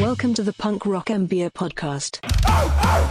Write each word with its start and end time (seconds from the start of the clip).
Welcome 0.00 0.34
to 0.34 0.42
the 0.42 0.52
Punk 0.52 0.86
Rock 0.86 1.06
MBA 1.06 1.52
Podcast. 1.52 2.18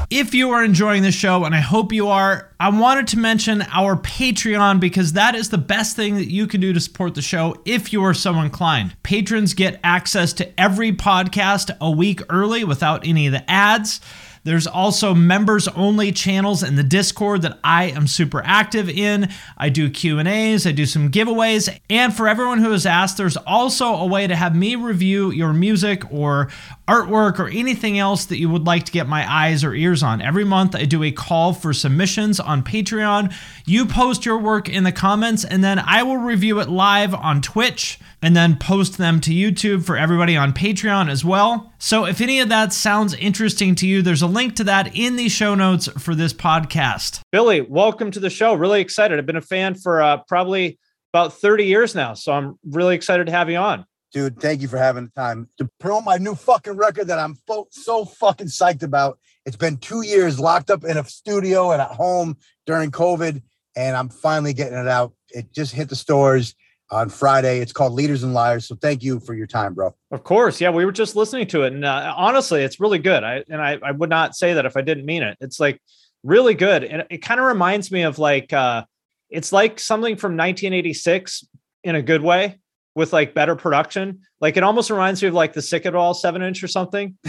If 0.09 0.33
you 0.33 0.49
are 0.49 0.61
enjoying 0.61 1.03
the 1.03 1.13
show, 1.13 1.45
and 1.45 1.55
I 1.55 1.61
hope 1.61 1.93
you 1.93 2.09
are, 2.09 2.51
I 2.59 2.69
wanted 2.69 3.07
to 3.07 3.19
mention 3.19 3.61
our 3.71 3.95
Patreon 3.95 4.81
because 4.81 5.13
that 5.13 5.33
is 5.33 5.49
the 5.49 5.57
best 5.57 5.95
thing 5.95 6.15
that 6.15 6.29
you 6.29 6.45
can 6.45 6.59
do 6.59 6.73
to 6.73 6.81
support 6.81 7.15
the 7.15 7.21
show 7.21 7.55
if 7.63 7.93
you 7.93 8.03
are 8.03 8.13
so 8.13 8.35
inclined. 8.41 8.97
Patrons 9.01 9.53
get 9.53 9.79
access 9.81 10.33
to 10.33 10.59
every 10.59 10.91
podcast 10.91 11.71
a 11.79 11.89
week 11.89 12.19
early 12.29 12.65
without 12.65 13.07
any 13.07 13.27
of 13.27 13.31
the 13.31 13.49
ads. 13.49 14.01
There's 14.43 14.67
also 14.67 15.13
members 15.13 15.67
only 15.69 16.11
channels 16.11 16.63
in 16.63 16.75
the 16.75 16.83
Discord 16.83 17.43
that 17.43 17.59
I 17.63 17.85
am 17.85 18.07
super 18.07 18.41
active 18.43 18.89
in. 18.89 19.29
I 19.57 19.69
do 19.69 19.89
Q&As, 19.89 20.67
I 20.67 20.71
do 20.71 20.85
some 20.85 21.11
giveaways, 21.11 21.75
and 21.89 22.13
for 22.13 22.27
everyone 22.27 22.59
who 22.59 22.71
has 22.71 22.85
asked, 22.85 23.17
there's 23.17 23.37
also 23.37 23.95
a 23.95 24.05
way 24.05 24.27
to 24.27 24.35
have 24.35 24.55
me 24.55 24.75
review 24.75 25.31
your 25.31 25.53
music 25.53 26.03
or 26.11 26.49
artwork 26.87 27.39
or 27.39 27.47
anything 27.47 27.97
else 27.97 28.25
that 28.25 28.37
you 28.37 28.49
would 28.49 28.65
like 28.65 28.83
to 28.83 28.91
get 28.91 29.07
my 29.07 29.29
eyes 29.31 29.63
or 29.63 29.73
ears 29.73 30.03
on. 30.03 30.21
Every 30.21 30.43
month 30.43 30.75
I 30.75 30.85
do 30.85 31.03
a 31.03 31.11
call 31.11 31.53
for 31.53 31.73
submissions 31.73 32.39
on 32.39 32.63
Patreon. 32.63 33.33
You 33.65 33.85
post 33.85 34.25
your 34.25 34.37
work 34.37 34.67
in 34.67 34.83
the 34.83 34.91
comments 34.91 35.45
and 35.45 35.63
then 35.63 35.79
I 35.79 36.03
will 36.03 36.17
review 36.17 36.59
it 36.59 36.69
live 36.69 37.13
on 37.13 37.41
Twitch 37.41 37.99
and 38.21 38.35
then 38.35 38.57
post 38.57 38.97
them 38.97 39.21
to 39.21 39.31
YouTube 39.31 39.85
for 39.85 39.97
everybody 39.97 40.35
on 40.35 40.53
Patreon 40.53 41.09
as 41.09 41.23
well. 41.23 41.73
So 41.77 42.05
if 42.05 42.21
any 42.21 42.39
of 42.39 42.49
that 42.49 42.73
sounds 42.73 43.13
interesting 43.13 43.75
to 43.75 43.87
you, 43.87 44.01
there's 44.01 44.21
a 44.21 44.27
link 44.27 44.55
to 44.57 44.63
that 44.65 44.95
in 44.95 45.15
the 45.15 45.29
show 45.29 45.55
notes 45.55 45.87
for 46.01 46.15
this 46.15 46.33
podcast. 46.33 47.21
Billy, 47.31 47.61
welcome 47.61 48.11
to 48.11 48.19
the 48.19 48.29
show. 48.29 48.53
Really 48.53 48.81
excited. 48.81 49.19
I've 49.19 49.25
been 49.25 49.35
a 49.35 49.41
fan 49.41 49.75
for 49.75 50.01
uh, 50.01 50.17
probably 50.27 50.79
about 51.13 51.33
30 51.33 51.65
years 51.65 51.95
now, 51.95 52.13
so 52.13 52.33
I'm 52.33 52.57
really 52.65 52.95
excited 52.95 53.27
to 53.27 53.31
have 53.31 53.49
you 53.49 53.57
on. 53.57 53.85
Dude, 54.13 54.39
thank 54.39 54.61
you 54.61 54.67
for 54.67 54.77
having 54.77 55.05
the 55.05 55.11
time 55.19 55.49
to 55.57 55.67
promote 55.79 56.03
my 56.03 56.17
new 56.17 56.35
fucking 56.35 56.77
record 56.77 57.07
that 57.07 57.17
I'm 57.17 57.33
fo- 57.47 57.67
so 57.71 58.05
fucking 58.05 58.45
psyched 58.45 58.83
about. 58.83 59.17
It's 59.43 59.55
been 59.55 59.77
two 59.77 60.03
years 60.03 60.39
locked 60.39 60.69
up 60.69 60.83
in 60.83 60.97
a 60.97 61.03
studio 61.03 61.71
and 61.71 61.81
at 61.81 61.89
home 61.89 62.37
during 62.67 62.91
COVID, 62.91 63.41
and 63.75 63.97
I'm 63.97 64.09
finally 64.09 64.53
getting 64.53 64.77
it 64.77 64.87
out. 64.87 65.13
It 65.31 65.51
just 65.51 65.73
hit 65.73 65.89
the 65.89 65.95
stores 65.95 66.53
on 66.91 67.09
Friday. 67.09 67.59
It's 67.59 67.73
called 67.73 67.93
Leaders 67.93 68.21
and 68.21 68.35
Liars. 68.35 68.67
So 68.67 68.75
thank 68.75 69.01
you 69.01 69.19
for 69.19 69.33
your 69.33 69.47
time, 69.47 69.73
bro. 69.73 69.95
Of 70.11 70.23
course, 70.23 70.61
yeah, 70.61 70.69
we 70.69 70.85
were 70.85 70.91
just 70.91 71.15
listening 71.15 71.47
to 71.47 71.63
it, 71.63 71.73
and 71.73 71.83
uh, 71.83 72.13
honestly, 72.15 72.61
it's 72.61 72.79
really 72.79 72.99
good. 72.99 73.23
I 73.23 73.43
and 73.49 73.59
I, 73.59 73.79
I 73.81 73.91
would 73.91 74.11
not 74.11 74.35
say 74.35 74.53
that 74.53 74.67
if 74.67 74.77
I 74.77 74.81
didn't 74.81 75.05
mean 75.05 75.23
it. 75.23 75.37
It's 75.41 75.59
like 75.59 75.81
really 76.21 76.53
good, 76.53 76.83
and 76.83 77.03
it 77.09 77.23
kind 77.23 77.39
of 77.39 77.47
reminds 77.47 77.91
me 77.91 78.03
of 78.03 78.19
like 78.19 78.53
uh, 78.53 78.83
it's 79.31 79.51
like 79.51 79.79
something 79.79 80.17
from 80.17 80.33
1986 80.33 81.47
in 81.83 81.95
a 81.95 82.01
good 82.03 82.21
way 82.21 82.59
with 82.95 83.13
like 83.13 83.33
better 83.33 83.55
production. 83.55 84.21
Like 84.39 84.57
it 84.57 84.63
almost 84.63 84.89
reminds 84.89 85.21
me 85.21 85.27
of 85.27 85.33
like 85.33 85.53
the 85.53 85.61
Sick 85.61 85.85
It 85.85 85.95
All 85.95 86.13
seven 86.13 86.41
inch 86.41 86.63
or 86.63 86.67
something. 86.67 87.17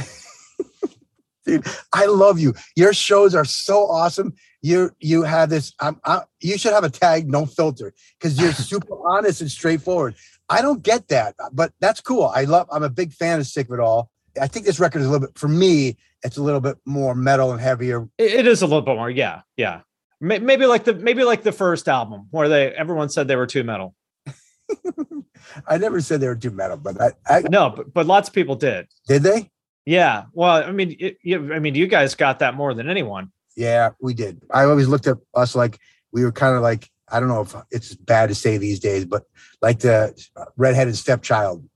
Dude, 1.46 1.66
I 1.92 2.06
love 2.06 2.38
you. 2.38 2.54
Your 2.74 2.94
shows 2.94 3.34
are 3.34 3.44
so 3.44 3.86
awesome. 3.90 4.34
You 4.62 4.90
you 4.98 5.22
have 5.22 5.50
this. 5.50 5.74
I'm, 5.78 6.00
I, 6.04 6.22
you 6.40 6.56
should 6.56 6.72
have 6.72 6.84
a 6.84 6.90
tag, 6.90 7.28
no 7.28 7.44
filter, 7.44 7.92
because 8.18 8.40
you're 8.40 8.52
super 8.52 8.96
honest 9.06 9.42
and 9.42 9.50
straightforward. 9.50 10.14
I 10.48 10.62
don't 10.62 10.82
get 10.82 11.08
that, 11.08 11.34
but 11.52 11.72
that's 11.80 12.00
cool. 12.00 12.24
I 12.34 12.44
love. 12.44 12.66
I'm 12.72 12.82
a 12.82 12.90
big 12.90 13.12
fan 13.12 13.40
of 13.40 13.46
Sick 13.46 13.68
of 13.68 13.74
It 13.74 13.80
All. 13.80 14.10
I 14.40 14.46
think 14.46 14.66
this 14.66 14.80
record 14.80 15.00
is 15.00 15.06
a 15.06 15.10
little 15.10 15.26
bit 15.26 15.38
for 15.38 15.48
me. 15.48 15.96
It's 16.22 16.38
a 16.38 16.42
little 16.42 16.60
bit 16.60 16.78
more 16.86 17.14
metal 17.14 17.52
and 17.52 17.60
heavier. 17.60 18.08
It, 18.16 18.32
it 18.32 18.46
is 18.46 18.62
a 18.62 18.66
little 18.66 18.82
bit 18.82 18.96
more, 18.96 19.10
yeah, 19.10 19.42
yeah. 19.56 19.82
Maybe 20.20 20.64
like 20.64 20.84
the 20.84 20.94
maybe 20.94 21.24
like 21.24 21.42
the 21.42 21.52
first 21.52 21.86
album 21.86 22.28
where 22.30 22.48
they 22.48 22.68
everyone 22.68 23.10
said 23.10 23.28
they 23.28 23.36
were 23.36 23.46
too 23.46 23.64
metal. 23.64 23.94
I 25.68 25.78
never 25.78 26.00
said 26.00 26.20
they 26.20 26.28
were 26.28 26.36
too 26.36 26.50
metal, 26.50 26.76
but 26.76 27.00
I, 27.00 27.12
I 27.26 27.40
No, 27.50 27.70
but 27.70 27.92
but 27.92 28.06
lots 28.06 28.28
of 28.28 28.34
people 28.34 28.56
did. 28.56 28.88
did 29.06 29.22
they? 29.22 29.50
Yeah. 29.86 30.24
Well, 30.32 30.64
I 30.66 30.72
mean, 30.72 30.96
it, 30.98 31.18
you, 31.22 31.52
I 31.52 31.58
mean, 31.58 31.74
you 31.74 31.86
guys 31.86 32.14
got 32.14 32.38
that 32.38 32.54
more 32.54 32.72
than 32.74 32.88
anyone. 32.88 33.30
Yeah, 33.56 33.90
we 34.00 34.14
did. 34.14 34.40
I 34.50 34.64
always 34.64 34.88
looked 34.88 35.06
at 35.06 35.18
us 35.34 35.54
like 35.54 35.78
we 36.12 36.24
were 36.24 36.32
kind 36.32 36.56
of 36.56 36.62
like 36.62 36.90
I 37.10 37.20
don't 37.20 37.28
know 37.28 37.42
if 37.42 37.54
it's 37.70 37.94
bad 37.94 38.28
to 38.30 38.34
say 38.34 38.56
these 38.56 38.80
days, 38.80 39.04
but 39.04 39.24
like 39.60 39.80
the 39.80 40.14
redheaded 40.56 40.96
stepchild. 40.96 41.68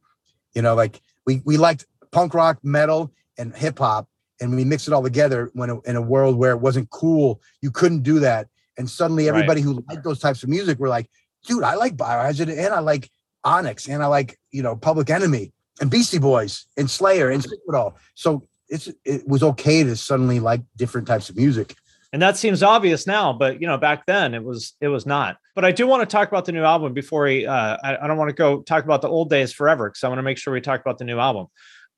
You 0.54 0.62
know, 0.62 0.74
like 0.74 1.00
we 1.26 1.42
we 1.44 1.56
liked 1.58 1.86
punk 2.10 2.34
rock, 2.34 2.58
metal, 2.62 3.12
and 3.36 3.54
hip 3.54 3.78
hop, 3.78 4.08
and 4.40 4.56
we 4.56 4.64
mixed 4.64 4.88
it 4.88 4.94
all 4.94 5.02
together 5.02 5.50
when 5.52 5.80
in 5.84 5.94
a 5.96 6.02
world 6.02 6.36
where 6.36 6.52
it 6.52 6.60
wasn't 6.60 6.88
cool, 6.90 7.40
you 7.60 7.70
couldn't 7.70 8.02
do 8.02 8.18
that. 8.20 8.48
And 8.78 8.88
suddenly, 8.88 9.24
Right. 9.24 9.34
everybody 9.34 9.60
who 9.60 9.84
liked 9.88 10.02
those 10.04 10.18
types 10.20 10.42
of 10.42 10.48
music 10.48 10.78
were 10.78 10.88
like, 10.88 11.10
"Dude, 11.46 11.64
I 11.64 11.74
like 11.74 11.96
Biohazard, 11.96 12.50
and 12.50 12.74
I 12.74 12.80
like 12.80 13.10
Onyx, 13.44 13.88
and 13.88 14.02
I 14.02 14.06
like 14.06 14.38
you 14.50 14.62
know 14.62 14.76
Public 14.76 15.10
Enemy, 15.10 15.52
and 15.80 15.90
Beastie 15.90 16.18
Boys, 16.18 16.66
and 16.76 16.90
Slayer, 16.90 17.30
and 17.30 17.46
All." 17.74 17.96
So 18.14 18.48
it's 18.68 18.88
it 19.04 19.26
was 19.26 19.42
okay 19.42 19.82
to 19.82 19.96
suddenly 19.96 20.40
like 20.40 20.62
different 20.76 21.06
types 21.06 21.30
of 21.30 21.36
music. 21.36 21.74
and 22.12 22.22
that 22.22 22.36
seems 22.36 22.62
obvious 22.62 23.06
now 23.06 23.32
but 23.32 23.60
you 23.60 23.66
know 23.66 23.76
back 23.76 24.06
then 24.06 24.34
it 24.34 24.42
was 24.42 24.74
it 24.80 24.88
was 24.88 25.04
not 25.04 25.36
but 25.54 25.64
i 25.64 25.72
do 25.72 25.86
want 25.86 26.00
to 26.00 26.06
talk 26.06 26.28
about 26.28 26.44
the 26.44 26.52
new 26.52 26.62
album 26.62 26.94
before 26.94 27.24
we 27.24 27.46
uh 27.46 27.76
i, 27.82 27.96
I 28.02 28.06
don't 28.06 28.16
want 28.16 28.30
to 28.30 28.34
go 28.34 28.62
talk 28.62 28.84
about 28.84 29.02
the 29.02 29.08
old 29.08 29.28
days 29.30 29.52
forever 29.52 29.90
because 29.90 30.04
i 30.04 30.08
want 30.08 30.18
to 30.18 30.22
make 30.22 30.38
sure 30.38 30.52
we 30.52 30.60
talk 30.60 30.80
about 30.80 30.98
the 30.98 31.04
new 31.04 31.18
album 31.18 31.46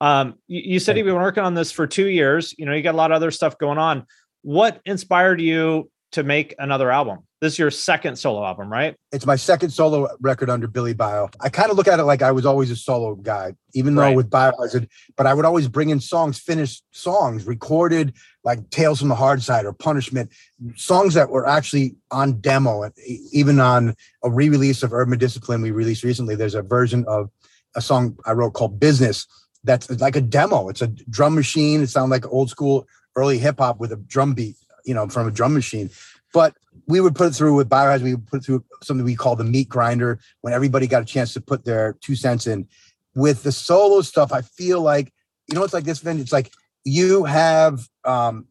um 0.00 0.34
you, 0.48 0.72
you 0.72 0.78
said 0.80 0.96
you've 0.96 1.06
been 1.06 1.14
working 1.14 1.44
on 1.44 1.54
this 1.54 1.70
for 1.70 1.86
two 1.86 2.08
years 2.08 2.54
you 2.58 2.66
know 2.66 2.72
you 2.72 2.82
got 2.82 2.94
a 2.94 2.96
lot 2.96 3.12
of 3.12 3.16
other 3.16 3.30
stuff 3.30 3.58
going 3.58 3.78
on 3.78 4.06
what 4.42 4.80
inspired 4.84 5.40
you 5.40 5.90
to 6.12 6.22
make 6.22 6.54
another 6.58 6.90
album 6.90 7.18
this 7.40 7.54
is 7.54 7.58
your 7.58 7.70
second 7.70 8.16
solo 8.16 8.44
album 8.44 8.70
right 8.70 8.96
it's 9.12 9.26
my 9.26 9.36
second 9.36 9.70
solo 9.70 10.08
record 10.20 10.48
under 10.48 10.68
BillyBio. 10.68 11.34
I 11.40 11.48
kind 11.48 11.70
of 11.70 11.76
look 11.76 11.88
at 11.88 11.98
it 11.98 12.04
like 12.04 12.22
I 12.22 12.30
was 12.30 12.46
always 12.46 12.70
a 12.70 12.76
solo 12.76 13.16
guy, 13.16 13.54
even 13.74 13.94
though 13.94 14.02
Right. 14.02 14.16
with 14.16 14.30
Biohazard, 14.30 14.88
but 15.16 15.26
I 15.26 15.34
would 15.34 15.44
always 15.44 15.66
bring 15.68 15.90
in 15.90 15.98
songs, 16.00 16.38
finished 16.38 16.84
songs, 16.92 17.46
recorded 17.46 18.14
like 18.44 18.70
Tales 18.70 19.00
from 19.00 19.08
the 19.08 19.14
Hard 19.16 19.42
Side 19.42 19.66
or 19.66 19.72
Punishment, 19.72 20.30
songs 20.76 21.14
that 21.14 21.30
were 21.30 21.46
actually 21.46 21.96
on 22.10 22.40
demo. 22.40 22.82
And 22.82 22.94
even 23.32 23.58
on 23.58 23.94
a 24.22 24.30
re-release 24.30 24.82
of 24.82 24.92
Urban 24.92 25.18
Discipline 25.18 25.60
we 25.62 25.70
released 25.72 26.04
recently, 26.04 26.36
there's 26.36 26.54
a 26.54 26.62
version 26.62 27.04
of 27.08 27.30
a 27.74 27.80
song 27.82 28.16
I 28.26 28.32
wrote 28.32 28.52
called 28.52 28.78
Business 28.78 29.26
that's 29.64 29.90
like 30.00 30.16
a 30.16 30.20
demo. 30.20 30.68
It's 30.68 30.82
a 30.82 30.86
drum 30.86 31.34
machine. 31.34 31.82
It 31.82 31.88
sounds 31.88 32.10
like 32.10 32.26
old 32.32 32.48
school 32.50 32.86
early 33.16 33.38
hip 33.38 33.58
hop 33.58 33.80
with 33.80 33.92
a 33.92 33.96
drum 33.96 34.34
beat, 34.34 34.56
you 34.84 34.94
know, 34.94 35.08
from 35.08 35.26
a 35.26 35.30
drum 35.30 35.54
machine. 35.54 35.90
But 36.32 36.54
we 36.86 37.00
would 37.00 37.14
put 37.14 37.28
it 37.28 37.34
through 37.34 37.56
with 37.56 37.68
Biohazard. 37.68 38.02
We 38.02 38.14
would 38.14 38.26
put 38.26 38.40
it 38.40 38.44
through 38.44 38.64
something 38.82 39.04
we 39.04 39.16
call 39.16 39.36
the 39.36 39.44
meat 39.44 39.68
grinder 39.68 40.20
when 40.42 40.52
everybody 40.52 40.86
got 40.86 41.02
a 41.02 41.06
chance 41.06 41.32
to 41.34 41.40
put 41.40 41.64
their 41.64 41.94
two 42.00 42.14
cents 42.14 42.46
in. 42.46 42.68
With 43.14 43.42
the 43.42 43.52
solo 43.52 44.02
stuff, 44.02 44.32
I 44.32 44.42
feel 44.42 44.80
like 44.80 45.12
you 45.48 45.54
know 45.54 45.64
it's 45.64 45.74
like 45.74 45.84
this. 45.84 45.98
Finn, 45.98 46.20
It's 46.20 46.32
like 46.32 46.52
you 46.84 47.24
have 47.24 47.88
um, 48.04 48.46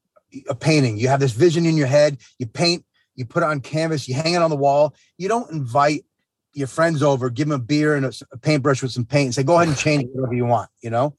a 0.49 0.55
painting. 0.55 0.97
You 0.97 1.07
have 1.07 1.19
this 1.19 1.31
vision 1.31 1.65
in 1.65 1.77
your 1.77 1.87
head. 1.87 2.17
You 2.37 2.45
paint. 2.45 2.85
You 3.15 3.25
put 3.25 3.43
it 3.43 3.47
on 3.47 3.61
canvas. 3.61 4.07
You 4.07 4.15
hang 4.15 4.33
it 4.33 4.41
on 4.41 4.49
the 4.49 4.55
wall. 4.55 4.95
You 5.17 5.27
don't 5.27 5.49
invite 5.51 6.05
your 6.53 6.67
friends 6.67 7.03
over, 7.03 7.29
give 7.29 7.47
them 7.47 7.59
a 7.59 7.63
beer 7.63 7.95
and 7.95 8.05
a 8.05 8.37
paintbrush 8.37 8.81
with 8.81 8.91
some 8.91 9.05
paint, 9.05 9.27
and 9.27 9.35
say, 9.35 9.43
"Go 9.43 9.55
ahead 9.55 9.69
and 9.69 9.77
change 9.77 10.03
it 10.03 10.09
whatever 10.13 10.33
you 10.33 10.45
want." 10.45 10.69
You 10.81 10.89
know. 10.89 11.15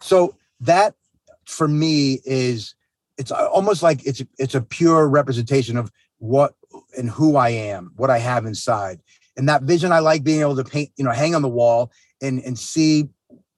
So 0.00 0.36
that 0.60 0.94
for 1.44 1.68
me 1.68 2.20
is 2.24 2.74
it's 3.18 3.32
almost 3.32 3.82
like 3.82 4.06
it's 4.06 4.22
it's 4.38 4.54
a 4.54 4.62
pure 4.62 5.08
representation 5.08 5.76
of 5.76 5.90
what 6.18 6.54
and 6.96 7.10
who 7.10 7.36
I 7.36 7.50
am, 7.50 7.92
what 7.96 8.10
I 8.10 8.18
have 8.18 8.46
inside. 8.46 9.00
And 9.36 9.48
that 9.48 9.62
vision 9.62 9.92
I 9.92 9.98
like 9.98 10.24
being 10.24 10.40
able 10.40 10.56
to 10.56 10.64
paint, 10.64 10.90
you 10.96 11.04
know, 11.04 11.10
hang 11.10 11.34
on 11.34 11.42
the 11.42 11.48
wall 11.48 11.90
and 12.22 12.40
and 12.40 12.58
see 12.58 13.08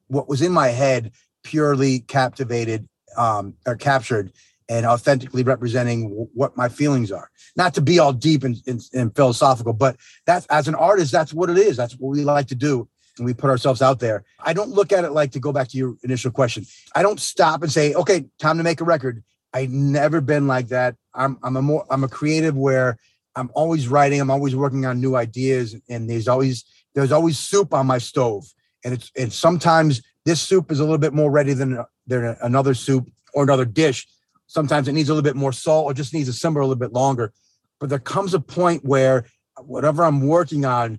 what 0.09 0.29
was 0.29 0.43
in 0.43 0.53
my 0.53 0.69
head 0.69 1.13
purely 1.45 2.01
captivated 2.01 2.89
um 3.17 3.55
or 3.67 3.77
captured 3.77 4.33
and 4.69 4.87
authentically 4.87 5.43
representing 5.43 6.09
w- 6.09 6.29
what 6.33 6.57
my 6.57 6.69
feelings 6.69 7.13
are. 7.13 7.31
Not 7.57 7.75
to 7.75 7.81
be 7.81 7.99
all 7.99 8.13
deep 8.13 8.45
and, 8.45 8.57
and, 8.67 8.81
and 8.95 9.15
philosophical, 9.15 9.73
but 9.73 9.97
that's 10.27 10.47
as 10.47 10.69
an 10.69 10.75
artist, 10.75 11.13
that's 11.13 11.35
what 11.35 11.51
it 11.51 11.59
is. 11.59 11.77
That's 11.77 11.95
what 11.95 12.17
we 12.17 12.25
like 12.25 12.47
to 12.49 12.55
do 12.55 12.89
and 13.19 13.27
we 13.27 13.35
put 13.35 13.51
ourselves 13.51 13.83
out 13.83 14.01
there. 14.01 14.25
I 14.41 14.53
don't 14.53 14.71
look 14.71 14.93
at 14.93 15.05
it 15.05 15.11
like 15.11 15.33
to 15.33 15.41
go 15.41 15.53
back 15.53 15.69
to 15.69 15.77
your 15.77 15.97
initial 16.03 16.31
question. 16.31 16.65
I 16.95 17.03
don't 17.03 17.21
stop 17.21 17.63
and 17.63 17.71
say, 17.71 17.95
okay, 17.95 18.25
time 18.39 18.57
to 18.59 18.65
make 18.65 18.81
a 18.81 18.85
record. 18.85 19.23
I 19.53 19.67
never 19.67 20.21
been 20.21 20.47
like 20.47 20.69
that. 20.69 20.97
I'm 21.15 21.39
I'm 21.43 21.57
a 21.57 21.63
more 21.63 21.85
I'm 21.91 22.05
a 22.05 22.09
creative 22.09 22.57
where 22.57 22.99
I'm 23.37 23.51
always 23.55 23.89
writing. 23.89 24.21
I'm 24.21 24.31
always 24.31 24.55
working 24.55 24.87
on 24.87 25.01
new 25.01 25.17
ideas, 25.17 25.77
and 25.89 26.09
there's 26.09 26.29
always 26.29 26.65
there's 26.95 27.13
always 27.13 27.39
soup 27.39 27.75
on 27.75 27.87
my 27.87 27.99
stove, 27.99 28.45
and 28.85 28.95
it's 28.95 29.11
and 29.17 29.33
sometimes 29.33 30.03
this 30.25 30.41
soup 30.41 30.71
is 30.71 30.81
a 30.81 30.85
little 30.85 30.99
bit 30.99 31.13
more 31.13 31.31
ready 31.31 31.53
than 31.53 31.85
than 32.07 32.37
another 32.43 32.75
soup 32.75 33.09
or 33.35 33.43
another 33.43 33.65
dish. 33.65 34.07
Sometimes 34.47 34.89
it 34.89 34.93
needs 34.93 35.09
a 35.09 35.15
little 35.15 35.29
bit 35.29 35.37
more 35.37 35.53
salt 35.53 35.87
or 35.87 35.95
just 35.95 36.13
needs 36.13 36.29
to 36.29 36.33
simmer 36.33 36.61
a 36.61 36.67
little 36.67 36.79
bit 36.79 36.93
longer. 36.93 37.33
But 37.79 37.89
there 37.89 38.01
comes 38.01 38.35
a 38.35 38.41
point 38.41 38.85
where 38.85 39.27
whatever 39.59 40.05
I'm 40.05 40.27
working 40.27 40.65
on, 40.65 40.99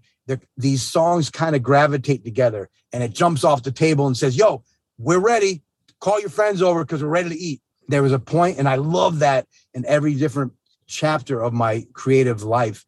these 0.55 0.81
songs 0.81 1.29
kind 1.29 1.55
of 1.55 1.61
gravitate 1.61 2.23
together, 2.23 2.69
and 2.93 3.03
it 3.03 3.13
jumps 3.13 3.43
off 3.43 3.63
the 3.63 3.71
table 3.71 4.07
and 4.07 4.17
says, 4.17 4.35
"Yo, 4.35 4.63
we're 4.97 5.19
ready. 5.19 5.63
Call 5.99 6.19
your 6.19 6.29
friends 6.29 6.61
over 6.61 6.83
because 6.83 7.03
we're 7.03 7.09
ready 7.09 7.29
to 7.29 7.39
eat." 7.39 7.61
There 7.87 8.03
was 8.03 8.11
a 8.11 8.19
point, 8.19 8.57
and 8.57 8.67
I 8.67 8.75
love 8.75 9.19
that 9.19 9.47
in 9.73 9.85
every 9.85 10.15
different 10.15 10.53
chapter 10.87 11.41
of 11.41 11.53
my 11.53 11.85
creative 11.93 12.43
life 12.43 12.85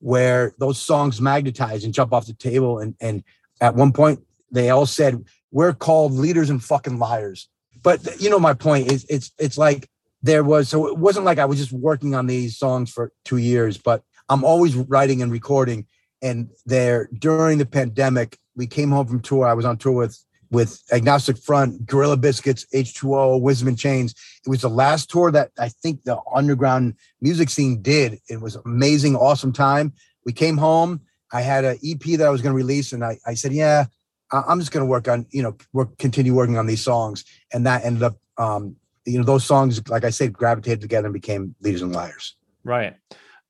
where 0.00 0.54
those 0.58 0.78
songs 0.78 1.20
magnetize 1.20 1.84
and 1.84 1.94
jump 1.94 2.12
off 2.12 2.26
the 2.26 2.34
table. 2.34 2.78
And 2.78 2.94
and 3.00 3.24
at 3.60 3.74
one 3.74 3.92
point 3.92 4.20
they 4.50 4.70
all 4.70 4.86
said, 4.86 5.24
We're 5.50 5.72
called 5.72 6.12
leaders 6.12 6.50
and 6.50 6.62
fucking 6.62 6.98
liars. 6.98 7.48
But 7.82 8.20
you 8.20 8.30
know, 8.30 8.38
my 8.38 8.54
point 8.54 8.90
is 8.92 9.06
it's 9.08 9.32
it's 9.38 9.58
like 9.58 9.88
there 10.22 10.44
was 10.44 10.68
so 10.68 10.86
it 10.86 10.98
wasn't 10.98 11.26
like 11.26 11.38
I 11.38 11.44
was 11.44 11.58
just 11.58 11.72
working 11.72 12.14
on 12.14 12.26
these 12.26 12.58
songs 12.58 12.90
for 12.90 13.12
two 13.24 13.38
years, 13.38 13.78
but 13.78 14.02
I'm 14.28 14.44
always 14.44 14.74
writing 14.74 15.22
and 15.22 15.32
recording. 15.32 15.86
And 16.22 16.50
there 16.64 17.08
during 17.18 17.58
the 17.58 17.66
pandemic, 17.66 18.38
we 18.54 18.66
came 18.66 18.90
home 18.90 19.06
from 19.06 19.20
tour. 19.20 19.46
I 19.46 19.54
was 19.54 19.64
on 19.64 19.76
tour 19.76 19.92
with 19.92 20.18
with 20.50 20.82
Agnostic 20.92 21.38
Front, 21.38 21.86
Gorilla 21.86 22.16
Biscuits, 22.16 22.66
H2O, 22.74 23.40
Wisdom 23.40 23.68
in 23.68 23.76
Chains. 23.76 24.14
It 24.44 24.48
was 24.48 24.62
the 24.62 24.70
last 24.70 25.10
tour 25.10 25.30
that 25.30 25.50
I 25.58 25.68
think 25.68 26.04
the 26.04 26.18
underground 26.34 26.94
music 27.20 27.50
scene 27.50 27.82
did. 27.82 28.20
It 28.28 28.40
was 28.40 28.56
amazing, 28.64 29.16
awesome 29.16 29.52
time. 29.52 29.92
We 30.24 30.32
came 30.32 30.56
home. 30.56 31.00
I 31.32 31.42
had 31.42 31.64
an 31.64 31.78
EP 31.84 32.00
that 32.18 32.26
I 32.26 32.30
was 32.30 32.42
going 32.42 32.52
to 32.52 32.56
release, 32.56 32.92
and 32.92 33.04
I, 33.04 33.18
I 33.26 33.34
said, 33.34 33.52
"Yeah, 33.52 33.86
I'm 34.30 34.60
just 34.60 34.70
going 34.70 34.84
to 34.84 34.90
work 34.90 35.08
on, 35.08 35.26
you 35.30 35.42
know, 35.42 35.56
work, 35.72 35.98
continue 35.98 36.34
working 36.34 36.58
on 36.58 36.66
these 36.66 36.82
songs." 36.82 37.24
And 37.52 37.66
that 37.66 37.84
ended 37.84 38.04
up, 38.04 38.16
um, 38.38 38.76
you 39.04 39.18
know, 39.18 39.24
those 39.24 39.44
songs, 39.44 39.86
like 39.88 40.04
I 40.04 40.10
said, 40.10 40.32
gravitated 40.32 40.80
together 40.80 41.06
and 41.06 41.14
became 41.14 41.54
Leaders 41.60 41.82
and 41.82 41.92
Liars. 41.92 42.36
Right. 42.62 42.94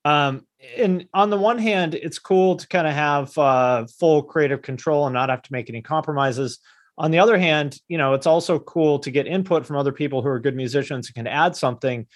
Um, 0.04 0.46
and 0.76 1.08
on 1.12 1.30
the 1.30 1.36
one 1.36 1.58
hand, 1.58 1.94
it's 1.94 2.18
cool 2.18 2.56
to 2.56 2.66
kind 2.68 2.86
of 2.86 2.94
have 2.94 3.36
uh, 3.36 3.86
full 3.86 4.22
creative 4.22 4.62
control 4.62 5.06
and 5.06 5.14
not 5.14 5.28
have 5.28 5.42
to 5.42 5.52
make 5.52 5.68
any 5.68 5.82
compromises 5.82 6.60
on 6.98 7.10
the 7.10 7.18
other 7.18 7.38
hand, 7.38 7.78
you 7.88 7.98
know, 7.98 8.14
it's 8.14 8.26
also 8.26 8.58
cool 8.58 8.98
to 9.00 9.10
get 9.10 9.26
input 9.26 9.66
from 9.66 9.76
other 9.76 9.92
people 9.92 10.22
who 10.22 10.28
are 10.28 10.40
good 10.40 10.56
musicians 10.56 11.08
and 11.08 11.14
can 11.14 11.26
add 11.26 11.54
something. 11.54 12.06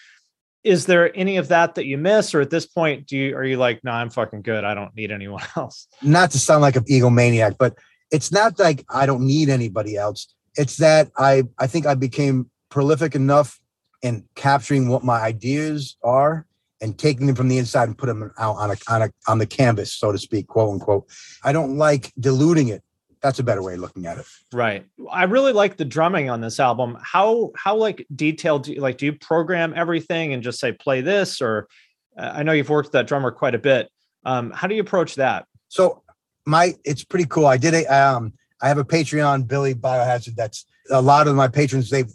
Is 0.64 0.86
there 0.86 1.16
any 1.16 1.36
of 1.36 1.48
that 1.48 1.74
that 1.74 1.86
you 1.86 1.98
miss, 1.98 2.34
or 2.34 2.40
at 2.40 2.50
this 2.50 2.66
point, 2.66 3.06
do 3.06 3.16
you 3.16 3.36
are 3.36 3.44
you 3.44 3.56
like, 3.56 3.82
no, 3.84 3.92
nah, 3.92 3.98
I'm 3.98 4.10
fucking 4.10 4.42
good. 4.42 4.64
I 4.64 4.74
don't 4.74 4.94
need 4.94 5.10
anyone 5.10 5.42
else. 5.56 5.86
Not 6.02 6.30
to 6.32 6.38
sound 6.38 6.62
like 6.62 6.76
an 6.76 6.84
egomaniac, 6.84 7.56
but 7.58 7.76
it's 8.10 8.32
not 8.32 8.58
like 8.58 8.84
I 8.90 9.06
don't 9.06 9.26
need 9.26 9.48
anybody 9.48 9.96
else. 9.96 10.34
It's 10.56 10.76
that 10.78 11.10
I 11.16 11.44
I 11.58 11.66
think 11.66 11.86
I 11.86 11.94
became 11.94 12.50
prolific 12.70 13.14
enough 13.14 13.58
in 14.02 14.24
capturing 14.34 14.88
what 14.88 15.04
my 15.04 15.20
ideas 15.20 15.96
are 16.02 16.46
and 16.80 16.98
taking 16.98 17.26
them 17.26 17.36
from 17.36 17.48
the 17.48 17.58
inside 17.58 17.88
and 17.88 17.98
put 17.98 18.06
them 18.06 18.30
out 18.38 18.56
on 18.56 18.70
a 18.70 18.76
on 18.88 19.02
a 19.02 19.10
on 19.28 19.38
the 19.38 19.46
canvas, 19.46 19.92
so 19.92 20.12
to 20.12 20.18
speak, 20.18 20.46
quote 20.46 20.72
unquote. 20.72 21.06
I 21.42 21.52
don't 21.52 21.76
like 21.76 22.12
diluting 22.18 22.68
it 22.68 22.82
that's 23.22 23.38
a 23.38 23.42
better 23.42 23.62
way 23.62 23.74
of 23.74 23.80
looking 23.80 24.06
at 24.06 24.18
it. 24.18 24.26
Right. 24.52 24.86
I 25.10 25.24
really 25.24 25.52
like 25.52 25.76
the 25.76 25.84
drumming 25.84 26.30
on 26.30 26.40
this 26.40 26.58
album. 26.58 26.98
How 27.02 27.50
how 27.54 27.76
like 27.76 28.06
detailed 28.14 28.64
do 28.64 28.72
you 28.72 28.80
like 28.80 28.98
do 28.98 29.06
you 29.06 29.12
program 29.12 29.74
everything 29.76 30.32
and 30.32 30.42
just 30.42 30.58
say 30.58 30.72
play 30.72 31.00
this 31.00 31.40
or 31.40 31.68
uh, 32.16 32.32
I 32.34 32.42
know 32.42 32.52
you've 32.52 32.70
worked 32.70 32.86
with 32.86 32.92
that 32.92 33.06
drummer 33.06 33.30
quite 33.30 33.54
a 33.54 33.58
bit. 33.58 33.90
Um, 34.24 34.50
how 34.50 34.66
do 34.66 34.74
you 34.74 34.80
approach 34.80 35.16
that? 35.16 35.46
So 35.68 36.02
my 36.46 36.74
it's 36.84 37.04
pretty 37.04 37.26
cool. 37.26 37.46
I 37.46 37.56
did 37.56 37.74
a 37.74 37.86
um 37.86 38.32
I 38.62 38.68
have 38.68 38.78
a 38.78 38.84
Patreon 38.84 39.46
Billy 39.46 39.74
Biohazard 39.74 40.34
that's 40.34 40.64
a 40.90 41.00
lot 41.00 41.28
of 41.28 41.34
my 41.36 41.48
patrons 41.48 41.90
they've 41.90 42.12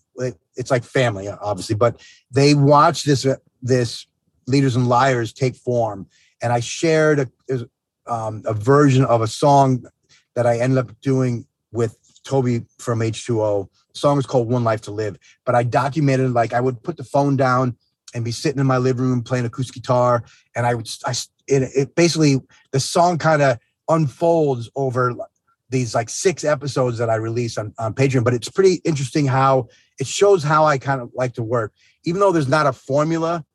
it's 0.58 0.72
like 0.72 0.84
family 0.84 1.28
obviously, 1.28 1.76
but 1.76 2.02
they 2.32 2.54
watch 2.56 3.04
this 3.04 3.26
uh, 3.26 3.36
this 3.62 4.08
leaders 4.48 4.76
and 4.76 4.88
liars 4.88 5.34
take 5.34 5.56
form 5.56 6.08
and 6.42 6.54
I 6.54 6.60
shared 6.60 7.20
a, 7.50 7.68
um, 8.08 8.44
a 8.46 8.54
version 8.54 9.04
of 9.06 9.22
a 9.22 9.28
song 9.28 9.86
that 10.36 10.46
I 10.46 10.60
ended 10.60 10.78
up 10.78 10.92
doing 11.02 11.46
with 11.72 11.98
Toby 12.24 12.64
from 12.80 13.00
H2O. 13.00 13.70
The 13.94 14.00
song 14.00 14.18
is 14.18 14.26
called 14.26 14.50
One 14.50 14.64
Life 14.64 14.82
to 14.82 14.92
Live, 14.92 15.18
but 15.46 15.56
I 15.56 15.64
documented 15.64 16.32
like 16.32 16.54
I 16.54 16.62
would 16.62 16.82
put 16.84 16.98
the 16.98 17.04
phone 17.04 17.38
down 17.38 17.78
and 18.14 18.24
be 18.24 18.32
sitting 18.32 18.60
in 18.60 18.68
my 18.68 18.78
living 18.78 19.04
room 19.04 19.22
playing 19.22 19.46
acoustic 19.46 19.76
guitar, 19.76 20.24
and 20.56 20.66
I 20.66 20.74
would 20.74 20.90
I 21.06 21.14
it, 21.48 21.64
it 21.76 21.96
basically 21.96 22.42
the 22.72 22.80
song 22.80 23.18
kind 23.18 23.42
of 23.42 23.60
unfolds 23.88 24.70
over 24.76 25.14
these 25.70 25.94
like 25.94 26.10
six 26.10 26.44
episodes 26.44 26.98
that 26.98 27.10
I 27.10 27.16
release 27.16 27.58
on, 27.58 27.74
on 27.78 27.94
Patreon. 27.94 28.24
But 28.24 28.34
it's 28.34 28.50
pretty 28.50 28.76
interesting 28.84 29.26
how 29.28 29.68
it 30.00 30.08
shows 30.08 30.44
how 30.44 30.66
I 30.66 30.78
kind 30.78 31.02
of 31.02 31.12
like 31.14 31.34
to 31.36 31.44
work, 31.44 31.74
even 32.04 32.20
though 32.20 32.32
there's 32.32 32.48
not 32.48 32.66
a 32.66 32.74
formula. 32.74 33.46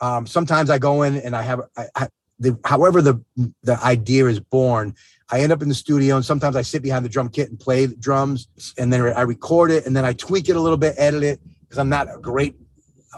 Um, 0.00 0.26
sometimes 0.26 0.70
I 0.70 0.78
go 0.78 1.02
in 1.02 1.16
and 1.16 1.36
I 1.36 1.42
have 1.42 1.60
I, 1.76 1.86
I, 1.96 2.08
the, 2.38 2.58
however 2.64 3.02
the 3.02 3.22
the 3.62 3.78
idea 3.84 4.26
is 4.26 4.40
born 4.40 4.94
I 5.30 5.40
end 5.40 5.52
up 5.52 5.62
in 5.62 5.68
the 5.68 5.74
studio 5.74 6.16
and 6.16 6.24
sometimes 6.24 6.56
I 6.56 6.62
sit 6.62 6.82
behind 6.82 7.04
the 7.04 7.08
drum 7.08 7.28
kit 7.28 7.50
and 7.50 7.58
play 7.58 7.86
the 7.86 7.96
drums 7.96 8.48
and 8.76 8.92
then 8.92 9.00
I 9.00 9.22
record 9.22 9.70
it 9.70 9.86
and 9.86 9.94
then 9.94 10.04
I 10.04 10.12
tweak 10.12 10.48
it 10.48 10.56
a 10.56 10.60
little 10.60 10.76
bit, 10.76 10.94
edit 10.98 11.22
it 11.22 11.40
because 11.62 11.78
I'm 11.78 11.88
not 11.88 12.12
a 12.12 12.18
great, 12.18 12.56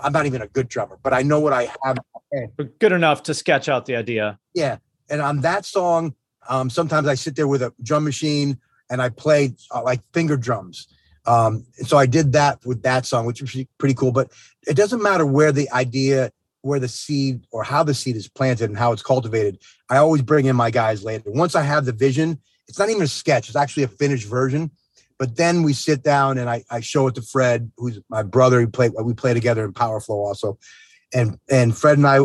I'm 0.03 0.13
not 0.13 0.27
even 0.27 0.43
a 0.43 0.47
good 0.49 0.69
drummer, 0.69 0.99
but 1.03 1.15
I 1.15 1.23
know 1.23 1.41
what 1.41 1.53
I 1.53 1.71
have. 1.85 1.99
But 2.57 2.79
good 2.79 2.93
enough 2.93 3.23
to 3.25 3.35
sketch 3.35 3.69
out 3.69 3.87
the 3.87 3.97
idea. 3.97 4.39
Yeah. 4.55 4.79
And 5.09 5.21
on 5.21 5.41
that 5.41 5.65
song, 5.65 6.15
um, 6.49 6.71
sometimes 6.71 7.09
I 7.09 7.15
sit 7.15 7.37
there 7.37 7.49
with 7.49 7.63
a 7.63 7.73
drum 7.83 8.05
machine 8.05 8.59
and 8.91 9.01
I 9.01 9.09
play 9.09 9.55
uh, 9.71 9.83
like 9.83 10.01
finger 10.13 10.37
drums. 10.37 10.89
Um, 11.25 11.67
so 11.75 11.97
I 11.97 12.07
did 12.07 12.33
that 12.33 12.65
with 12.67 12.83
that 12.83 13.07
song, 13.07 13.27
which 13.27 13.41
was 13.41 13.57
pretty 13.79 13.95
cool. 13.95 14.13
But 14.13 14.33
it 14.67 14.77
doesn't 14.77 15.03
matter 15.03 15.25
where 15.25 15.53
the 15.53 15.71
idea 15.71 16.33
where 16.63 16.81
the 16.81 16.89
seed 16.89 17.47
or 17.51 17.63
how 17.63 17.83
the 17.83 17.95
seed 17.95 18.17
is 18.17 18.29
planted 18.29 18.71
and 18.71 18.79
how 18.79 18.93
it's 18.93 19.03
cultivated. 19.03 19.59
I 19.91 19.99
always 19.99 20.23
bring 20.23 20.47
in 20.47 20.57
my 20.57 20.71
guys 20.71 21.05
later. 21.05 21.31
Once 21.31 21.55
I 21.55 21.63
have 21.63 21.85
the 21.85 21.93
vision, 21.93 22.41
it's 22.69 22.79
not 22.79 22.89
even 22.89 23.03
a 23.03 23.09
sketch, 23.09 23.49
it's 23.49 23.57
actually 23.57 23.83
a 23.83 23.89
finished 23.89 24.29
version. 24.29 24.71
But 25.19 25.37
then 25.37 25.63
we 25.63 25.73
sit 25.73 26.03
down 26.03 26.39
and 26.39 26.49
I, 26.49 26.65
I 26.71 26.81
show 26.81 27.07
it 27.07 27.15
to 27.17 27.23
Fred, 27.23 27.71
who's 27.77 28.01
my 28.09 28.23
brother. 28.23 28.59
We 28.59 28.67
play 28.67 28.89
we 28.89 29.15
play 29.15 29.35
together 29.35 29.65
in 29.65 29.73
Powerflo 29.73 30.11
also. 30.11 30.59
And 31.13 31.39
and 31.51 31.77
Fred 31.77 31.99
and 31.99 32.07
I 32.07 32.21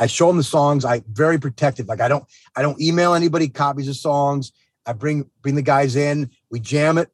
I 0.00 0.06
show 0.06 0.30
him 0.30 0.38
the 0.38 0.42
songs. 0.42 0.84
I 0.84 1.02
very 1.12 1.38
protective. 1.38 1.86
Like 1.86 2.00
I 2.00 2.08
don't 2.08 2.24
I 2.56 2.62
don't 2.62 2.80
email 2.80 3.14
anybody 3.14 3.48
copies 3.48 3.88
of 3.88 3.96
songs. 3.96 4.50
I 4.86 4.92
bring 4.92 5.30
bring 5.40 5.54
the 5.54 5.62
guys 5.62 5.94
in, 5.94 6.30
we 6.50 6.58
jam 6.58 6.98
it, 6.98 7.10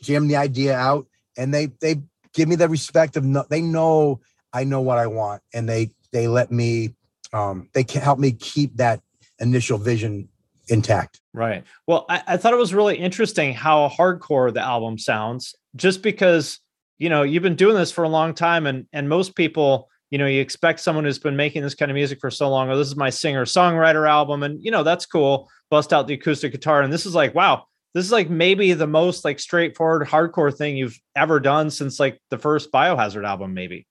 jam 0.00 0.28
the 0.28 0.36
idea 0.36 0.76
out, 0.76 1.06
and 1.36 1.52
they 1.52 1.66
they 1.80 2.02
give 2.34 2.48
me 2.48 2.54
the 2.54 2.68
respect 2.68 3.16
of 3.16 3.24
no, 3.24 3.44
they 3.50 3.62
know 3.62 4.20
I 4.52 4.64
know 4.64 4.80
what 4.80 4.98
I 4.98 5.06
want 5.06 5.42
and 5.52 5.68
they 5.68 5.90
they 6.12 6.28
let 6.28 6.50
me 6.50 6.94
um, 7.32 7.68
they 7.74 7.84
can 7.84 8.00
help 8.00 8.18
me 8.18 8.32
keep 8.32 8.76
that 8.76 9.00
initial 9.38 9.78
vision 9.78 10.28
intact. 10.68 11.20
Right. 11.32 11.64
Well, 11.86 12.06
I, 12.08 12.22
I 12.26 12.36
thought 12.36 12.52
it 12.52 12.58
was 12.58 12.74
really 12.74 12.96
interesting 12.96 13.54
how 13.54 13.88
hardcore 13.88 14.52
the 14.52 14.60
album 14.60 14.98
sounds, 14.98 15.54
just 15.76 16.02
because 16.02 16.60
you 16.98 17.08
know 17.08 17.22
you've 17.22 17.42
been 17.42 17.56
doing 17.56 17.76
this 17.76 17.92
for 17.92 18.04
a 18.04 18.08
long 18.08 18.34
time, 18.34 18.66
and 18.66 18.86
and 18.92 19.08
most 19.08 19.34
people, 19.34 19.88
you 20.10 20.18
know, 20.18 20.26
you 20.26 20.40
expect 20.40 20.80
someone 20.80 21.04
who's 21.04 21.18
been 21.18 21.36
making 21.36 21.62
this 21.62 21.74
kind 21.74 21.90
of 21.90 21.94
music 21.94 22.20
for 22.20 22.30
so 22.30 22.48
long. 22.48 22.70
Oh, 22.70 22.76
this 22.76 22.88
is 22.88 22.96
my 22.96 23.10
singer 23.10 23.44
songwriter 23.44 24.08
album, 24.08 24.42
and 24.42 24.62
you 24.62 24.70
know 24.70 24.82
that's 24.82 25.06
cool. 25.06 25.48
Bust 25.70 25.92
out 25.92 26.06
the 26.06 26.14
acoustic 26.14 26.52
guitar, 26.52 26.82
and 26.82 26.92
this 26.92 27.06
is 27.06 27.14
like, 27.14 27.34
wow, 27.34 27.64
this 27.94 28.04
is 28.04 28.12
like 28.12 28.30
maybe 28.30 28.72
the 28.72 28.86
most 28.86 29.24
like 29.24 29.38
straightforward 29.38 30.06
hardcore 30.06 30.56
thing 30.56 30.76
you've 30.76 30.98
ever 31.16 31.40
done 31.40 31.70
since 31.70 31.98
like 31.98 32.20
the 32.30 32.38
first 32.38 32.70
Biohazard 32.72 33.26
album, 33.26 33.54
maybe. 33.54 33.86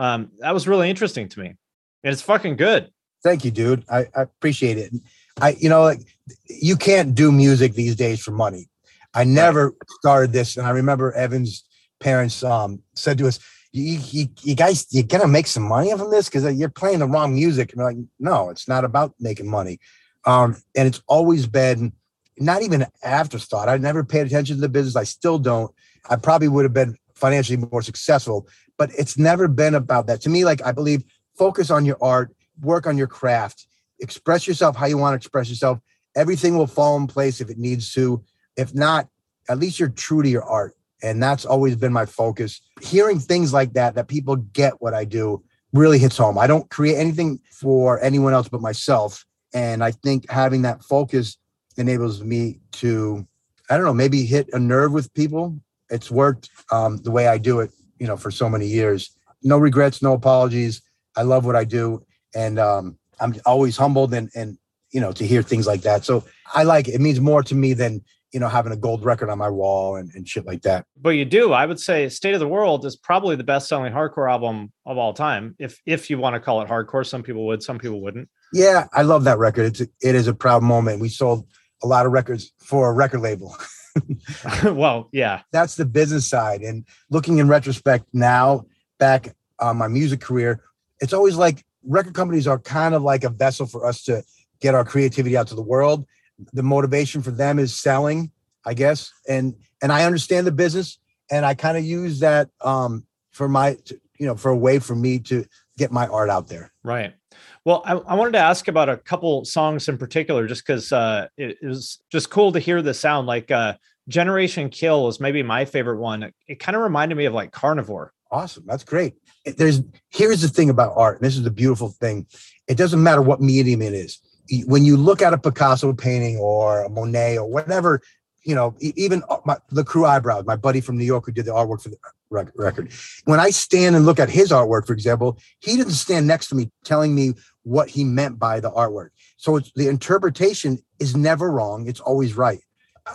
Um, 0.00 0.30
that 0.38 0.54
was 0.54 0.66
really 0.66 0.88
interesting 0.88 1.28
to 1.28 1.40
me, 1.40 1.48
and 1.48 2.12
it's 2.12 2.22
fucking 2.22 2.56
good. 2.56 2.90
Thank 3.22 3.44
you, 3.44 3.50
dude. 3.50 3.84
I, 3.90 4.06
I 4.16 4.22
appreciate 4.22 4.78
it. 4.78 4.94
I, 5.38 5.50
you 5.60 5.68
know, 5.68 5.82
like 5.82 6.00
you 6.48 6.76
can't 6.76 7.14
do 7.14 7.30
music 7.30 7.74
these 7.74 7.96
days 7.96 8.22
for 8.22 8.30
money. 8.30 8.70
I 9.12 9.24
never 9.24 9.66
right. 9.66 9.74
started 9.98 10.32
this, 10.32 10.56
and 10.56 10.66
I 10.66 10.70
remember 10.70 11.12
Evan's 11.12 11.64
parents 12.00 12.42
um, 12.42 12.82
said 12.94 13.18
to 13.18 13.28
us, 13.28 13.40
you, 13.72 14.00
you, 14.10 14.26
you 14.40 14.54
guys, 14.54 14.86
you're 14.90 15.04
gonna 15.04 15.28
make 15.28 15.46
some 15.46 15.64
money 15.64 15.90
from 15.90 16.10
this 16.10 16.30
because 16.30 16.56
you're 16.56 16.70
playing 16.70 17.00
the 17.00 17.06
wrong 17.06 17.34
music. 17.34 17.74
And 17.74 17.82
I'm 17.82 17.86
like, 17.86 18.04
no, 18.18 18.48
it's 18.48 18.66
not 18.68 18.86
about 18.86 19.14
making 19.20 19.50
money. 19.50 19.80
Um, 20.24 20.56
and 20.74 20.88
it's 20.88 21.02
always 21.08 21.46
been 21.46 21.92
not 22.38 22.62
even 22.62 22.82
an 22.82 22.90
afterthought. 23.04 23.68
I 23.68 23.76
never 23.76 24.02
paid 24.02 24.26
attention 24.26 24.56
to 24.56 24.62
the 24.62 24.68
business. 24.70 24.96
I 24.96 25.04
still 25.04 25.38
don't. 25.38 25.70
I 26.08 26.16
probably 26.16 26.48
would 26.48 26.64
have 26.64 26.72
been 26.72 26.96
financially 27.14 27.58
more 27.58 27.82
successful, 27.82 28.48
but 28.80 28.90
it's 28.96 29.18
never 29.18 29.46
been 29.46 29.74
about 29.74 30.06
that. 30.06 30.22
To 30.22 30.30
me, 30.30 30.46
like 30.46 30.64
I 30.64 30.72
believe, 30.72 31.04
focus 31.36 31.70
on 31.70 31.84
your 31.84 31.98
art, 32.00 32.34
work 32.62 32.86
on 32.86 32.96
your 32.96 33.06
craft, 33.06 33.66
express 33.98 34.48
yourself 34.48 34.74
how 34.74 34.86
you 34.86 34.96
want 34.96 35.12
to 35.12 35.16
express 35.16 35.50
yourself. 35.50 35.78
Everything 36.16 36.56
will 36.56 36.66
fall 36.66 36.96
in 36.96 37.06
place 37.06 37.42
if 37.42 37.50
it 37.50 37.58
needs 37.58 37.92
to. 37.92 38.24
If 38.56 38.74
not, 38.74 39.06
at 39.50 39.58
least 39.58 39.78
you're 39.78 39.90
true 39.90 40.22
to 40.22 40.28
your 40.30 40.44
art. 40.44 40.76
And 41.02 41.22
that's 41.22 41.44
always 41.44 41.76
been 41.76 41.92
my 41.92 42.06
focus. 42.06 42.62
Hearing 42.80 43.18
things 43.18 43.52
like 43.52 43.74
that, 43.74 43.96
that 43.96 44.08
people 44.08 44.36
get 44.36 44.80
what 44.80 44.94
I 44.94 45.04
do, 45.04 45.44
really 45.74 45.98
hits 45.98 46.16
home. 46.16 46.38
I 46.38 46.46
don't 46.46 46.70
create 46.70 46.96
anything 46.96 47.38
for 47.52 48.02
anyone 48.02 48.32
else 48.32 48.48
but 48.48 48.62
myself. 48.62 49.26
And 49.52 49.84
I 49.84 49.90
think 49.90 50.30
having 50.30 50.62
that 50.62 50.82
focus 50.84 51.36
enables 51.76 52.24
me 52.24 52.60
to, 52.72 53.26
I 53.68 53.76
don't 53.76 53.84
know, 53.84 53.92
maybe 53.92 54.24
hit 54.24 54.48
a 54.54 54.58
nerve 54.58 54.92
with 54.92 55.12
people. 55.12 55.60
It's 55.90 56.10
worked 56.10 56.48
um, 56.72 56.96
the 56.98 57.10
way 57.10 57.28
I 57.28 57.36
do 57.36 57.60
it, 57.60 57.72
you 58.00 58.06
know, 58.08 58.16
for 58.16 58.32
so 58.32 58.48
many 58.48 58.66
years. 58.66 59.16
No 59.42 59.58
regrets, 59.58 60.02
no 60.02 60.14
apologies. 60.14 60.82
I 61.16 61.22
love 61.22 61.46
what 61.46 61.54
I 61.54 61.64
do. 61.64 62.04
And 62.34 62.58
um, 62.58 62.98
I'm 63.20 63.34
always 63.46 63.76
humbled 63.76 64.12
and, 64.12 64.28
and, 64.34 64.58
you 64.90 65.00
know, 65.00 65.12
to 65.12 65.26
hear 65.26 65.42
things 65.42 65.66
like 65.66 65.82
that. 65.82 66.04
So 66.04 66.24
I 66.52 66.64
like 66.64 66.88
it. 66.88 66.94
It 66.94 67.00
means 67.00 67.20
more 67.20 67.42
to 67.44 67.54
me 67.54 67.74
than 67.74 68.02
you 68.32 68.38
know, 68.38 68.48
having 68.48 68.72
a 68.72 68.76
gold 68.76 69.04
record 69.04 69.28
on 69.28 69.38
my 69.38 69.48
wall 69.48 69.96
and, 69.96 70.10
and 70.14 70.28
shit 70.28 70.46
like 70.46 70.62
that. 70.62 70.86
But 71.00 71.10
you 71.10 71.24
do. 71.24 71.52
I 71.52 71.66
would 71.66 71.80
say 71.80 72.08
State 72.08 72.34
of 72.34 72.40
the 72.40 72.48
World 72.48 72.84
is 72.84 72.96
probably 72.96 73.36
the 73.36 73.44
best 73.44 73.68
selling 73.68 73.92
hardcore 73.92 74.30
album 74.30 74.72
of 74.86 74.98
all 74.98 75.12
time. 75.12 75.56
If 75.58 75.80
if 75.86 76.10
you 76.10 76.18
want 76.18 76.34
to 76.34 76.40
call 76.40 76.62
it 76.62 76.68
hardcore, 76.68 77.06
some 77.06 77.22
people 77.22 77.46
would, 77.46 77.62
some 77.62 77.78
people 77.78 78.00
wouldn't. 78.00 78.28
Yeah, 78.52 78.86
I 78.92 79.02
love 79.02 79.24
that 79.24 79.38
record. 79.38 79.66
It's 79.66 79.80
a, 79.80 79.88
it 80.02 80.14
is 80.14 80.28
a 80.28 80.34
proud 80.34 80.62
moment. 80.62 81.00
We 81.00 81.08
sold 81.08 81.46
a 81.82 81.86
lot 81.86 82.06
of 82.06 82.12
records 82.12 82.52
for 82.58 82.88
a 82.90 82.92
record 82.92 83.20
label. 83.20 83.56
well, 84.64 85.08
yeah. 85.12 85.42
That's 85.52 85.76
the 85.76 85.84
business 85.84 86.28
side. 86.28 86.62
And 86.62 86.84
looking 87.10 87.38
in 87.38 87.48
retrospect 87.48 88.06
now, 88.12 88.66
back 88.98 89.34
on 89.58 89.76
my 89.76 89.88
music 89.88 90.20
career, 90.20 90.62
it's 91.00 91.12
always 91.12 91.36
like 91.36 91.64
record 91.84 92.14
companies 92.14 92.46
are 92.46 92.58
kind 92.58 92.94
of 92.94 93.02
like 93.02 93.24
a 93.24 93.30
vessel 93.30 93.66
for 93.66 93.86
us 93.86 94.02
to 94.04 94.22
get 94.60 94.74
our 94.74 94.84
creativity 94.84 95.36
out 95.36 95.46
to 95.48 95.54
the 95.54 95.62
world 95.62 96.06
the 96.52 96.62
motivation 96.62 97.22
for 97.22 97.30
them 97.30 97.58
is 97.58 97.78
selling, 97.78 98.30
I 98.64 98.74
guess. 98.74 99.12
And 99.28 99.54
and 99.82 99.92
I 99.92 100.04
understand 100.04 100.46
the 100.46 100.52
business, 100.52 100.98
and 101.30 101.46
I 101.46 101.54
kind 101.54 101.76
of 101.76 101.84
use 101.84 102.20
that 102.20 102.50
um, 102.60 103.06
for 103.30 103.48
my, 103.48 103.76
you 104.18 104.26
know, 104.26 104.36
for 104.36 104.50
a 104.50 104.56
way 104.56 104.78
for 104.78 104.94
me 104.94 105.18
to 105.20 105.44
get 105.78 105.90
my 105.90 106.06
art 106.06 106.28
out 106.28 106.48
there. 106.48 106.70
Right. 106.82 107.14
Well, 107.64 107.82
I, 107.84 107.92
I 107.92 108.14
wanted 108.14 108.32
to 108.32 108.38
ask 108.38 108.68
about 108.68 108.88
a 108.88 108.96
couple 108.96 109.44
songs 109.44 109.88
in 109.88 109.98
particular, 109.98 110.46
just 110.46 110.66
because 110.66 110.92
uh, 110.92 111.28
it, 111.36 111.58
it, 111.60 111.66
was 111.66 112.00
just 112.10 112.30
cool 112.30 112.52
to 112.52 112.58
hear 112.58 112.80
the 112.80 112.94
sound. 112.94 113.26
Like 113.26 113.50
uh, 113.50 113.74
"Generation 114.08 114.70
Kill" 114.70 115.08
is 115.08 115.20
maybe 115.20 115.42
my 115.42 115.64
favorite 115.64 115.98
one. 115.98 116.22
It, 116.22 116.34
it 116.48 116.60
kind 116.60 116.74
of 116.74 116.82
reminded 116.82 117.16
me 117.16 117.26
of 117.26 117.34
like 117.34 117.52
Carnivore. 117.52 118.12
Awesome, 118.30 118.64
that's 118.66 118.84
great. 118.84 119.14
There's 119.44 119.82
here's 120.08 120.40
the 120.40 120.48
thing 120.48 120.70
about 120.70 120.94
art. 120.96 121.16
And 121.18 121.26
this 121.26 121.36
is 121.36 121.42
the 121.42 121.50
beautiful 121.50 121.90
thing. 121.90 122.26
It 122.66 122.76
doesn't 122.76 123.02
matter 123.02 123.20
what 123.20 123.40
medium 123.40 123.82
it 123.82 123.92
is 123.92 124.20
when 124.66 124.84
you 124.84 124.96
look 124.96 125.22
at 125.22 125.32
a 125.32 125.38
Picasso 125.38 125.92
painting 125.92 126.36
or 126.38 126.82
a 126.82 126.88
Monet 126.88 127.38
or 127.38 127.48
whatever, 127.48 128.02
you 128.42 128.54
know, 128.54 128.74
even 128.80 129.22
uh, 129.28 129.38
my, 129.44 129.56
the 129.70 129.84
crew 129.84 130.06
eyebrows, 130.06 130.44
my 130.46 130.56
buddy 130.56 130.80
from 130.80 130.96
New 130.96 131.04
York 131.04 131.26
who 131.26 131.32
did 131.32 131.44
the 131.44 131.52
artwork 131.52 131.82
for 131.82 131.90
the 131.90 131.98
record. 132.30 132.90
When 133.24 133.40
I 133.40 133.50
stand 133.50 133.96
and 133.96 134.06
look 134.06 134.18
at 134.18 134.30
his 134.30 134.50
artwork, 134.50 134.86
for 134.86 134.92
example, 134.92 135.38
he 135.60 135.76
didn't 135.76 135.92
stand 135.92 136.26
next 136.26 136.48
to 136.48 136.54
me 136.54 136.70
telling 136.84 137.14
me 137.14 137.34
what 137.62 137.88
he 137.88 138.04
meant 138.04 138.38
by 138.38 138.60
the 138.60 138.70
artwork. 138.70 139.10
So 139.36 139.60
the 139.76 139.88
interpretation 139.88 140.78
is 140.98 141.16
never 141.16 141.50
wrong. 141.50 141.86
It's 141.88 142.00
always 142.00 142.36
right. 142.36 142.60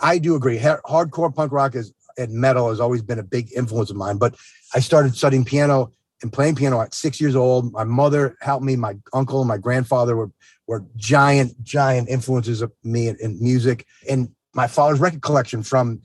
I 0.02 0.18
do 0.18 0.34
agree. 0.34 0.58
Hardcore 0.58 1.34
punk 1.34 1.52
rock 1.52 1.74
is 1.74 1.92
and 2.18 2.32
metal 2.32 2.68
has 2.70 2.80
always 2.80 3.02
been 3.02 3.18
a 3.18 3.22
big 3.22 3.52
influence 3.54 3.90
of 3.90 3.96
mine. 3.96 4.16
But 4.16 4.34
I 4.74 4.80
started 4.80 5.14
studying 5.16 5.44
piano 5.44 5.92
and 6.22 6.32
playing 6.32 6.54
piano 6.54 6.80
at 6.80 6.94
six 6.94 7.20
years 7.20 7.36
old. 7.36 7.72
My 7.72 7.84
mother 7.84 8.36
helped 8.40 8.64
me. 8.64 8.76
My 8.76 8.96
uncle 9.12 9.40
and 9.40 9.48
my 9.48 9.58
grandfather 9.58 10.16
were 10.16 10.30
were 10.66 10.84
giant, 10.96 11.62
giant 11.62 12.08
influences 12.08 12.60
of 12.60 12.72
me 12.82 13.06
in, 13.06 13.16
in 13.20 13.40
music. 13.40 13.86
And 14.10 14.30
my 14.56 14.66
father's 14.66 14.98
record 14.98 15.22
collection 15.22 15.62
from 15.62 16.00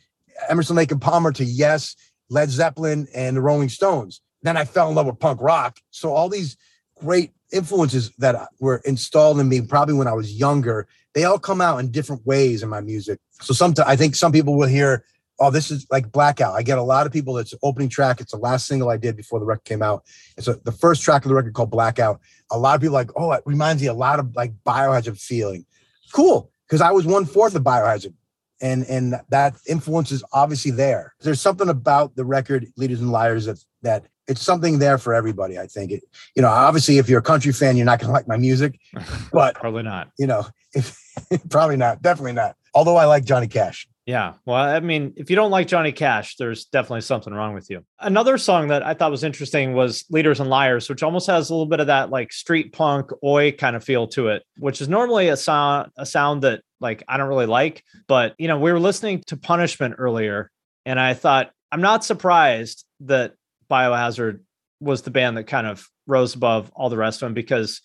Emerson 0.49 0.75
Lake 0.75 0.91
and 0.91 1.01
Palmer 1.01 1.31
to 1.31 1.45
Yes, 1.45 1.95
Led 2.29 2.49
Zeppelin, 2.49 3.07
and 3.15 3.37
the 3.37 3.41
Rolling 3.41 3.69
Stones. 3.69 4.21
Then 4.43 4.57
I 4.57 4.65
fell 4.65 4.89
in 4.89 4.95
love 4.95 5.05
with 5.05 5.19
punk 5.19 5.41
rock. 5.41 5.79
So 5.91 6.13
all 6.13 6.27
these 6.29 6.57
great 6.99 7.31
influences 7.51 8.11
that 8.17 8.49
were 8.59 8.81
installed 8.85 9.39
in 9.39 9.47
me 9.47 9.61
probably 9.61 9.95
when 9.95 10.07
I 10.07 10.13
was 10.13 10.33
younger, 10.33 10.87
they 11.13 11.23
all 11.23 11.39
come 11.39 11.61
out 11.61 11.79
in 11.79 11.91
different 11.91 12.25
ways 12.25 12.61
in 12.61 12.69
my 12.69 12.81
music. 12.81 13.19
So 13.41 13.53
sometimes 13.53 13.87
I 13.87 13.95
think 13.95 14.15
some 14.15 14.31
people 14.31 14.57
will 14.57 14.67
hear 14.67 15.05
oh, 15.39 15.49
this 15.49 15.71
is 15.71 15.87
like 15.89 16.11
Blackout. 16.11 16.53
I 16.53 16.61
get 16.61 16.77
a 16.77 16.83
lot 16.83 17.07
of 17.07 17.11
people 17.11 17.33
that's 17.33 17.55
opening 17.63 17.89
track. 17.89 18.21
It's 18.21 18.31
the 18.31 18.37
last 18.37 18.67
single 18.67 18.89
I 18.89 18.97
did 18.97 19.17
before 19.17 19.39
the 19.39 19.45
record 19.45 19.63
came 19.63 19.81
out. 19.81 20.03
It's 20.37 20.47
a, 20.47 20.53
the 20.63 20.71
first 20.71 21.01
track 21.01 21.25
of 21.25 21.29
the 21.29 21.35
record 21.35 21.55
called 21.55 21.71
Blackout. 21.71 22.21
A 22.51 22.59
lot 22.59 22.75
of 22.75 22.81
people 22.81 22.93
like, 22.93 23.09
oh, 23.15 23.31
it 23.31 23.41
reminds 23.47 23.81
me 23.81 23.87
a 23.87 23.93
lot 23.93 24.19
of 24.19 24.35
like 24.35 24.53
Biohazard 24.63 25.19
feeling. 25.19 25.65
Cool, 26.13 26.51
because 26.67 26.79
I 26.79 26.91
was 26.91 27.07
one 27.07 27.25
fourth 27.25 27.55
of 27.55 27.63
Biohazard. 27.63 28.13
And 28.61 28.85
and 28.85 29.15
that 29.29 29.55
influence 29.67 30.11
is 30.11 30.23
obviously 30.31 30.71
there. 30.71 31.13
There's 31.21 31.41
something 31.41 31.69
about 31.69 32.15
the 32.15 32.25
record 32.25 32.67
Leaders 32.77 33.01
and 33.01 33.11
Liars 33.11 33.45
that 33.45 33.63
that 33.81 34.05
it's 34.27 34.41
something 34.41 34.79
there 34.79 34.97
for 34.97 35.13
everybody. 35.13 35.57
I 35.57 35.67
think 35.67 35.91
it, 35.91 36.03
you 36.35 36.41
know, 36.41 36.47
obviously 36.47 36.97
if 36.97 37.09
you're 37.09 37.19
a 37.19 37.23
country 37.23 37.51
fan, 37.51 37.75
you're 37.75 37.85
not 37.85 37.99
gonna 37.99 38.13
like 38.19 38.27
my 38.27 38.37
music, 38.37 38.79
but 39.33 39.55
probably 39.55 39.83
not. 39.83 40.09
You 40.17 40.27
know, 40.27 40.45
if 40.73 40.97
probably 41.49 41.77
not, 41.77 42.01
definitely 42.01 42.33
not. 42.33 42.55
Although 42.73 42.97
I 42.97 43.05
like 43.05 43.25
Johnny 43.25 43.47
Cash. 43.47 43.87
Yeah. 44.05 44.33
Well, 44.45 44.57
I 44.57 44.79
mean, 44.79 45.13
if 45.15 45.29
you 45.29 45.35
don't 45.35 45.51
like 45.51 45.67
Johnny 45.67 45.91
Cash, 45.91 46.37
there's 46.37 46.65
definitely 46.65 47.01
something 47.01 47.33
wrong 47.33 47.53
with 47.53 47.69
you. 47.69 47.85
Another 47.99 48.37
song 48.37 48.69
that 48.69 48.83
I 48.83 48.93
thought 48.93 49.11
was 49.11 49.23
interesting 49.23 49.73
was 49.73 50.05
Leaders 50.09 50.39
and 50.39 50.49
Liars, 50.49 50.89
which 50.89 51.03
almost 51.03 51.27
has 51.27 51.49
a 51.49 51.53
little 51.53 51.67
bit 51.67 51.79
of 51.79 51.87
that 51.87 52.09
like 52.09 52.33
street 52.33 52.73
punk 52.73 53.11
oi 53.23 53.51
kind 53.51 53.75
of 53.75 53.83
feel 53.83 54.07
to 54.09 54.29
it, 54.29 54.43
which 54.57 54.81
is 54.81 54.89
normally 54.89 55.27
a 55.29 55.37
sound 55.37 55.91
a 55.97 56.05
sound 56.05 56.41
that 56.41 56.63
like 56.81 57.03
I 57.07 57.17
don't 57.17 57.29
really 57.29 57.45
like, 57.45 57.83
but 58.07 58.35
you 58.37 58.47
know, 58.47 58.59
we 58.59 58.71
were 58.71 58.79
listening 58.79 59.23
to 59.27 59.37
Punishment 59.37 59.95
earlier 59.97 60.51
and 60.85 60.99
I 60.99 61.13
thought 61.13 61.51
I'm 61.71 61.81
not 61.81 62.03
surprised 62.03 62.85
that 63.01 63.33
Biohazard 63.69 64.41
was 64.79 65.03
the 65.03 65.11
band 65.11 65.37
that 65.37 65.45
kind 65.45 65.67
of 65.67 65.87
rose 66.07 66.35
above 66.35 66.71
all 66.75 66.89
the 66.89 66.97
rest 66.97 67.21
of 67.21 67.27
them 67.27 67.33
because 67.33 67.81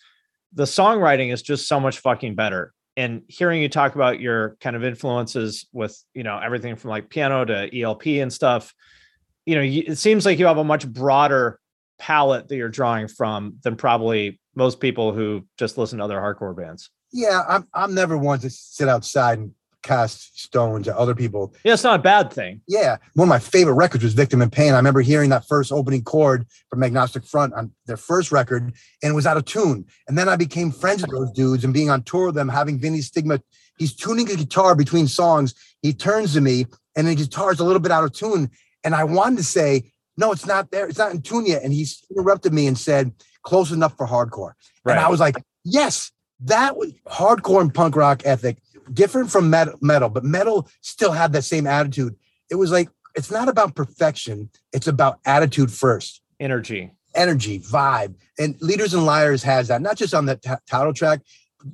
the 0.52 0.64
songwriting 0.64 1.32
is 1.32 1.42
just 1.42 1.68
so 1.68 1.78
much 1.78 1.98
fucking 1.98 2.34
better 2.34 2.72
and 2.96 3.22
hearing 3.28 3.60
you 3.60 3.68
talk 3.68 3.94
about 3.94 4.20
your 4.20 4.56
kind 4.60 4.74
of 4.74 4.82
influences 4.82 5.66
with 5.72 6.02
you 6.14 6.22
know 6.22 6.38
everything 6.38 6.76
from 6.76 6.90
like 6.90 7.10
piano 7.10 7.44
to 7.44 7.80
ELP 7.80 8.06
and 8.06 8.32
stuff 8.32 8.74
you 9.44 9.54
know 9.54 9.62
it 9.62 9.98
seems 9.98 10.24
like 10.24 10.38
you 10.38 10.46
have 10.46 10.58
a 10.58 10.64
much 10.64 10.90
broader 10.90 11.60
palette 11.98 12.48
that 12.48 12.56
you're 12.56 12.68
drawing 12.68 13.08
from 13.08 13.56
than 13.62 13.76
probably 13.76 14.40
most 14.54 14.80
people 14.80 15.12
who 15.12 15.46
just 15.58 15.78
listen 15.78 15.98
to 15.98 16.04
other 16.04 16.18
hardcore 16.18 16.56
bands 16.56 16.90
yeah 17.16 17.42
i'm, 17.48 17.66
I'm 17.74 17.94
never 17.94 18.16
one 18.16 18.38
to 18.40 18.50
sit 18.50 18.88
outside 18.88 19.38
and 19.38 19.52
cast 19.86 20.38
stones 20.38 20.88
at 20.88 20.96
other 20.96 21.14
people. 21.14 21.54
Yeah, 21.64 21.74
it's 21.74 21.84
not 21.84 22.00
a 22.00 22.02
bad 22.02 22.32
thing. 22.32 22.60
Yeah. 22.66 22.96
One 23.14 23.28
of 23.28 23.30
my 23.30 23.38
favorite 23.38 23.74
records 23.74 24.02
was 24.02 24.14
Victim 24.14 24.42
in 24.42 24.50
Pain. 24.50 24.72
I 24.72 24.76
remember 24.76 25.00
hearing 25.00 25.30
that 25.30 25.46
first 25.46 25.72
opening 25.72 26.02
chord 26.02 26.46
from 26.68 26.82
Agnostic 26.82 27.24
Front 27.24 27.54
on 27.54 27.72
their 27.86 27.96
first 27.96 28.32
record, 28.32 28.64
and 29.02 29.12
it 29.12 29.14
was 29.14 29.26
out 29.26 29.36
of 29.36 29.44
tune. 29.44 29.86
And 30.08 30.18
then 30.18 30.28
I 30.28 30.36
became 30.36 30.72
friends 30.72 31.02
with 31.02 31.12
those 31.12 31.30
dudes 31.30 31.64
and 31.64 31.72
being 31.72 31.88
on 31.88 32.02
tour 32.02 32.26
with 32.26 32.34
them, 32.34 32.48
having 32.48 32.80
Vinnie 32.80 33.00
Stigma. 33.00 33.40
He's 33.78 33.94
tuning 33.94 34.26
the 34.26 34.36
guitar 34.36 34.74
between 34.74 35.06
songs. 35.06 35.54
He 35.82 35.92
turns 35.92 36.34
to 36.34 36.40
me, 36.40 36.66
and 36.96 37.06
the 37.06 37.14
guitar's 37.14 37.60
a 37.60 37.64
little 37.64 37.80
bit 37.80 37.92
out 37.92 38.04
of 38.04 38.12
tune. 38.12 38.50
And 38.82 38.94
I 38.94 39.04
wanted 39.04 39.38
to 39.38 39.44
say, 39.44 39.92
no, 40.16 40.32
it's 40.32 40.46
not 40.46 40.70
there. 40.70 40.88
It's 40.88 40.98
not 40.98 41.12
in 41.12 41.22
tune 41.22 41.46
yet. 41.46 41.62
And 41.62 41.72
he 41.72 41.86
interrupted 42.10 42.52
me 42.52 42.66
and 42.66 42.76
said, 42.76 43.12
close 43.42 43.70
enough 43.70 43.96
for 43.96 44.06
hardcore. 44.06 44.52
Right. 44.84 44.94
And 44.94 45.00
I 45.00 45.08
was 45.08 45.20
like, 45.20 45.36
yes, 45.64 46.10
that 46.40 46.76
was 46.76 46.92
hardcore 47.06 47.60
and 47.60 47.72
punk 47.72 47.96
rock 47.96 48.22
ethic 48.24 48.58
different 48.92 49.30
from 49.30 49.50
metal, 49.50 50.08
but 50.08 50.24
metal 50.24 50.68
still 50.80 51.12
had 51.12 51.32
that 51.32 51.42
same 51.42 51.66
attitude. 51.66 52.16
It 52.50 52.56
was 52.56 52.70
like 52.70 52.88
it's 53.14 53.30
not 53.30 53.48
about 53.48 53.74
perfection; 53.74 54.50
it's 54.72 54.86
about 54.86 55.18
attitude 55.24 55.72
first, 55.72 56.20
energy, 56.38 56.90
energy, 57.14 57.60
vibe. 57.60 58.14
And 58.38 58.60
Leaders 58.60 58.94
and 58.94 59.06
Liars 59.06 59.42
has 59.42 59.68
that, 59.68 59.82
not 59.82 59.96
just 59.96 60.14
on 60.14 60.26
the 60.26 60.36
t- 60.36 60.50
title 60.68 60.92
track. 60.92 61.20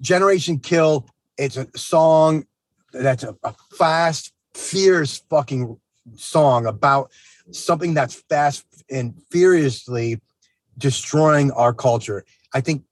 Generation 0.01 0.59
Kill, 0.59 1.07
it's 1.37 1.57
a 1.57 1.67
song 1.77 2.47
that's 2.93 3.25
a, 3.25 3.37
a 3.43 3.55
fast, 3.75 4.33
fierce 4.55 5.19
fucking 5.29 5.77
song 6.17 6.67
about 6.67 7.11
something 7.51 7.95
that's 7.95 8.15
fast 8.29 8.65
and 8.91 9.15
furiously 9.31 10.21
destroying 10.79 11.51
our 11.53 11.75
culture. 11.75 12.25
I 12.55 12.61
think 12.61 12.85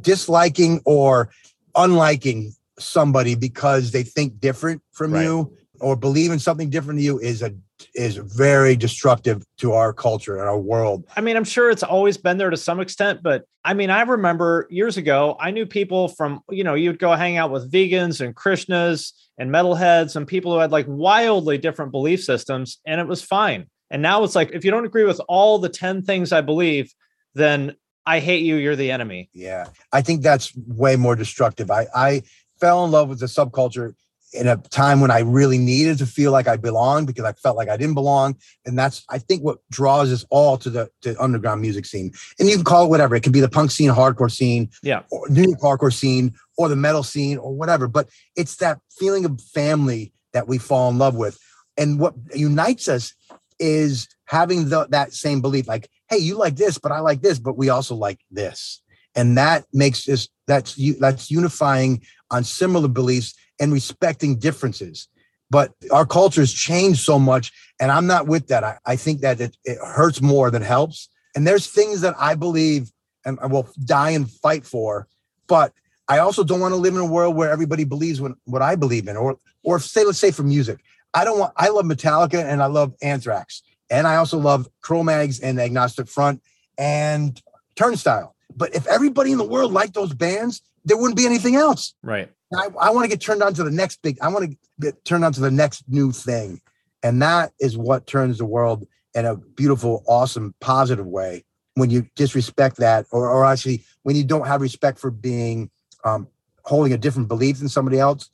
disliking 0.00 0.80
or 0.84 1.30
unliking 1.74 2.52
somebody 2.78 3.34
because 3.34 3.90
they 3.90 4.02
think 4.02 4.40
different 4.40 4.82
from 4.92 5.12
right. 5.12 5.24
you 5.24 5.52
or 5.80 5.96
believe 5.96 6.32
in 6.32 6.38
something 6.38 6.70
different 6.70 6.98
to 6.98 7.04
you 7.04 7.18
is 7.18 7.42
a 7.42 7.52
is 7.94 8.16
very 8.16 8.76
destructive 8.76 9.44
to 9.58 9.72
our 9.72 9.92
culture 9.92 10.36
and 10.36 10.48
our 10.48 10.58
world. 10.58 11.04
I 11.16 11.20
mean, 11.20 11.36
I'm 11.36 11.44
sure 11.44 11.70
it's 11.70 11.82
always 11.82 12.16
been 12.16 12.36
there 12.36 12.50
to 12.50 12.56
some 12.56 12.80
extent, 12.80 13.22
but 13.22 13.44
I 13.64 13.74
mean, 13.74 13.90
I 13.90 14.02
remember 14.02 14.66
years 14.70 14.96
ago, 14.96 15.36
I 15.38 15.50
knew 15.50 15.66
people 15.66 16.08
from, 16.08 16.40
you 16.50 16.64
know, 16.64 16.74
you'd 16.74 16.98
go 16.98 17.12
hang 17.14 17.36
out 17.36 17.50
with 17.50 17.70
vegans 17.70 18.20
and 18.20 18.34
Krishnas 18.34 19.12
and 19.38 19.50
metalheads 19.50 20.16
and 20.16 20.26
people 20.26 20.52
who 20.52 20.58
had 20.58 20.72
like 20.72 20.86
wildly 20.88 21.58
different 21.58 21.92
belief 21.92 22.22
systems, 22.24 22.78
and 22.84 23.00
it 23.00 23.06
was 23.06 23.22
fine. 23.22 23.66
And 23.90 24.02
now 24.02 24.24
it's 24.24 24.34
like, 24.34 24.50
if 24.52 24.64
you 24.64 24.70
don't 24.70 24.84
agree 24.84 25.04
with 25.04 25.20
all 25.28 25.58
the 25.58 25.68
10 25.68 26.02
things 26.02 26.32
I 26.32 26.40
believe, 26.40 26.92
then 27.34 27.74
I 28.08 28.20
hate 28.20 28.42
you, 28.42 28.56
you're 28.56 28.74
the 28.74 28.90
enemy. 28.90 29.28
Yeah. 29.34 29.66
I 29.92 30.00
think 30.00 30.22
that's 30.22 30.54
way 30.56 30.96
more 30.96 31.14
destructive. 31.14 31.70
I, 31.70 31.86
I 31.94 32.22
fell 32.58 32.84
in 32.86 32.90
love 32.90 33.10
with 33.10 33.20
the 33.20 33.26
subculture 33.26 33.94
in 34.32 34.46
a 34.46 34.56
time 34.56 35.00
when 35.00 35.10
I 35.10 35.20
really 35.20 35.58
needed 35.58 35.98
to 35.98 36.06
feel 36.06 36.32
like 36.32 36.48
I 36.48 36.56
belonged 36.56 37.06
because 37.06 37.24
I 37.24 37.32
felt 37.32 37.56
like 37.56 37.68
I 37.68 37.76
didn't 37.76 37.94
belong. 37.94 38.36
And 38.64 38.78
that's, 38.78 39.04
I 39.10 39.18
think, 39.18 39.42
what 39.42 39.58
draws 39.70 40.10
us 40.10 40.24
all 40.30 40.56
to 40.58 40.70
the 40.70 40.90
to 41.02 41.22
underground 41.22 41.60
music 41.60 41.84
scene. 41.84 42.12
And 42.38 42.48
you 42.48 42.56
can 42.56 42.64
call 42.64 42.86
it 42.86 42.88
whatever. 42.88 43.14
It 43.14 43.22
can 43.22 43.32
be 43.32 43.40
the 43.40 43.48
punk 43.48 43.70
scene, 43.70 43.90
hardcore 43.90 44.30
scene, 44.30 44.70
Yeah. 44.82 45.02
or 45.10 45.28
New 45.28 45.42
York 45.42 45.60
hardcore 45.60 45.92
scene, 45.92 46.34
or 46.56 46.68
the 46.70 46.76
metal 46.76 47.02
scene, 47.02 47.36
or 47.36 47.54
whatever. 47.54 47.88
But 47.88 48.08
it's 48.36 48.56
that 48.56 48.78
feeling 48.98 49.26
of 49.26 49.40
family 49.52 50.12
that 50.32 50.48
we 50.48 50.56
fall 50.56 50.90
in 50.90 50.96
love 50.96 51.14
with. 51.14 51.38
And 51.76 52.00
what 52.00 52.14
unites 52.34 52.88
us 52.88 53.14
is 53.58 54.08
having 54.24 54.68
the, 54.70 54.86
that 54.90 55.12
same 55.12 55.40
belief 55.40 55.68
like, 55.68 55.90
hey, 56.08 56.18
you 56.18 56.36
like 56.36 56.56
this, 56.56 56.78
but 56.78 56.92
I 56.92 57.00
like 57.00 57.20
this, 57.20 57.38
but 57.38 57.56
we 57.56 57.68
also 57.68 57.94
like 57.94 58.20
this. 58.30 58.82
And 59.14 59.36
that 59.36 59.64
makes 59.72 60.04
this, 60.04 60.28
that's, 60.46 60.74
that's 60.98 61.30
unifying 61.30 62.02
on 62.30 62.44
similar 62.44 62.88
beliefs 62.88 63.34
and 63.60 63.72
respecting 63.72 64.38
differences. 64.38 65.08
But 65.50 65.72
our 65.90 66.06
culture 66.06 66.42
has 66.42 66.52
changed 66.52 67.00
so 67.00 67.18
much, 67.18 67.52
and 67.80 67.90
I'm 67.90 68.06
not 68.06 68.26
with 68.26 68.48
that. 68.48 68.64
I, 68.64 68.78
I 68.84 68.96
think 68.96 69.20
that 69.22 69.40
it, 69.40 69.56
it 69.64 69.78
hurts 69.78 70.20
more 70.20 70.50
than 70.50 70.62
helps. 70.62 71.08
And 71.34 71.46
there's 71.46 71.66
things 71.66 72.02
that 72.02 72.14
I 72.18 72.34
believe 72.34 72.90
and 73.24 73.38
I 73.40 73.46
will 73.46 73.68
die 73.84 74.10
and 74.10 74.30
fight 74.30 74.64
for, 74.64 75.08
but 75.46 75.72
I 76.08 76.18
also 76.18 76.42
don't 76.42 76.60
want 76.60 76.72
to 76.72 76.76
live 76.76 76.94
in 76.94 77.00
a 77.00 77.06
world 77.06 77.36
where 77.36 77.50
everybody 77.50 77.84
believes 77.84 78.20
what, 78.20 78.32
what 78.44 78.62
I 78.62 78.74
believe 78.74 79.08
in, 79.08 79.16
or 79.16 79.38
or 79.62 79.78
say 79.78 80.04
let's 80.04 80.18
say 80.18 80.30
for 80.30 80.42
music. 80.42 80.80
I 81.12 81.24
don't 81.24 81.38
want. 81.38 81.52
I 81.56 81.68
love 81.68 81.84
Metallica 81.84 82.42
and 82.42 82.62
I 82.62 82.66
love 82.66 82.94
Anthrax, 83.02 83.62
and 83.90 84.06
I 84.06 84.16
also 84.16 84.38
love 84.38 84.68
Cro-Mags 84.80 85.40
and 85.40 85.60
Agnostic 85.60 86.08
Front 86.08 86.42
and 86.76 87.40
Turnstile. 87.76 88.34
But 88.54 88.74
if 88.74 88.86
everybody 88.86 89.32
in 89.32 89.38
the 89.38 89.44
world 89.46 89.72
liked 89.72 89.94
those 89.94 90.14
bands, 90.14 90.62
there 90.84 90.96
wouldn't 90.96 91.16
be 91.16 91.26
anything 91.26 91.56
else. 91.56 91.94
Right. 92.02 92.30
I, 92.54 92.68
I 92.80 92.90
want 92.90 93.04
to 93.04 93.08
get 93.08 93.20
turned 93.20 93.42
on 93.42 93.54
to 93.54 93.64
the 93.64 93.70
next 93.70 94.00
big. 94.02 94.18
I 94.20 94.28
want 94.28 94.50
to 94.50 94.56
get 94.80 95.04
turned 95.04 95.24
on 95.24 95.32
to 95.34 95.40
the 95.40 95.50
next 95.50 95.84
new 95.88 96.12
thing, 96.12 96.60
and 97.02 97.20
that 97.22 97.52
is 97.60 97.76
what 97.76 98.06
turns 98.06 98.38
the 98.38 98.46
world 98.46 98.86
in 99.14 99.26
a 99.26 99.36
beautiful, 99.36 100.02
awesome, 100.06 100.54
positive 100.60 101.06
way. 101.06 101.44
When 101.74 101.90
you 101.90 102.06
disrespect 102.16 102.78
that, 102.78 103.06
or, 103.12 103.28
or 103.28 103.44
actually 103.44 103.84
when 104.02 104.16
you 104.16 104.24
don't 104.24 104.46
have 104.46 104.60
respect 104.60 104.98
for 104.98 105.10
being 105.10 105.70
um, 106.04 106.26
holding 106.64 106.92
a 106.92 106.98
different 106.98 107.28
belief 107.28 107.58
than 107.58 107.68
somebody 107.68 107.98
else, 108.00 108.30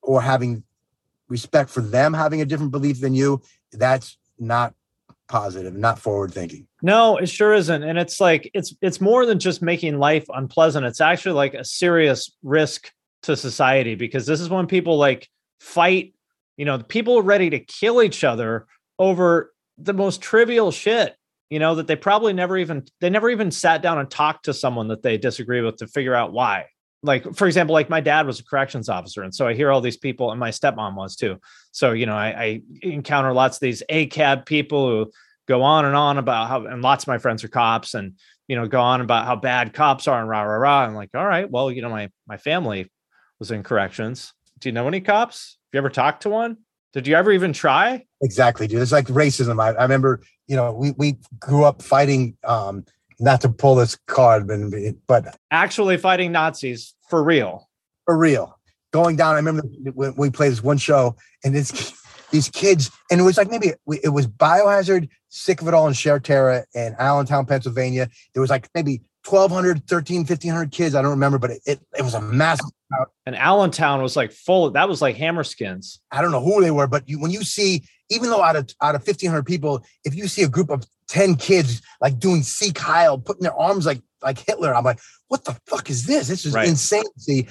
or 0.00 0.22
having 0.22 0.62
respect 1.28 1.70
for 1.70 1.80
them 1.80 2.14
having 2.14 2.40
a 2.40 2.44
different 2.44 2.70
belief 2.70 3.00
than 3.00 3.14
you, 3.14 3.42
that's 3.72 4.16
not 4.38 4.74
positive, 5.28 5.74
not 5.74 5.98
forward 5.98 6.32
thinking. 6.32 6.66
No, 6.82 7.16
it 7.16 7.28
sure 7.28 7.54
isn't. 7.54 7.82
And 7.82 7.98
it's 7.98 8.20
like 8.20 8.50
it's 8.54 8.74
it's 8.80 9.00
more 9.00 9.26
than 9.26 9.38
just 9.38 9.62
making 9.62 9.98
life 9.98 10.26
unpleasant. 10.28 10.86
It's 10.86 11.00
actually 11.00 11.34
like 11.34 11.54
a 11.54 11.64
serious 11.64 12.30
risk 12.42 12.92
to 13.22 13.36
society 13.36 13.94
because 13.94 14.26
this 14.26 14.40
is 14.40 14.48
when 14.48 14.66
people 14.66 14.98
like 14.98 15.28
fight, 15.60 16.14
you 16.56 16.64
know, 16.64 16.78
people 16.78 17.18
are 17.18 17.22
ready 17.22 17.50
to 17.50 17.58
kill 17.58 18.02
each 18.02 18.24
other 18.24 18.66
over 18.98 19.52
the 19.78 19.92
most 19.94 20.22
trivial 20.22 20.70
shit, 20.70 21.16
you 21.50 21.58
know, 21.58 21.74
that 21.74 21.86
they 21.86 21.96
probably 21.96 22.32
never 22.32 22.56
even 22.56 22.84
they 23.00 23.10
never 23.10 23.30
even 23.30 23.50
sat 23.50 23.82
down 23.82 23.98
and 23.98 24.10
talked 24.10 24.44
to 24.46 24.54
someone 24.54 24.88
that 24.88 25.02
they 25.02 25.18
disagree 25.18 25.60
with 25.60 25.76
to 25.76 25.86
figure 25.86 26.14
out 26.14 26.32
why. 26.32 26.66
Like, 27.02 27.34
for 27.34 27.46
example, 27.46 27.72
like 27.72 27.90
my 27.90 28.00
dad 28.00 28.26
was 28.26 28.40
a 28.40 28.44
corrections 28.44 28.88
officer. 28.88 29.22
And 29.22 29.34
so 29.34 29.46
I 29.46 29.54
hear 29.54 29.70
all 29.70 29.80
these 29.80 29.96
people, 29.98 30.30
and 30.30 30.40
my 30.40 30.50
stepmom 30.50 30.96
was 30.96 31.14
too. 31.14 31.38
So, 31.70 31.92
you 31.92 32.06
know, 32.06 32.16
I, 32.16 32.26
I 32.28 32.62
encounter 32.82 33.32
lots 33.32 33.58
of 33.58 33.60
these 33.60 33.82
ACAB 33.90 34.46
people 34.46 34.88
who 34.88 35.10
go 35.46 35.62
on 35.62 35.84
and 35.84 35.96
on 35.96 36.18
about 36.18 36.48
how, 36.48 36.66
and 36.66 36.82
lots 36.82 37.04
of 37.04 37.08
my 37.08 37.18
friends 37.18 37.44
are 37.44 37.48
cops 37.48 37.94
and, 37.94 38.14
you 38.48 38.56
know, 38.56 38.66
go 38.66 38.80
on 38.80 39.00
about 39.00 39.26
how 39.26 39.36
bad 39.36 39.72
cops 39.72 40.06
are 40.08 40.20
and 40.20 40.28
rah, 40.28 40.42
rah, 40.42 40.56
rah. 40.56 40.84
I'm 40.86 40.94
like, 40.94 41.10
all 41.14 41.26
right, 41.26 41.50
well, 41.50 41.70
you 41.70 41.82
know, 41.82 41.90
my, 41.90 42.10
my 42.26 42.36
family 42.36 42.90
was 43.38 43.50
in 43.50 43.62
corrections. 43.62 44.32
Do 44.58 44.68
you 44.68 44.72
know 44.72 44.88
any 44.88 45.00
cops? 45.00 45.58
Have 45.66 45.74
you 45.74 45.78
ever 45.78 45.90
talked 45.90 46.22
to 46.22 46.30
one? 46.30 46.58
Did 46.92 47.06
you 47.06 47.14
ever 47.14 47.30
even 47.32 47.52
try? 47.52 48.06
Exactly, 48.22 48.66
dude. 48.66 48.80
It's 48.80 48.92
like 48.92 49.06
racism. 49.06 49.62
I, 49.62 49.70
I 49.78 49.82
remember, 49.82 50.22
you 50.46 50.56
know, 50.56 50.72
we, 50.72 50.92
we 50.92 51.18
grew 51.38 51.64
up 51.64 51.82
fighting, 51.82 52.36
um, 52.44 52.84
not 53.20 53.40
to 53.42 53.48
pull 53.48 53.74
this 53.74 53.98
card, 54.06 54.46
but, 54.46 54.60
but 55.06 55.36
Actually 55.50 55.96
fighting 55.98 56.32
Nazis 56.32 56.94
for 57.08 57.22
real. 57.22 57.68
for 58.04 58.16
real. 58.16 58.58
Going 58.92 59.16
down, 59.16 59.34
I 59.34 59.36
remember 59.36 59.62
when 59.92 60.14
we 60.16 60.30
played 60.30 60.52
this 60.52 60.62
one 60.62 60.78
show, 60.78 61.16
and 61.44 61.54
it's 61.54 61.92
these 62.30 62.48
kids, 62.48 62.90
and 63.10 63.20
it 63.20 63.24
was 63.24 63.36
like 63.36 63.50
maybe 63.50 63.72
it 64.02 64.08
was 64.12 64.26
Biohazard, 64.26 65.08
Sick 65.28 65.60
of 65.62 65.68
It 65.68 65.74
All, 65.74 65.86
and 65.86 65.96
Sheer 65.96 66.18
Terror 66.18 66.66
in 66.74 66.94
Allentown, 66.98 67.46
Pennsylvania. 67.46 68.08
There 68.34 68.40
was 68.40 68.50
like 68.50 68.68
maybe 68.74 69.02
1,200, 69.28 69.86
13, 69.88 70.18
1,500 70.20 70.70
kids. 70.70 70.94
I 70.94 71.02
don't 71.02 71.10
remember, 71.10 71.38
but 71.38 71.50
it, 71.50 71.60
it, 71.66 71.80
it 71.98 72.02
was 72.02 72.14
a 72.14 72.20
massive 72.20 72.66
crowd. 72.92 73.08
And 73.26 73.34
Allentown 73.36 74.02
was 74.02 74.16
like 74.16 74.32
full 74.32 74.66
of 74.66 74.72
that 74.74 74.88
was 74.88 75.02
like 75.02 75.16
Hammerskins. 75.16 75.98
I 76.12 76.22
don't 76.22 76.30
know 76.32 76.42
who 76.42 76.60
they 76.62 76.70
were, 76.70 76.86
but 76.86 77.08
you, 77.08 77.20
when 77.20 77.30
you 77.30 77.42
see, 77.42 77.84
even 78.10 78.30
though 78.30 78.42
out 78.42 78.56
of 78.56 78.68
out 78.82 78.94
of 78.94 79.02
1,500 79.02 79.44
people, 79.44 79.84
if 80.04 80.14
you 80.14 80.28
see 80.28 80.42
a 80.42 80.48
group 80.48 80.70
of 80.70 80.84
10 81.08 81.36
kids 81.36 81.82
like 82.00 82.18
doing 82.18 82.42
Sieg 82.42 82.78
Heil, 82.78 83.18
putting 83.18 83.42
their 83.42 83.54
arms 83.56 83.86
like 83.86 84.00
like 84.22 84.38
Hitler, 84.38 84.74
I'm 84.74 84.84
like, 84.84 85.00
what 85.28 85.44
the 85.44 85.56
fuck 85.66 85.90
is 85.90 86.06
this? 86.06 86.28
This 86.28 86.44
is 86.46 86.54
Right. 86.54 86.68
insane. 86.68 87.04
See, 87.18 87.46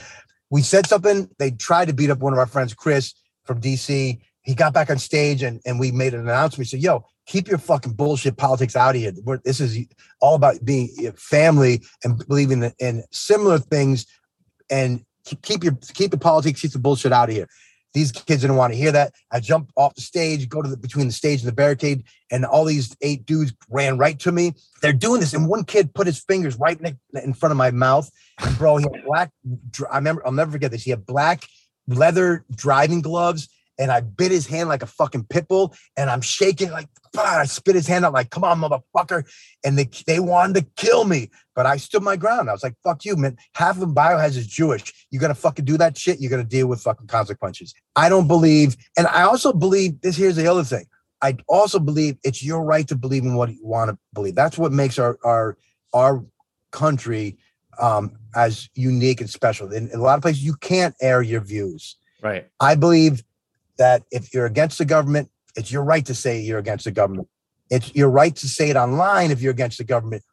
we 0.50 0.62
said 0.62 0.88
something. 0.88 1.30
They 1.40 1.52
tried 1.52 1.88
to 1.90 1.94
beat 1.94 2.10
up 2.10 2.20
one 2.20 2.34
of 2.34 2.40
our 2.40 2.46
friends, 2.46 2.74
Chris 2.74 3.14
from 3.44 3.62
DC. 3.62 4.20
He 4.46 4.56
got 4.56 4.74
back 4.74 4.90
on 4.90 4.98
stage 4.98 5.44
and, 5.44 5.60
and 5.66 5.80
we 5.80 5.92
made 5.92 6.14
an 6.14 6.22
announcement. 6.22 6.60
We 6.60 6.66
said, 6.66 6.82
yo, 6.82 7.06
keep 7.26 7.48
your 7.48 7.58
fucking 7.58 7.94
bullshit 7.94 8.38
politics 8.38 8.76
out 8.76 8.96
of 8.96 9.02
here. 9.02 9.12
We're, 9.24 9.40
this 9.44 9.60
is 9.60 9.78
all 10.22 10.36
about 10.36 10.64
being 10.64 10.90
family 11.16 11.82
and 12.04 12.24
believing 12.28 12.72
in, 12.80 13.04
similar 13.12 13.58
things 13.58 14.06
and 14.70 15.04
keep, 15.42 15.64
your 15.64 15.78
keep 15.94 16.12
the 16.12 16.18
politics, 16.18 16.62
keep 16.62 16.72
the 16.72 16.80
bullshit 16.80 17.12
out 17.12 17.30
of 17.30 17.36
here. 17.36 17.48
These 17.96 18.12
kids 18.12 18.42
didn't 18.42 18.58
want 18.58 18.74
to 18.74 18.78
hear 18.78 18.92
that. 18.92 19.14
I 19.32 19.40
jumped 19.40 19.72
off 19.78 19.96
the 19.96 20.02
stage, 20.02 20.50
go 20.50 20.62
to 20.62 20.68
the 20.68 20.76
between 20.76 21.08
the 21.08 21.14
stage 21.14 21.40
and 21.40 21.48
the 21.48 21.56
barricade, 21.56 22.04
and 22.30 22.44
all 22.44 22.66
these 22.66 22.94
eight 23.02 23.26
dudes 23.26 23.54
ran 23.70 23.98
right 23.98 24.20
to 24.20 24.34
me. 24.34 24.54
They're 24.82 24.92
doing 24.92 25.22
this, 25.22 25.34
and 25.34 25.48
one 25.48 25.64
kid 25.64 25.94
put 25.94 26.06
his 26.06 26.20
fingers 26.20 26.58
right 26.58 26.78
in, 26.78 27.00
in 27.24 27.34
front 27.34 27.52
of 27.52 27.58
my 27.58 27.72
mouth. 27.72 28.12
And 28.40 28.58
bro, 28.58 28.76
he 28.78 28.84
had 28.84 29.06
black. 29.06 29.32
I 29.90 29.96
remember. 29.96 30.26
I'll 30.26 30.34
never 30.34 30.52
forget 30.52 30.72
this. 30.72 30.84
He 30.84 30.90
had 30.92 31.06
black 31.06 31.48
leather 31.88 32.44
driving 32.54 33.02
gloves, 33.02 33.48
and 33.78 33.92
I 33.92 34.02
bit 34.02 34.32
his 34.32 34.48
hand 34.48 34.70
like 34.70 34.84
a 34.84 34.88
fucking 34.88 35.26
pit 35.26 35.48
bull, 35.48 35.76
and 35.98 36.10
I'm 36.10 36.22
shaking 36.22 36.72
like. 36.72 36.88
I 37.18 37.46
spit 37.46 37.76
his 37.76 37.88
hand 37.88 38.04
out 38.04 38.12
like, 38.12 38.30
"Come 38.30 38.44
on, 38.44 38.60
motherfucker!" 38.60 39.24
And 39.64 39.78
they 39.78 39.90
they 40.06 40.20
wanted 40.20 40.56
to 40.56 40.68
kill 40.76 41.06
me, 41.06 41.30
but 41.56 41.66
I 41.66 41.78
stood 41.78 42.04
my 42.04 42.18
ground. 42.18 42.50
I 42.50 42.52
was 42.52 42.62
like, 42.62 42.76
"Fuck 42.84 43.06
you, 43.06 43.16
man." 43.16 43.38
Half 43.54 43.82
of 43.82 43.88
Biohazard 43.90 44.38
is 44.38 44.48
Jewish. 44.48 44.94
You're 45.12 45.22
gonna 45.22 45.34
fucking 45.34 45.64
do 45.64 45.78
that 45.78 45.98
shit. 45.98 46.20
You're 46.20 46.30
gonna 46.30 46.44
deal 46.44 46.68
with 46.68 46.82
fucking 46.82 47.08
consequences. 47.08 47.74
I 47.96 48.10
don't 48.10 48.28
believe, 48.28 48.76
and 48.98 49.08
I 49.08 49.22
also 49.22 49.54
believe 49.54 50.02
this. 50.02 50.18
Here's 50.18 50.36
the 50.36 50.48
other 50.48 50.66
thing. 50.66 50.88
I 51.22 51.38
also 51.48 51.80
believe 51.80 52.18
it's 52.24 52.44
your 52.44 52.64
right 52.64 52.88
to 52.90 52.96
believe 52.96 53.24
in 53.24 53.36
what 53.36 53.50
you 53.50 53.66
want 53.66 53.92
to 53.92 53.98
believe. 54.14 54.36
That's 54.36 54.58
what 54.58 54.74
makes 54.74 55.00
our 55.00 55.18
our 55.24 55.58
our 55.94 56.26
country 56.72 57.38
um, 57.80 58.18
as 58.36 58.70
unique 58.76 59.22
and 59.22 59.30
special. 59.30 59.72
In, 59.72 59.90
in 59.90 60.00
a 60.00 60.04
lot 60.04 60.16
of 60.16 60.22
places, 60.22 60.44
you 60.44 60.56
can't 60.56 60.96
air 61.02 61.22
your 61.22 61.42
views. 61.42 61.98
Right. 62.22 62.48
I 62.60 62.76
believe 62.76 63.24
that 63.78 64.04
if 64.12 64.34
you're 64.34 64.46
against 64.46 64.78
the 64.78 64.86
government, 64.86 65.30
it's 65.56 65.72
your 65.72 65.84
right 65.84 66.06
to 66.06 66.16
say 66.16 66.42
you're 66.42 66.60
against 66.60 66.86
the 66.86 66.92
government. 66.92 67.28
It's 67.70 67.96
your 67.96 68.10
right 68.10 68.36
to 68.36 68.48
say 68.48 68.70
it 68.70 68.76
online 68.76 69.32
if 69.32 69.42
you're 69.42 69.52
against 69.52 69.78
the 69.78 69.84
government. 69.84 70.24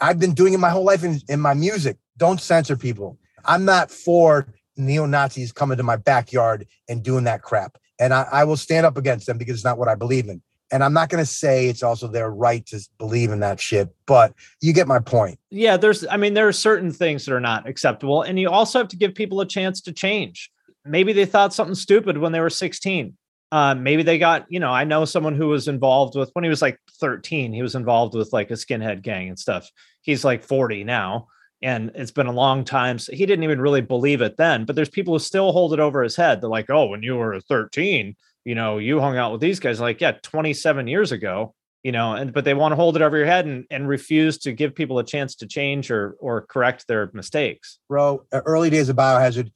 I've 0.00 0.18
been 0.18 0.34
doing 0.34 0.54
it 0.54 0.58
my 0.58 0.70
whole 0.70 0.84
life 0.84 1.04
in, 1.04 1.20
in 1.28 1.40
my 1.40 1.54
music. 1.54 1.98
Don't 2.16 2.40
censor 2.40 2.76
people. 2.76 3.18
I'm 3.44 3.64
not 3.64 3.90
for 3.90 4.52
neo 4.76 5.06
Nazis 5.06 5.52
coming 5.52 5.76
to 5.76 5.82
my 5.82 5.96
backyard 5.96 6.66
and 6.88 7.02
doing 7.02 7.24
that 7.24 7.42
crap. 7.42 7.78
And 7.98 8.14
I, 8.14 8.26
I 8.32 8.44
will 8.44 8.56
stand 8.56 8.86
up 8.86 8.96
against 8.96 9.26
them 9.26 9.38
because 9.38 9.56
it's 9.56 9.64
not 9.64 9.78
what 9.78 9.88
I 9.88 9.94
believe 9.94 10.28
in. 10.28 10.42
And 10.72 10.84
I'm 10.84 10.92
not 10.92 11.08
going 11.08 11.22
to 11.22 11.30
say 11.30 11.66
it's 11.66 11.82
also 11.82 12.06
their 12.06 12.30
right 12.30 12.64
to 12.66 12.80
believe 12.96 13.32
in 13.32 13.40
that 13.40 13.60
shit, 13.60 13.88
but 14.06 14.32
you 14.62 14.72
get 14.72 14.86
my 14.86 15.00
point. 15.00 15.38
Yeah, 15.50 15.76
there's 15.76 16.06
I 16.06 16.16
mean 16.16 16.34
there 16.34 16.46
are 16.46 16.52
certain 16.52 16.92
things 16.92 17.26
that 17.26 17.34
are 17.34 17.40
not 17.40 17.68
acceptable 17.68 18.22
and 18.22 18.38
you 18.38 18.48
also 18.48 18.78
have 18.78 18.88
to 18.88 18.96
give 18.96 19.14
people 19.14 19.40
a 19.40 19.46
chance 19.46 19.80
to 19.82 19.92
change. 19.92 20.50
Maybe 20.84 21.12
they 21.12 21.26
thought 21.26 21.54
something 21.54 21.74
stupid 21.74 22.18
when 22.18 22.32
they 22.32 22.40
were 22.40 22.50
16. 22.50 23.16
Uh, 23.52 23.74
maybe 23.74 24.02
they 24.02 24.18
got, 24.18 24.46
you 24.48 24.60
know, 24.60 24.70
I 24.70 24.84
know 24.84 25.04
someone 25.04 25.34
who 25.34 25.48
was 25.48 25.66
involved 25.66 26.16
with 26.16 26.30
when 26.34 26.44
he 26.44 26.50
was 26.50 26.62
like 26.62 26.78
13, 27.00 27.52
he 27.52 27.62
was 27.62 27.74
involved 27.74 28.14
with 28.14 28.32
like 28.32 28.50
a 28.50 28.54
skinhead 28.54 29.02
gang 29.02 29.28
and 29.28 29.38
stuff. 29.38 29.68
He's 30.02 30.24
like 30.24 30.44
40 30.44 30.84
now 30.84 31.26
and 31.62 31.90
it's 31.94 32.10
been 32.10 32.26
a 32.26 32.32
long 32.32 32.64
time. 32.64 32.98
So 32.98 33.12
he 33.12 33.26
didn't 33.26 33.44
even 33.44 33.60
really 33.60 33.80
believe 33.80 34.22
it 34.22 34.36
then, 34.36 34.64
but 34.64 34.76
there's 34.76 34.88
people 34.88 35.14
who 35.14 35.18
still 35.18 35.52
hold 35.52 35.72
it 35.72 35.80
over 35.80 36.02
his 36.02 36.16
head. 36.16 36.40
They're 36.40 36.48
like, 36.48 36.70
oh, 36.70 36.86
when 36.86 37.02
you 37.02 37.16
were 37.16 37.40
13, 37.40 38.16
you 38.44 38.54
know, 38.54 38.78
you 38.78 39.00
hung 39.00 39.16
out 39.16 39.32
with 39.32 39.40
these 39.40 39.60
guys 39.60 39.80
like, 39.80 40.00
yeah, 40.00 40.12
27 40.22 40.86
years 40.86 41.12
ago, 41.12 41.54
you 41.82 41.92
know, 41.92 42.14
and 42.14 42.32
but 42.32 42.44
they 42.44 42.54
want 42.54 42.72
to 42.72 42.76
hold 42.76 42.96
it 42.96 43.02
over 43.02 43.16
your 43.16 43.26
head 43.26 43.46
and, 43.46 43.64
and 43.70 43.88
refuse 43.88 44.38
to 44.38 44.52
give 44.52 44.74
people 44.74 44.98
a 44.98 45.04
chance 45.04 45.34
to 45.36 45.46
change 45.46 45.90
or 45.90 46.16
or 46.20 46.42
correct 46.42 46.86
their 46.86 47.10
mistakes. 47.14 47.78
Bro, 47.88 48.26
early 48.32 48.70
days 48.70 48.88
of 48.88 48.96
biohazard, 48.96 49.50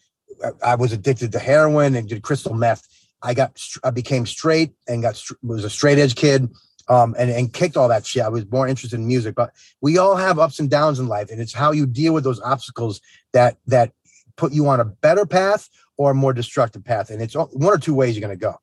I 0.62 0.75
was 0.75 0.92
addicted 0.92 1.33
to 1.33 1.38
heroin 1.38 1.94
and 1.94 2.09
did 2.09 2.23
crystal 2.23 2.55
meth. 2.55 2.87
I 3.23 3.35
got 3.35 3.61
I 3.83 3.90
became 3.90 4.27
straight 4.27 4.73
and 4.87 5.03
got 5.03 5.23
was 5.42 5.64
a 5.64 5.70
straight 5.70 5.99
edge 5.99 6.14
kid 6.14 6.49
um, 6.88 7.14
and, 7.18 7.31
and 7.31 7.53
kicked 7.53 7.77
all 7.77 7.88
that 7.88 8.07
shit. 8.07 8.23
I 8.23 8.29
was 8.29 8.51
more 8.51 8.68
interested 8.68 8.99
in 8.99 9.07
music, 9.07 9.35
but 9.35 9.53
we 9.81 9.99
all 9.99 10.16
have 10.16 10.38
ups 10.38 10.59
and 10.59 10.68
downs 10.70 10.99
in 10.99 11.09
life, 11.09 11.31
and 11.31 11.40
it's 11.40 11.55
how 11.55 11.73
you 11.73 11.87
deal 11.87 12.12
with 12.12 12.25
those 12.25 12.40
obstacles 12.40 13.01
that 13.33 13.57
that 13.66 13.92
put 14.37 14.53
you 14.53 14.68
on 14.68 14.81
a 14.81 14.85
better 14.85 15.27
path 15.27 15.68
or 15.97 16.11
a 16.11 16.14
more 16.14 16.33
destructive 16.33 16.85
path. 16.85 17.11
And 17.11 17.23
it's 17.23 17.35
one 17.35 17.49
or 17.62 17.79
two 17.79 17.94
ways 17.94 18.16
you're 18.16 18.27
going 18.27 18.38
to 18.38 18.40
go. 18.40 18.57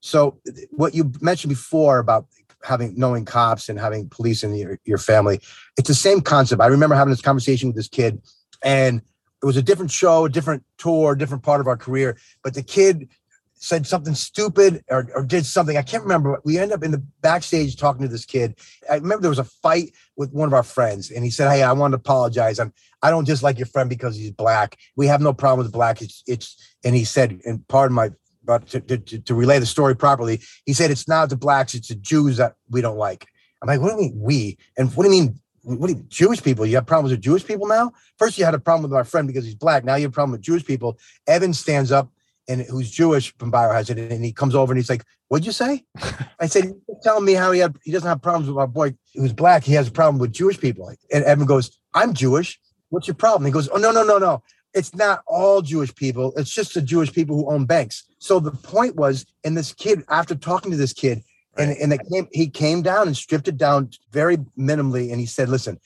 So 0.00 0.40
what 0.70 0.94
you 0.94 1.12
mentioned 1.20 1.50
before 1.50 1.98
about 1.98 2.26
having 2.64 2.92
knowing 2.96 3.24
cops 3.24 3.68
and 3.68 3.78
having 3.78 4.08
police 4.08 4.42
in 4.42 4.54
your, 4.54 4.78
your 4.84 4.98
family, 4.98 5.40
it's 5.78 5.88
the 5.88 5.94
same 5.94 6.20
concept. 6.20 6.60
I 6.60 6.66
remember 6.66 6.96
having 6.96 7.12
this 7.12 7.22
conversation 7.22 7.68
with 7.68 7.76
this 7.76 7.88
kid, 7.88 8.20
and 8.64 9.00
it 9.42 9.46
was 9.46 9.56
a 9.56 9.62
different 9.62 9.90
show, 9.90 10.24
a 10.24 10.30
different 10.30 10.64
tour, 10.78 11.12
a 11.12 11.18
different 11.18 11.42
part 11.42 11.60
of 11.60 11.66
our 11.66 11.76
career. 11.76 12.16
But 12.44 12.54
the 12.54 12.62
kid 12.62 13.08
said 13.54 13.86
something 13.86 14.14
stupid 14.14 14.82
or, 14.90 15.08
or 15.14 15.22
did 15.22 15.46
something. 15.46 15.76
I 15.76 15.82
can't 15.82 16.02
remember. 16.02 16.40
We 16.44 16.58
end 16.58 16.72
up 16.72 16.82
in 16.82 16.90
the 16.90 17.04
backstage 17.20 17.76
talking 17.76 18.02
to 18.02 18.08
this 18.08 18.24
kid. 18.24 18.58
I 18.90 18.94
remember 18.94 19.22
there 19.22 19.30
was 19.30 19.38
a 19.38 19.44
fight 19.44 19.92
with 20.16 20.32
one 20.32 20.48
of 20.48 20.54
our 20.54 20.64
friends, 20.64 21.10
and 21.10 21.24
he 21.24 21.30
said, 21.30 21.50
"Hey, 21.50 21.62
I 21.62 21.72
want 21.72 21.92
to 21.92 21.96
apologize. 21.96 22.58
I'm 22.58 22.72
I 23.02 23.10
don't 23.10 23.26
dislike 23.26 23.58
your 23.58 23.66
friend 23.66 23.88
because 23.88 24.16
he's 24.16 24.30
black. 24.30 24.76
We 24.96 25.06
have 25.06 25.20
no 25.20 25.32
problem 25.32 25.64
with 25.64 25.72
black. 25.72 26.02
It's 26.02 26.22
it's." 26.26 26.56
And 26.84 26.96
he 26.96 27.04
said, 27.04 27.40
and 27.44 27.66
pardon 27.68 27.94
my 27.94 28.10
but 28.44 28.66
to, 28.68 28.80
to, 28.80 28.98
to 28.98 29.34
relay 29.34 29.58
the 29.58 29.66
story 29.66 29.94
properly, 29.94 30.40
he 30.66 30.72
said 30.72 30.90
it's 30.90 31.06
not 31.06 31.30
the 31.30 31.36
blacks, 31.36 31.74
it's 31.74 31.88
the 31.88 31.94
Jews 31.94 32.36
that 32.38 32.54
we 32.70 32.80
don't 32.80 32.96
like. 32.96 33.28
I'm 33.60 33.68
like, 33.68 33.80
what 33.80 33.96
do 33.96 34.02
you 34.02 34.10
mean 34.10 34.20
we? 34.20 34.58
And 34.76 34.92
what 34.96 35.04
do 35.04 35.14
you 35.14 35.22
mean 35.22 35.40
what 35.62 35.86
do 35.86 35.94
you, 35.94 36.04
Jewish 36.08 36.42
people? 36.42 36.66
You 36.66 36.76
have 36.76 36.86
problems 36.86 37.12
with 37.12 37.20
Jewish 37.20 37.46
people 37.46 37.66
now? 37.66 37.92
First, 38.18 38.38
you 38.38 38.44
had 38.44 38.54
a 38.54 38.58
problem 38.58 38.82
with 38.82 38.92
my 38.92 39.04
friend 39.04 39.26
because 39.28 39.44
he's 39.44 39.54
black. 39.54 39.84
Now 39.84 39.94
you 39.94 40.02
have 40.02 40.10
a 40.10 40.14
problem 40.14 40.32
with 40.32 40.40
Jewish 40.40 40.64
people. 40.64 40.98
Evan 41.26 41.54
stands 41.54 41.92
up 41.92 42.10
and 42.48 42.62
who's 42.62 42.90
Jewish 42.90 43.36
from 43.38 43.52
Biohazard, 43.52 44.10
and 44.10 44.24
he 44.24 44.32
comes 44.32 44.54
over 44.54 44.72
and 44.72 44.78
he's 44.78 44.90
like, 44.90 45.04
"What'd 45.28 45.46
you 45.46 45.52
say?" 45.52 45.84
I 46.40 46.46
said, 46.46 46.64
"You're 46.64 46.98
telling 47.02 47.24
me 47.24 47.34
how 47.34 47.52
he 47.52 47.60
had 47.60 47.76
he 47.84 47.92
doesn't 47.92 48.08
have 48.08 48.22
problems 48.22 48.48
with 48.48 48.56
my 48.56 48.66
boy 48.66 48.94
who's 49.14 49.32
black. 49.32 49.64
He 49.64 49.74
has 49.74 49.88
a 49.88 49.92
problem 49.92 50.18
with 50.18 50.32
Jewish 50.32 50.58
people." 50.58 50.92
And 51.12 51.24
Evan 51.24 51.46
goes, 51.46 51.78
"I'm 51.94 52.12
Jewish. 52.12 52.60
What's 52.88 53.06
your 53.06 53.14
problem?" 53.14 53.46
He 53.46 53.52
goes, 53.52 53.68
"Oh 53.68 53.78
no 53.78 53.92
no 53.92 54.02
no 54.02 54.18
no. 54.18 54.42
It's 54.74 54.94
not 54.94 55.22
all 55.26 55.62
Jewish 55.62 55.94
people. 55.94 56.32
It's 56.36 56.52
just 56.52 56.74
the 56.74 56.82
Jewish 56.82 57.12
people 57.12 57.36
who 57.36 57.50
own 57.50 57.66
banks." 57.66 58.04
So 58.18 58.40
the 58.40 58.50
point 58.50 58.96
was, 58.96 59.24
and 59.44 59.56
this 59.56 59.72
kid, 59.72 60.04
after 60.08 60.34
talking 60.34 60.72
to 60.72 60.76
this 60.76 60.92
kid, 60.92 61.22
right. 61.56 61.76
and 61.80 61.92
and 61.92 62.10
came, 62.10 62.28
he 62.32 62.48
came 62.48 62.82
down 62.82 63.06
and 63.06 63.16
stripped 63.16 63.48
it 63.48 63.56
down 63.56 63.90
very 64.10 64.38
minimally, 64.58 65.10
and 65.10 65.20
he 65.20 65.26
said, 65.26 65.48
"Listen." 65.48 65.78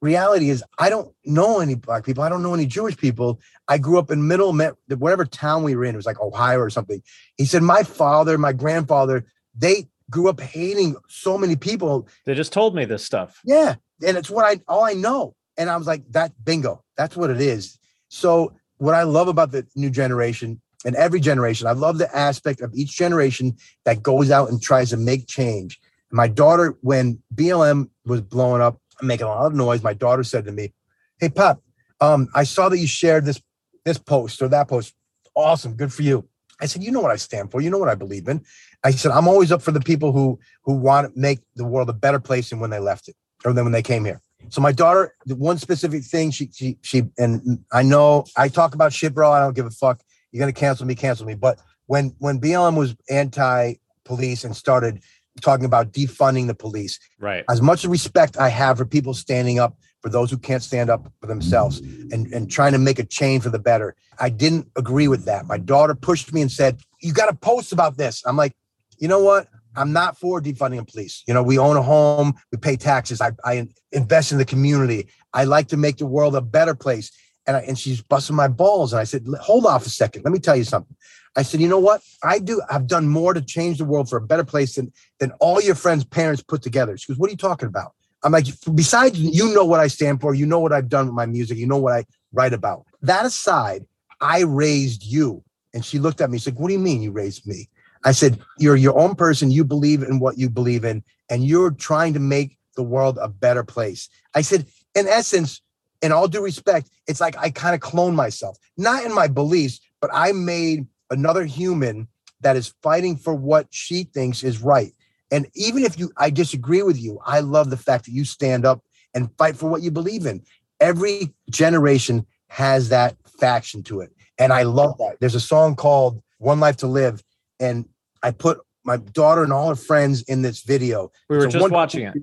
reality 0.00 0.50
is 0.50 0.64
I 0.78 0.88
don't 0.90 1.14
know 1.24 1.60
any 1.60 1.74
black 1.74 2.04
people. 2.04 2.24
I 2.24 2.28
don't 2.28 2.42
know 2.42 2.54
any 2.54 2.66
Jewish 2.66 2.96
people. 2.96 3.40
I 3.68 3.78
grew 3.78 3.98
up 3.98 4.10
in 4.10 4.26
middle, 4.26 4.56
whatever 4.88 5.24
town 5.24 5.62
we 5.62 5.76
were 5.76 5.84
in, 5.84 5.94
it 5.94 5.96
was 5.96 6.06
like 6.06 6.20
Ohio 6.20 6.58
or 6.58 6.70
something. 6.70 7.02
He 7.36 7.44
said, 7.44 7.62
my 7.62 7.82
father, 7.82 8.38
my 8.38 8.52
grandfather, 8.52 9.26
they 9.54 9.88
grew 10.08 10.28
up 10.28 10.40
hating 10.40 10.96
so 11.08 11.38
many 11.38 11.56
people. 11.56 12.08
They 12.26 12.34
just 12.34 12.52
told 12.52 12.74
me 12.74 12.84
this 12.84 13.04
stuff. 13.04 13.40
Yeah. 13.44 13.76
And 14.04 14.16
it's 14.16 14.30
what 14.30 14.44
I, 14.44 14.60
all 14.66 14.84
I 14.84 14.94
know. 14.94 15.34
And 15.56 15.68
I 15.70 15.76
was 15.76 15.86
like, 15.86 16.02
that 16.12 16.32
bingo, 16.42 16.82
that's 16.96 17.16
what 17.16 17.30
it 17.30 17.40
is. 17.40 17.78
So 18.08 18.54
what 18.78 18.94
I 18.94 19.02
love 19.02 19.28
about 19.28 19.52
the 19.52 19.66
new 19.76 19.90
generation 19.90 20.60
and 20.84 20.96
every 20.96 21.20
generation, 21.20 21.66
I 21.66 21.72
love 21.72 21.98
the 21.98 22.14
aspect 22.16 22.60
of 22.60 22.72
each 22.74 22.96
generation 22.96 23.56
that 23.84 24.02
goes 24.02 24.30
out 24.30 24.48
and 24.50 24.62
tries 24.62 24.90
to 24.90 24.96
make 24.96 25.26
change. 25.26 25.80
My 26.10 26.26
daughter, 26.26 26.76
when 26.80 27.20
BLM 27.34 27.88
was 28.06 28.20
blowing 28.20 28.62
up, 28.62 28.80
making 29.02 29.26
a 29.26 29.30
lot 29.30 29.46
of 29.46 29.54
noise, 29.54 29.82
my 29.82 29.94
daughter 29.94 30.24
said 30.24 30.44
to 30.46 30.52
me, 30.52 30.72
Hey, 31.18 31.28
Pop, 31.28 31.62
um, 32.00 32.28
I 32.34 32.44
saw 32.44 32.68
that 32.68 32.78
you 32.78 32.86
shared 32.86 33.24
this 33.24 33.40
this 33.84 33.98
post 33.98 34.42
or 34.42 34.48
that 34.48 34.68
post. 34.68 34.94
Awesome, 35.34 35.74
good 35.74 35.92
for 35.92 36.02
you. 36.02 36.28
I 36.60 36.66
said, 36.66 36.82
you 36.82 36.90
know 36.90 37.00
what 37.00 37.10
I 37.10 37.16
stand 37.16 37.50
for. 37.50 37.60
You 37.60 37.70
know 37.70 37.78
what 37.78 37.88
I 37.88 37.94
believe 37.94 38.28
in. 38.28 38.44
I 38.84 38.90
said, 38.90 39.12
I'm 39.12 39.28
always 39.28 39.50
up 39.50 39.62
for 39.62 39.72
the 39.72 39.80
people 39.80 40.12
who 40.12 40.38
who 40.64 40.74
want 40.74 41.12
to 41.12 41.20
make 41.20 41.40
the 41.56 41.64
world 41.64 41.88
a 41.88 41.94
better 41.94 42.20
place 42.20 42.50
than 42.50 42.60
when 42.60 42.70
they 42.70 42.78
left 42.78 43.08
it 43.08 43.16
or 43.44 43.52
than 43.52 43.64
when 43.64 43.72
they 43.72 43.82
came 43.82 44.04
here. 44.04 44.20
So 44.48 44.60
my 44.60 44.72
daughter, 44.72 45.14
the 45.26 45.36
one 45.36 45.58
specific 45.58 46.02
thing 46.04 46.30
she 46.30 46.50
she 46.52 46.78
she 46.82 47.04
and 47.18 47.64
I 47.72 47.82
know 47.82 48.24
I 48.36 48.48
talk 48.48 48.74
about 48.74 48.92
shit, 48.92 49.14
bro. 49.14 49.30
I 49.30 49.40
don't 49.40 49.54
give 49.54 49.66
a 49.66 49.70
fuck. 49.70 50.00
You're 50.32 50.40
gonna 50.40 50.52
cancel 50.52 50.86
me, 50.86 50.94
cancel 50.94 51.26
me. 51.26 51.34
But 51.34 51.58
when 51.86 52.14
when 52.18 52.40
BLM 52.40 52.76
was 52.76 52.94
anti-police 53.08 54.44
and 54.44 54.56
started 54.56 55.00
talking 55.40 55.64
about 55.64 55.92
defunding 55.92 56.46
the 56.46 56.54
police, 56.54 56.98
right? 57.18 57.44
As 57.48 57.62
much 57.62 57.84
respect 57.84 58.36
I 58.38 58.48
have 58.48 58.78
for 58.78 58.84
people 58.84 59.14
standing 59.14 59.58
up 59.58 59.76
for 60.00 60.08
those 60.08 60.30
who 60.30 60.38
can't 60.38 60.62
stand 60.62 60.90
up 60.90 61.12
for 61.20 61.26
themselves 61.26 61.78
and, 61.78 62.26
and 62.32 62.50
trying 62.50 62.72
to 62.72 62.78
make 62.78 62.98
a 62.98 63.04
change 63.04 63.42
for 63.42 63.50
the 63.50 63.58
better. 63.58 63.94
I 64.18 64.30
didn't 64.30 64.68
agree 64.76 65.08
with 65.08 65.24
that. 65.26 65.46
My 65.46 65.58
daughter 65.58 65.94
pushed 65.94 66.32
me 66.32 66.40
and 66.40 66.50
said, 66.50 66.80
You 67.02 67.12
got 67.12 67.26
to 67.26 67.34
post 67.34 67.72
about 67.72 67.96
this. 67.96 68.22
I'm 68.26 68.36
like, 68.36 68.52
You 68.98 69.08
know 69.08 69.22
what? 69.22 69.48
I'm 69.76 69.92
not 69.92 70.18
for 70.18 70.40
defunding 70.40 70.78
the 70.78 70.84
police. 70.84 71.22
You 71.28 71.34
know, 71.34 71.42
we 71.42 71.58
own 71.58 71.76
a 71.76 71.82
home, 71.82 72.34
we 72.50 72.58
pay 72.58 72.76
taxes, 72.76 73.20
I, 73.20 73.32
I 73.44 73.68
invest 73.92 74.32
in 74.32 74.38
the 74.38 74.44
community. 74.44 75.08
I 75.32 75.44
like 75.44 75.68
to 75.68 75.76
make 75.76 75.98
the 75.98 76.06
world 76.06 76.34
a 76.34 76.40
better 76.40 76.74
place. 76.74 77.12
And, 77.50 77.56
I, 77.56 77.60
and 77.62 77.76
she's 77.76 78.00
busting 78.00 78.36
my 78.36 78.46
balls. 78.46 78.92
And 78.92 79.00
I 79.00 79.04
said, 79.04 79.26
Hold 79.40 79.66
off 79.66 79.84
a 79.84 79.90
second. 79.90 80.22
Let 80.22 80.32
me 80.32 80.38
tell 80.38 80.54
you 80.54 80.62
something. 80.62 80.96
I 81.36 81.42
said, 81.42 81.60
you 81.60 81.68
know 81.68 81.78
what? 81.78 82.00
I 82.22 82.38
do. 82.38 82.60
I've 82.70 82.86
done 82.86 83.08
more 83.08 83.34
to 83.34 83.40
change 83.40 83.78
the 83.78 83.84
world 83.84 84.08
for 84.08 84.16
a 84.16 84.20
better 84.20 84.44
place 84.44 84.76
than 84.76 84.92
than 85.18 85.32
all 85.40 85.60
your 85.60 85.74
friends' 85.74 86.04
parents 86.04 86.42
put 86.42 86.62
together. 86.62 86.96
She 86.96 87.12
goes, 87.12 87.18
"What 87.18 87.28
are 87.28 87.32
you 87.32 87.36
talking 87.36 87.68
about?" 87.68 87.92
I'm 88.22 88.32
like, 88.32 88.46
besides, 88.74 89.18
you 89.18 89.52
know 89.54 89.64
what 89.64 89.80
I 89.80 89.86
stand 89.86 90.20
for. 90.20 90.34
You 90.34 90.46
know 90.46 90.58
what 90.58 90.72
I've 90.72 90.88
done 90.88 91.06
with 91.06 91.14
my 91.14 91.26
music. 91.26 91.56
You 91.56 91.66
know 91.66 91.78
what 91.78 91.94
I 91.94 92.04
write 92.32 92.52
about. 92.52 92.84
That 93.02 93.24
aside, 93.24 93.86
I 94.20 94.42
raised 94.42 95.04
you. 95.04 95.42
And 95.72 95.84
she 95.84 95.98
looked 95.98 96.20
at 96.20 96.30
me. 96.30 96.38
She's 96.38 96.48
like, 96.52 96.60
What 96.60 96.68
do 96.68 96.74
you 96.74 96.80
mean 96.80 97.02
you 97.02 97.12
raised 97.12 97.46
me? 97.46 97.68
I 98.04 98.12
said, 98.12 98.40
You're 98.58 98.76
your 98.76 98.98
own 98.98 99.14
person. 99.14 99.50
You 99.50 99.64
believe 99.64 100.02
in 100.02 100.18
what 100.18 100.38
you 100.38 100.50
believe 100.50 100.84
in, 100.84 101.02
and 101.28 101.44
you're 101.44 101.70
trying 101.70 102.12
to 102.14 102.20
make 102.20 102.58
the 102.76 102.82
world 102.82 103.18
a 103.20 103.28
better 103.28 103.62
place. 103.62 104.08
I 104.34 104.42
said, 104.42 104.66
In 104.94 105.06
essence, 105.06 105.62
in 106.02 106.12
all 106.12 106.28
due 106.28 106.42
respect, 106.42 106.90
it's 107.06 107.20
like 107.20 107.36
I 107.36 107.50
kind 107.50 107.74
of 107.74 107.80
clone 107.80 108.14
myself, 108.14 108.56
not 108.76 109.04
in 109.04 109.14
my 109.14 109.28
beliefs, 109.28 109.80
but 110.00 110.10
I 110.12 110.32
made 110.32 110.86
another 111.10 111.44
human 111.44 112.08
that 112.40 112.56
is 112.56 112.74
fighting 112.82 113.16
for 113.16 113.34
what 113.34 113.66
she 113.70 114.04
thinks 114.04 114.42
is 114.42 114.62
right. 114.62 114.92
And 115.30 115.46
even 115.54 115.84
if 115.84 115.98
you 115.98 116.10
I 116.16 116.30
disagree 116.30 116.82
with 116.82 117.00
you, 117.00 117.18
I 117.24 117.40
love 117.40 117.70
the 117.70 117.76
fact 117.76 118.06
that 118.06 118.12
you 118.12 118.24
stand 118.24 118.64
up 118.64 118.82
and 119.14 119.30
fight 119.36 119.56
for 119.56 119.68
what 119.68 119.82
you 119.82 119.90
believe 119.90 120.26
in. 120.26 120.42
Every 120.80 121.34
generation 121.50 122.26
has 122.48 122.88
that 122.88 123.16
faction 123.38 123.82
to 123.84 124.00
it. 124.00 124.10
And 124.38 124.52
I 124.52 124.62
love 124.62 124.96
that. 124.98 125.18
There's 125.20 125.34
a 125.34 125.40
song 125.40 125.76
called 125.76 126.22
One 126.38 126.60
Life 126.60 126.78
to 126.78 126.86
Live. 126.86 127.22
And 127.60 127.86
I 128.22 128.30
put 128.30 128.60
my 128.84 128.96
daughter 128.96 129.44
and 129.44 129.52
all 129.52 129.68
her 129.68 129.76
friends 129.76 130.22
in 130.22 130.42
this 130.42 130.62
video. 130.62 131.12
We 131.28 131.36
were 131.36 131.46
just 131.46 131.70
watching 131.70 132.06
it. 132.06 132.14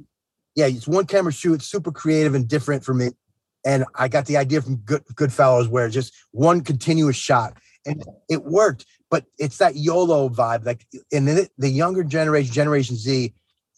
Yeah, 0.56 0.66
it's 0.66 0.88
one 0.88 1.06
camera 1.06 1.32
shoot. 1.32 1.56
It's 1.56 1.68
super 1.68 1.92
creative 1.92 2.34
and 2.34 2.48
different 2.48 2.84
for 2.84 2.96
me. 2.96 3.10
And 3.68 3.86
I 3.94 4.08
got 4.08 4.26
the 4.26 4.38
idea 4.38 4.62
from 4.62 4.78
Good 4.78 5.04
Goodfellas 5.14 5.68
where 5.68 5.90
just 5.90 6.14
one 6.32 6.62
continuous 6.62 7.18
shot. 7.18 7.58
And 7.86 8.04
it 8.30 8.44
worked 8.44 8.86
but 9.10 9.26
it's 9.38 9.58
that 9.58 9.76
YOLO 9.76 10.30
vibe. 10.30 10.66
Like 10.66 10.86
in 11.12 11.26
the, 11.26 11.50
the 11.58 11.70
younger 11.70 12.04
generation, 12.04 12.54
Generation 12.54 12.96
Z 12.96 13.34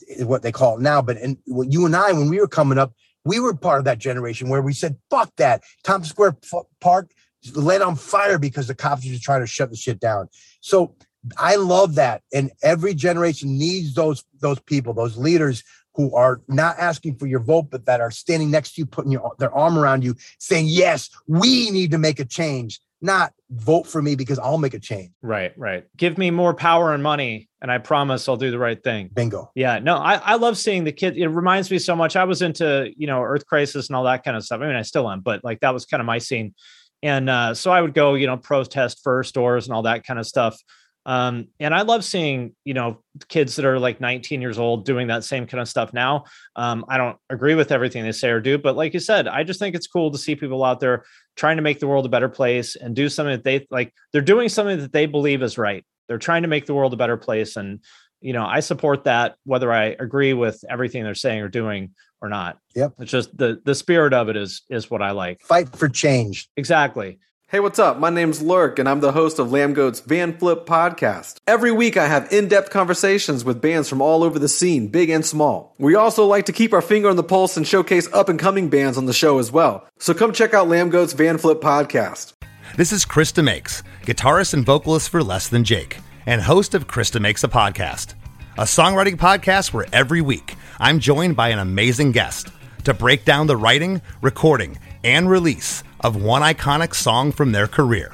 is 0.07 0.25
what 0.25 0.41
they 0.41 0.51
call 0.51 0.77
it 0.77 0.81
now. 0.81 1.01
But 1.01 1.17
in 1.17 1.37
you 1.45 1.85
and 1.85 1.95
I, 1.95 2.11
when 2.11 2.29
we 2.29 2.39
were 2.39 2.47
coming 2.47 2.77
up, 2.77 2.93
we 3.25 3.39
were 3.39 3.53
part 3.53 3.79
of 3.79 3.85
that 3.85 3.99
generation 3.99 4.49
where 4.49 4.61
we 4.61 4.73
said, 4.73 4.97
fuck 5.09 5.35
that. 5.37 5.63
Tompkins 5.83 6.09
Square 6.09 6.37
Park 6.79 7.11
lit 7.53 7.81
on 7.81 7.95
fire 7.95 8.39
because 8.39 8.67
the 8.67 8.75
cops 8.75 9.05
were 9.05 9.11
just 9.11 9.23
trying 9.23 9.41
to 9.41 9.47
shut 9.47 9.69
the 9.69 9.75
shit 9.75 9.99
down. 9.99 10.29
So 10.61 10.95
I 11.37 11.55
love 11.55 11.95
that. 11.95 12.21
And 12.33 12.51
every 12.63 12.93
generation 12.93 13.57
needs 13.57 13.93
those 13.93 14.23
those 14.39 14.59
people, 14.59 14.93
those 14.93 15.17
leaders 15.17 15.63
who 15.95 16.13
are 16.15 16.41
not 16.47 16.77
asking 16.79 17.17
for 17.17 17.27
your 17.27 17.41
vote, 17.41 17.69
but 17.69 17.85
that 17.85 17.99
are 17.99 18.11
standing 18.11 18.49
next 18.49 18.75
to 18.75 18.81
you, 18.81 18.85
putting 18.85 19.11
your, 19.11 19.33
their 19.39 19.53
arm 19.53 19.77
around 19.77 20.03
you, 20.03 20.15
saying, 20.37 20.65
yes, 20.67 21.09
we 21.27 21.71
need 21.71 21.91
to 21.91 21.97
make 21.97 22.19
a 22.19 22.25
change 22.25 22.79
not 23.01 23.33
vote 23.49 23.87
for 23.87 24.01
me 24.01 24.15
because 24.15 24.39
I'll 24.39 24.57
make 24.57 24.73
a 24.73 24.79
change. 24.79 25.11
Right, 25.21 25.53
right. 25.57 25.85
Give 25.95 26.17
me 26.17 26.31
more 26.31 26.53
power 26.53 26.93
and 26.93 27.01
money, 27.01 27.49
and 27.61 27.71
I 27.71 27.77
promise 27.77 28.27
I'll 28.27 28.37
do 28.37 28.51
the 28.51 28.59
right 28.59 28.81
thing. 28.81 29.09
Bingo. 29.13 29.51
Yeah, 29.55 29.79
no, 29.79 29.95
I, 29.95 30.15
I 30.15 30.35
love 30.35 30.57
seeing 30.57 30.83
the 30.83 30.91
kids. 30.91 31.17
It 31.17 31.27
reminds 31.27 31.71
me 31.71 31.79
so 31.79 31.95
much. 31.95 32.15
I 32.15 32.25
was 32.25 32.41
into, 32.41 32.91
you 32.97 33.07
know, 33.07 33.21
Earth 33.21 33.45
Crisis 33.45 33.87
and 33.87 33.95
all 33.95 34.03
that 34.03 34.23
kind 34.23 34.35
of 34.35 34.43
stuff. 34.43 34.61
I 34.61 34.67
mean, 34.67 34.75
I 34.75 34.81
still 34.81 35.09
am, 35.09 35.21
but 35.21 35.43
like 35.43 35.61
that 35.61 35.73
was 35.73 35.85
kind 35.85 36.01
of 36.01 36.05
my 36.05 36.17
scene. 36.17 36.53
And 37.01 37.29
uh, 37.29 37.53
so 37.53 37.71
I 37.71 37.81
would 37.81 37.93
go, 37.93 38.15
you 38.15 38.27
know, 38.27 38.35
protest 38.35 38.99
first 39.03 39.33
doors 39.33 39.65
and 39.67 39.73
all 39.73 39.83
that 39.83 40.05
kind 40.05 40.19
of 40.19 40.27
stuff. 40.27 40.61
Um, 41.09 41.47
and 41.59 41.73
I 41.73 41.81
love 41.81 42.03
seeing, 42.03 42.55
you 42.63 42.75
know, 42.75 43.01
kids 43.29 43.55
that 43.55 43.65
are 43.65 43.79
like 43.79 43.99
19 43.99 44.41
years 44.41 44.59
old 44.59 44.85
doing 44.85 45.07
that 45.07 45.23
same 45.23 45.47
kind 45.47 45.59
of 45.59 45.67
stuff 45.67 45.91
now. 45.91 46.25
Um, 46.55 46.85
I 46.87 46.97
don't 46.97 47.17
agree 47.31 47.55
with 47.55 47.71
everything 47.71 48.03
they 48.03 48.11
say 48.11 48.29
or 48.29 48.39
do, 48.39 48.57
but 48.59 48.75
like 48.75 48.93
you 48.93 48.99
said, 48.99 49.27
I 49.27 49.43
just 49.43 49.59
think 49.59 49.75
it's 49.75 49.87
cool 49.87 50.11
to 50.11 50.17
see 50.19 50.35
people 50.35 50.63
out 50.63 50.79
there 50.79 51.03
trying 51.35 51.57
to 51.57 51.63
make 51.63 51.79
the 51.79 51.87
world 51.87 52.05
a 52.05 52.09
better 52.09 52.29
place 52.29 52.75
and 52.75 52.95
do 52.95 53.09
something 53.09 53.35
that 53.35 53.43
they 53.43 53.65
like. 53.71 53.91
They're 54.13 54.21
doing 54.21 54.49
something 54.49 54.77
that 54.79 54.93
they 54.93 55.07
believe 55.07 55.41
is 55.41 55.57
right. 55.57 55.83
they're 56.07 56.17
trying 56.19 56.43
to 56.43 56.47
make 56.47 56.65
the 56.67 56.73
world 56.75 56.93
a 56.93 56.97
better 56.97 57.17
place 57.17 57.55
and 57.55 57.79
you 58.21 58.33
know 58.33 58.45
i 58.45 58.59
support 58.59 59.05
that 59.05 59.35
whether 59.45 59.71
i 59.71 59.95
agree 59.99 60.33
with 60.33 60.61
everything 60.69 61.03
they're 61.03 61.15
saying 61.15 61.39
or 61.41 61.47
doing 61.47 61.91
or 62.21 62.27
not 62.27 62.57
Yep. 62.75 62.93
it's 62.99 63.11
just 63.11 63.37
the 63.37 63.61
the 63.63 63.73
spirit 63.75 64.13
of 64.13 64.27
it 64.27 64.35
is 64.35 64.63
is 64.69 64.89
what 64.91 65.01
i 65.01 65.11
like 65.11 65.41
Fight 65.41 65.69
for 65.75 65.87
change. 65.87 66.49
exactly 66.57 67.19
Hey, 67.51 67.59
what's 67.59 67.79
up? 67.79 67.97
My 67.97 68.11
name's 68.11 68.43
Lurk, 68.43 68.77
and 68.77 68.87
I'm 68.87 68.99
the 68.99 69.13
host 69.13 69.39
of 69.39 69.47
Lambgoat's 69.47 70.01
Van 70.01 70.37
Flip 70.37 70.67
podcast. 70.67 71.37
Every 71.47 71.71
week, 71.71 71.97
I 71.97 72.07
have 72.07 72.31
in 72.31 72.47
depth 72.47 72.69
conversations 72.69 73.43
with 73.43 73.59
bands 73.59 73.89
from 73.89 74.03
all 74.03 74.23
over 74.23 74.37
the 74.37 74.47
scene, 74.47 74.89
big 74.89 75.09
and 75.09 75.25
small. 75.25 75.73
We 75.79 75.95
also 75.95 76.27
like 76.27 76.45
to 76.45 76.51
keep 76.51 76.73
our 76.73 76.81
finger 76.83 77.09
on 77.09 77.15
the 77.15 77.23
pulse 77.23 77.57
and 77.57 77.67
showcase 77.67 78.07
up 78.13 78.29
and 78.29 78.37
coming 78.37 78.69
bands 78.69 78.99
on 78.99 79.07
the 79.07 79.13
show 79.13 79.39
as 79.39 79.51
well. 79.51 79.87
So 79.97 80.13
come 80.13 80.31
check 80.31 80.53
out 80.53 80.67
Lambgoat's 80.67 81.13
Van 81.13 81.39
Flip 81.39 81.59
podcast. 81.59 82.33
This 82.77 82.91
is 82.91 83.03
Chris 83.03 83.31
DeMakes, 83.31 83.81
guitarist 84.03 84.53
and 84.53 84.63
vocalist 84.63 85.09
for 85.09 85.23
Less 85.23 85.49
Than 85.49 85.63
Jake, 85.63 85.97
and 86.27 86.41
host 86.41 86.75
of 86.75 86.85
Chris 86.85 87.09
DeMakes 87.09 87.43
a 87.43 87.47
Podcast, 87.47 88.13
a 88.59 88.65
songwriting 88.65 89.15
podcast 89.15 89.73
where 89.73 89.87
every 89.91 90.21
week 90.21 90.53
I'm 90.77 90.99
joined 90.99 91.35
by 91.35 91.49
an 91.49 91.57
amazing 91.57 92.11
guest 92.11 92.49
to 92.83 92.93
break 92.93 93.25
down 93.25 93.47
the 93.47 93.57
writing, 93.57 94.03
recording, 94.21 94.77
and 95.03 95.27
release 95.27 95.83
of 96.01 96.21
one 96.21 96.41
iconic 96.41 96.95
song 96.95 97.31
from 97.31 97.51
their 97.51 97.67
career. 97.67 98.11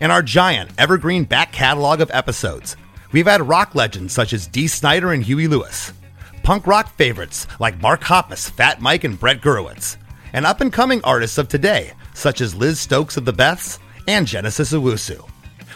In 0.00 0.10
our 0.10 0.22
giant 0.22 0.70
evergreen 0.78 1.24
back 1.24 1.52
catalog 1.52 2.00
of 2.00 2.10
episodes, 2.12 2.76
we've 3.12 3.26
had 3.26 3.48
rock 3.48 3.74
legends 3.74 4.12
such 4.12 4.32
as 4.32 4.46
Dee 4.46 4.68
Snider 4.68 5.12
and 5.12 5.22
Huey 5.22 5.48
Lewis, 5.48 5.92
punk 6.42 6.66
rock 6.66 6.94
favorites 6.96 7.46
like 7.58 7.80
Mark 7.82 8.02
Hoppus, 8.02 8.50
Fat 8.50 8.80
Mike, 8.80 9.04
and 9.04 9.18
Brett 9.18 9.40
Gurewitz, 9.40 9.96
and 10.32 10.46
up 10.46 10.60
and 10.60 10.72
coming 10.72 11.00
artists 11.04 11.38
of 11.38 11.48
today 11.48 11.92
such 12.14 12.40
as 12.40 12.54
Liz 12.54 12.80
Stokes 12.80 13.16
of 13.16 13.24
the 13.24 13.32
Beths 13.32 13.78
and 14.06 14.26
Genesis 14.26 14.72
Owusu. 14.72 15.28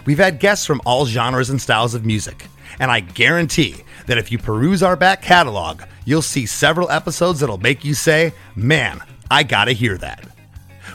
We've 0.04 0.18
had 0.18 0.40
guests 0.40 0.66
from 0.66 0.82
all 0.84 1.06
genres 1.06 1.50
and 1.50 1.60
styles 1.60 1.94
of 1.94 2.04
music, 2.04 2.46
and 2.80 2.90
I 2.90 3.00
guarantee 3.00 3.76
that 4.06 4.18
if 4.18 4.32
you 4.32 4.38
peruse 4.38 4.82
our 4.82 4.96
back 4.96 5.22
catalog, 5.22 5.82
you'll 6.04 6.22
see 6.22 6.46
several 6.46 6.90
episodes 6.90 7.40
that'll 7.40 7.58
make 7.58 7.84
you 7.84 7.94
say, 7.94 8.32
Man, 8.56 9.00
I 9.30 9.44
gotta 9.44 9.72
hear 9.72 9.96
that. 9.98 10.24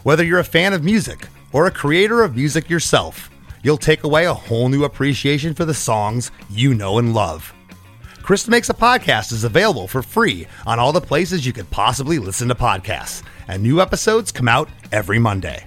Whether 0.08 0.24
you're 0.24 0.40
a 0.40 0.56
fan 0.56 0.72
of 0.72 0.86
music 0.86 1.28
or 1.52 1.66
a 1.66 1.72
creator 1.82 2.24
of 2.24 2.34
music 2.34 2.70
yourself, 2.70 3.30
you'll 3.62 3.78
take 3.78 4.06
away 4.06 4.24
a 4.24 4.34
whole 4.34 4.70
new 4.70 4.86
appreciation 4.86 5.54
for 5.54 5.66
the 5.66 5.74
songs 5.74 6.32
you 6.50 6.74
know 6.74 6.98
and 6.98 7.14
love. 7.14 7.54
Chris 8.22 8.48
DeMakes 8.48 8.70
a 8.70 8.74
Podcast 8.74 9.34
is 9.34 9.44
available 9.44 9.86
for 9.86 10.02
free 10.02 10.48
on 10.66 10.80
all 10.80 10.94
the 10.94 11.02
places 11.02 11.46
you 11.46 11.52
could 11.52 11.70
possibly 11.72 12.20
listen 12.20 12.48
to 12.48 12.56
podcasts, 12.56 13.22
and 13.50 13.62
new 13.62 13.82
episodes 13.82 14.32
come 14.32 14.48
out 14.48 14.70
every 14.94 15.20
Monday. 15.20 15.67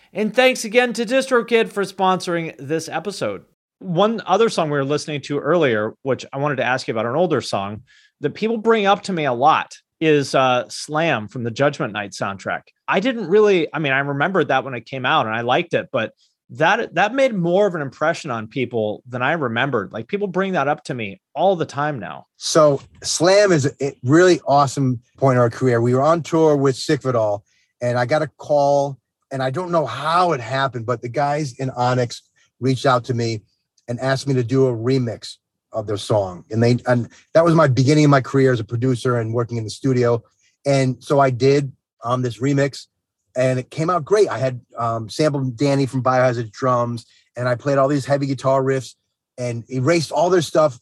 And 0.13 0.35
thanks 0.35 0.65
again 0.65 0.91
to 0.93 1.05
DistroKid 1.05 1.69
for 1.69 1.83
sponsoring 1.83 2.53
this 2.57 2.89
episode. 2.89 3.45
One 3.79 4.21
other 4.25 4.49
song 4.49 4.69
we 4.69 4.77
were 4.77 4.83
listening 4.83 5.21
to 5.21 5.39
earlier, 5.39 5.95
which 6.01 6.25
I 6.33 6.37
wanted 6.37 6.57
to 6.57 6.65
ask 6.65 6.87
you 6.87 6.93
about, 6.93 7.05
an 7.05 7.15
older 7.15 7.39
song 7.39 7.83
that 8.19 8.31
people 8.31 8.57
bring 8.57 8.85
up 8.85 9.03
to 9.03 9.13
me 9.13 9.25
a 9.25 9.33
lot 9.33 9.73
is 10.01 10.35
uh, 10.35 10.67
Slam 10.67 11.29
from 11.29 11.43
the 11.43 11.51
Judgment 11.51 11.93
Night 11.93 12.11
soundtrack. 12.11 12.63
I 12.87 12.99
didn't 12.99 13.27
really, 13.27 13.73
I 13.73 13.79
mean, 13.79 13.93
I 13.93 13.99
remembered 13.99 14.49
that 14.49 14.65
when 14.65 14.73
it 14.73 14.85
came 14.85 15.05
out 15.05 15.27
and 15.27 15.35
I 15.35 15.41
liked 15.41 15.73
it, 15.73 15.87
but 15.93 16.13
that 16.49 16.93
that 16.95 17.15
made 17.15 17.33
more 17.33 17.65
of 17.65 17.75
an 17.75 17.81
impression 17.81 18.29
on 18.29 18.47
people 18.47 19.03
than 19.07 19.21
I 19.21 19.31
remembered. 19.31 19.93
Like 19.93 20.09
people 20.09 20.27
bring 20.27 20.51
that 20.53 20.67
up 20.67 20.83
to 20.85 20.93
me 20.93 21.21
all 21.33 21.55
the 21.55 21.65
time 21.65 21.97
now. 21.97 22.25
So 22.35 22.81
Slam 23.01 23.53
is 23.53 23.73
a 23.81 23.97
really 24.03 24.41
awesome 24.45 25.01
point 25.17 25.37
in 25.37 25.41
our 25.41 25.49
career. 25.49 25.79
We 25.79 25.93
were 25.93 26.01
on 26.01 26.21
tour 26.21 26.57
with 26.57 26.75
Sick 26.75 26.99
of 27.05 27.11
It 27.11 27.15
All, 27.15 27.45
and 27.81 27.97
I 27.97 28.05
got 28.05 28.21
a 28.21 28.27
call, 28.27 28.99
and 29.31 29.41
I 29.41 29.49
don't 29.49 29.71
know 29.71 29.85
how 29.85 30.33
it 30.33 30.41
happened, 30.41 30.85
but 30.85 31.01
the 31.01 31.09
guys 31.09 31.53
in 31.53 31.69
Onyx 31.71 32.21
reached 32.59 32.85
out 32.85 33.05
to 33.05 33.13
me 33.13 33.41
and 33.87 33.99
asked 33.99 34.27
me 34.27 34.33
to 34.35 34.43
do 34.43 34.67
a 34.67 34.73
remix 34.73 35.37
of 35.71 35.87
their 35.87 35.97
song. 35.97 36.43
And 36.51 36.61
they 36.61 36.77
and 36.85 37.09
that 37.33 37.45
was 37.45 37.55
my 37.55 37.67
beginning 37.67 38.05
of 38.05 38.11
my 38.11 38.21
career 38.21 38.51
as 38.51 38.59
a 38.59 38.65
producer 38.65 39.17
and 39.17 39.33
working 39.33 39.57
in 39.57 39.63
the 39.63 39.69
studio. 39.69 40.21
And 40.65 41.03
so 41.03 41.19
I 41.19 41.29
did 41.29 41.71
um 42.03 42.21
this 42.21 42.39
remix 42.39 42.87
and 43.35 43.59
it 43.59 43.69
came 43.71 43.89
out 43.89 44.05
great. 44.05 44.29
I 44.29 44.37
had 44.37 44.61
um, 44.77 45.09
sampled 45.09 45.55
Danny 45.55 45.85
from 45.85 46.03
Biohazard 46.03 46.51
drums, 46.51 47.05
and 47.35 47.47
I 47.47 47.55
played 47.55 47.77
all 47.77 47.87
these 47.87 48.05
heavy 48.05 48.25
guitar 48.25 48.61
riffs 48.61 48.95
and 49.37 49.63
erased 49.71 50.11
all 50.11 50.29
their 50.29 50.41
stuff. 50.41 50.79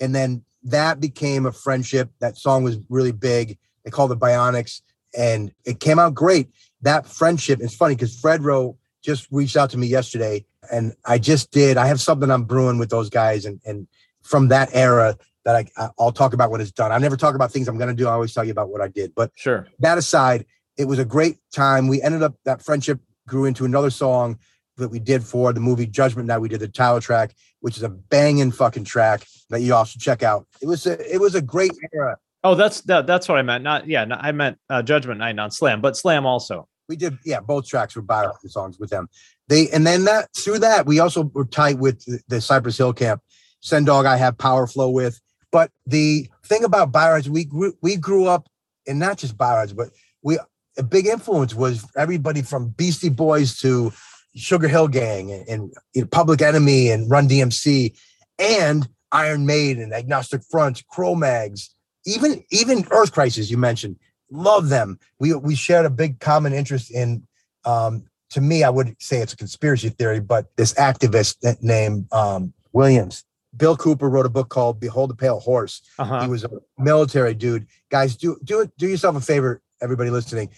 And 0.00 0.14
then 0.14 0.44
that 0.64 1.00
became 1.00 1.46
a 1.46 1.52
friendship. 1.52 2.10
That 2.20 2.36
song 2.36 2.64
was 2.64 2.78
really 2.88 3.12
big. 3.12 3.58
They 3.84 3.90
called 3.90 4.12
it 4.12 4.18
Bionyx, 4.18 4.82
and 5.16 5.52
it 5.64 5.80
came 5.80 5.98
out 5.98 6.14
great. 6.14 6.48
That 6.82 7.06
friendship. 7.06 7.60
is 7.60 7.74
funny 7.74 7.94
because 7.94 8.20
Fredro 8.20 8.76
just 9.02 9.26
reached 9.30 9.56
out 9.56 9.70
to 9.70 9.78
me 9.78 9.86
yesterday, 9.86 10.44
and 10.70 10.94
I 11.04 11.18
just 11.18 11.50
did. 11.50 11.76
I 11.76 11.86
have 11.86 12.00
something 12.00 12.30
I'm 12.30 12.44
brewing 12.44 12.78
with 12.78 12.90
those 12.90 13.10
guys, 13.10 13.44
and 13.44 13.60
and 13.64 13.86
from 14.22 14.48
that 14.48 14.70
era 14.72 15.16
that 15.44 15.56
I 15.76 15.88
I'll 15.98 16.12
talk 16.12 16.32
about 16.34 16.50
when 16.50 16.60
it's 16.60 16.72
done. 16.72 16.92
I 16.92 16.98
never 16.98 17.16
talk 17.16 17.34
about 17.34 17.50
things 17.52 17.68
I'm 17.68 17.78
going 17.78 17.88
to 17.88 17.94
do. 17.94 18.06
I 18.08 18.12
always 18.12 18.34
tell 18.34 18.44
you 18.44 18.52
about 18.52 18.68
what 18.68 18.80
I 18.80 18.88
did. 18.88 19.14
But 19.14 19.32
Sure. 19.34 19.66
that 19.80 19.98
aside, 19.98 20.44
it 20.76 20.86
was 20.86 20.98
a 20.98 21.04
great 21.04 21.38
time. 21.52 21.88
We 21.88 22.02
ended 22.02 22.22
up 22.22 22.34
that 22.44 22.62
friendship 22.62 23.00
grew 23.26 23.44
into 23.44 23.64
another 23.64 23.90
song 23.90 24.38
that 24.76 24.88
we 24.90 24.98
did 24.98 25.24
for 25.24 25.52
the 25.52 25.60
movie 25.60 25.86
Judgment 25.86 26.28
Night. 26.28 26.38
We 26.38 26.48
did 26.48 26.60
the 26.60 26.68
title 26.68 27.00
track, 27.00 27.34
which 27.60 27.76
is 27.76 27.82
a 27.82 27.88
banging 27.88 28.52
fucking 28.52 28.84
track 28.84 29.26
that 29.50 29.60
you 29.60 29.74
all 29.74 29.84
should 29.84 30.00
check 30.00 30.22
out. 30.22 30.46
It 30.60 30.66
was 30.66 30.86
a 30.86 31.14
it 31.14 31.20
was 31.20 31.34
a 31.34 31.42
great 31.42 31.72
era. 31.92 32.16
Oh, 32.44 32.54
that's 32.54 32.82
that, 32.82 33.06
that's 33.06 33.28
what 33.28 33.38
I 33.38 33.42
meant. 33.42 33.64
Not 33.64 33.86
yeah, 33.86 34.06
I 34.10 34.32
meant 34.32 34.58
uh, 34.70 34.82
Judgment 34.82 35.18
Night, 35.18 35.34
not 35.34 35.52
Slam, 35.52 35.80
but 35.80 35.96
Slam 35.96 36.26
also. 36.26 36.68
We 36.88 36.96
did 36.96 37.18
yeah, 37.24 37.40
both 37.40 37.66
tracks 37.66 37.96
were 37.96 38.02
bio 38.02 38.32
songs 38.46 38.78
with 38.78 38.90
them. 38.90 39.08
They 39.48 39.68
and 39.70 39.86
then 39.86 40.04
that 40.04 40.28
through 40.36 40.60
that 40.60 40.86
we 40.86 41.00
also 41.00 41.24
were 41.34 41.44
tight 41.44 41.78
with 41.78 42.04
the, 42.04 42.20
the 42.28 42.40
Cypress 42.40 42.78
Hill 42.78 42.92
camp. 42.92 43.22
Sen 43.60 43.84
Dog 43.84 44.06
I 44.06 44.16
have 44.16 44.36
Powerflo 44.36 44.92
with. 44.92 45.20
But 45.50 45.70
the 45.86 46.28
thing 46.44 46.64
about 46.64 46.92
Biohazard, 46.92 47.28
we 47.28 47.44
grew 47.44 47.74
we 47.82 47.96
grew 47.96 48.26
up 48.26 48.48
and 48.86 48.98
not 48.98 49.18
just 49.18 49.36
Biohazard, 49.36 49.76
but 49.76 49.88
we 50.22 50.38
a 50.78 50.82
big 50.82 51.06
influence 51.06 51.54
was 51.54 51.84
everybody 51.96 52.42
from 52.42 52.68
Beastie 52.68 53.08
Boys 53.08 53.58
to 53.58 53.92
Sugar 54.36 54.68
Hill 54.68 54.88
Gang 54.88 55.32
and, 55.32 55.48
and 55.48 55.74
you 55.94 56.02
know, 56.02 56.08
Public 56.08 56.40
Enemy 56.40 56.90
and 56.90 57.10
Run 57.10 57.28
DMC. 57.28 57.98
And 58.38 58.88
Iron 59.10 59.46
Maiden, 59.46 59.82
and 59.82 59.92
Agnostic 59.92 60.42
Front, 60.50 60.86
Cro-Mags, 60.88 61.74
even 62.08 62.44
even 62.50 62.86
Earth 62.90 63.12
Crisis. 63.12 63.50
You 63.50 63.58
mentioned, 63.58 63.96
love 64.30 64.68
them. 64.68 64.98
We 65.18 65.34
we 65.34 65.54
shared 65.54 65.86
a 65.86 65.90
big 65.90 66.20
common 66.20 66.52
interest 66.52 66.90
in. 66.90 67.26
Um, 67.64 68.04
to 68.30 68.40
me, 68.40 68.62
I 68.62 68.70
would 68.70 68.94
say 69.00 69.18
it's 69.20 69.32
a 69.32 69.36
conspiracy 69.36 69.88
theory, 69.88 70.20
but 70.20 70.54
this 70.56 70.74
activist 70.74 71.36
named 71.62 72.12
um, 72.12 72.52
Williams, 72.72 73.24
Bill 73.56 73.76
Cooper 73.76 74.08
wrote 74.08 74.26
a 74.26 74.30
book 74.30 74.48
called 74.48 74.80
"Behold 74.80 75.10
the 75.10 75.14
Pale 75.14 75.40
Horse." 75.40 75.82
Uh-huh. 75.98 76.22
He 76.22 76.28
was 76.28 76.44
a 76.44 76.50
military 76.78 77.34
dude. 77.34 77.66
Guys, 77.90 78.16
do 78.16 78.38
do 78.44 78.60
it. 78.60 78.70
Do 78.78 78.88
yourself 78.88 79.16
a 79.16 79.20
favor, 79.20 79.62
everybody 79.80 80.10
listening. 80.10 80.50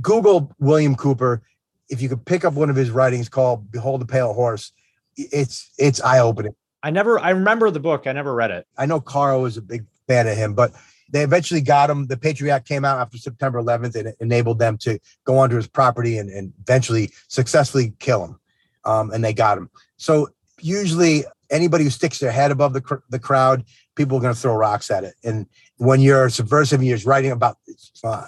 Google 0.00 0.52
William 0.58 0.94
Cooper. 0.94 1.42
If 1.90 2.02
you 2.02 2.08
could 2.10 2.24
pick 2.26 2.44
up 2.44 2.52
one 2.52 2.68
of 2.68 2.76
his 2.76 2.90
writings 2.90 3.28
called 3.28 3.70
"Behold 3.70 4.00
the 4.00 4.06
Pale 4.06 4.34
Horse," 4.34 4.72
it's 5.16 5.70
it's 5.78 6.00
eye 6.02 6.18
opening. 6.18 6.54
I 6.82 6.90
never, 6.90 7.18
I 7.18 7.30
remember 7.30 7.70
the 7.70 7.80
book. 7.80 8.06
I 8.06 8.12
never 8.12 8.32
read 8.32 8.50
it. 8.52 8.66
I 8.76 8.86
know 8.86 9.00
Carl 9.00 9.46
is 9.46 9.56
a 9.56 9.62
big 9.62 9.84
fan 10.06 10.28
of 10.28 10.36
him, 10.36 10.54
but 10.54 10.72
they 11.08 11.22
eventually 11.22 11.60
got 11.60 11.90
him. 11.90 12.06
The 12.06 12.16
Patriot 12.16 12.52
Act 12.52 12.68
came 12.68 12.84
out 12.84 12.98
after 12.98 13.18
September 13.18 13.62
11th 13.62 13.94
and 13.94 14.08
it 14.08 14.16
enabled 14.20 14.58
them 14.58 14.76
to 14.78 14.98
go 15.24 15.38
onto 15.38 15.56
his 15.56 15.66
property 15.66 16.18
and, 16.18 16.30
and 16.30 16.52
eventually 16.60 17.10
successfully 17.28 17.94
kill 17.98 18.24
him. 18.24 18.40
Um, 18.84 19.10
and 19.10 19.24
they 19.24 19.32
got 19.32 19.58
him. 19.58 19.70
So 19.96 20.28
usually 20.60 21.24
anybody 21.50 21.84
who 21.84 21.90
sticks 21.90 22.18
their 22.18 22.30
head 22.30 22.50
above 22.50 22.72
the, 22.72 22.80
cr- 22.80 22.96
the 23.10 23.18
crowd, 23.18 23.64
people 23.96 24.18
are 24.18 24.20
going 24.20 24.34
to 24.34 24.40
throw 24.40 24.54
rocks 24.54 24.90
at 24.90 25.04
it. 25.04 25.14
And 25.24 25.46
when 25.76 26.00
you're 26.00 26.28
subversive 26.28 26.80
and 26.80 26.88
you're 26.88 26.98
writing 27.04 27.30
about, 27.30 27.56
uh, 28.04 28.26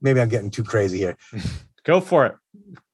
maybe 0.00 0.20
I'm 0.20 0.28
getting 0.28 0.50
too 0.50 0.64
crazy 0.64 0.98
here. 0.98 1.16
Go 1.84 2.00
for 2.00 2.26
it. 2.26 2.34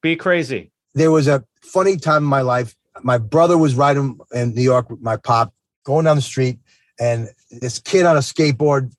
Be 0.03 0.17
crazy. 0.17 0.71
There 0.95 1.11
was 1.11 1.29
a 1.29 1.45
funny 1.63 1.97
time 1.97 2.25
in 2.25 2.29
my 2.29 2.43
life. 2.43 2.77
My 3.03 3.19
brother 3.19 3.57
was 3.57 3.75
riding 3.75 4.19
in 4.33 4.55
New 4.55 4.63
York 4.63 4.91
with 4.91 5.01
my 5.01 5.17
pop, 5.17 5.55
going 5.85 6.05
down 6.05 6.17
the 6.17 6.23
street, 6.23 6.59
and 7.01 7.29
this 7.51 7.79
kid 7.79 8.05
on 8.05 8.17
a 8.17 8.21
skateboard 8.21 8.93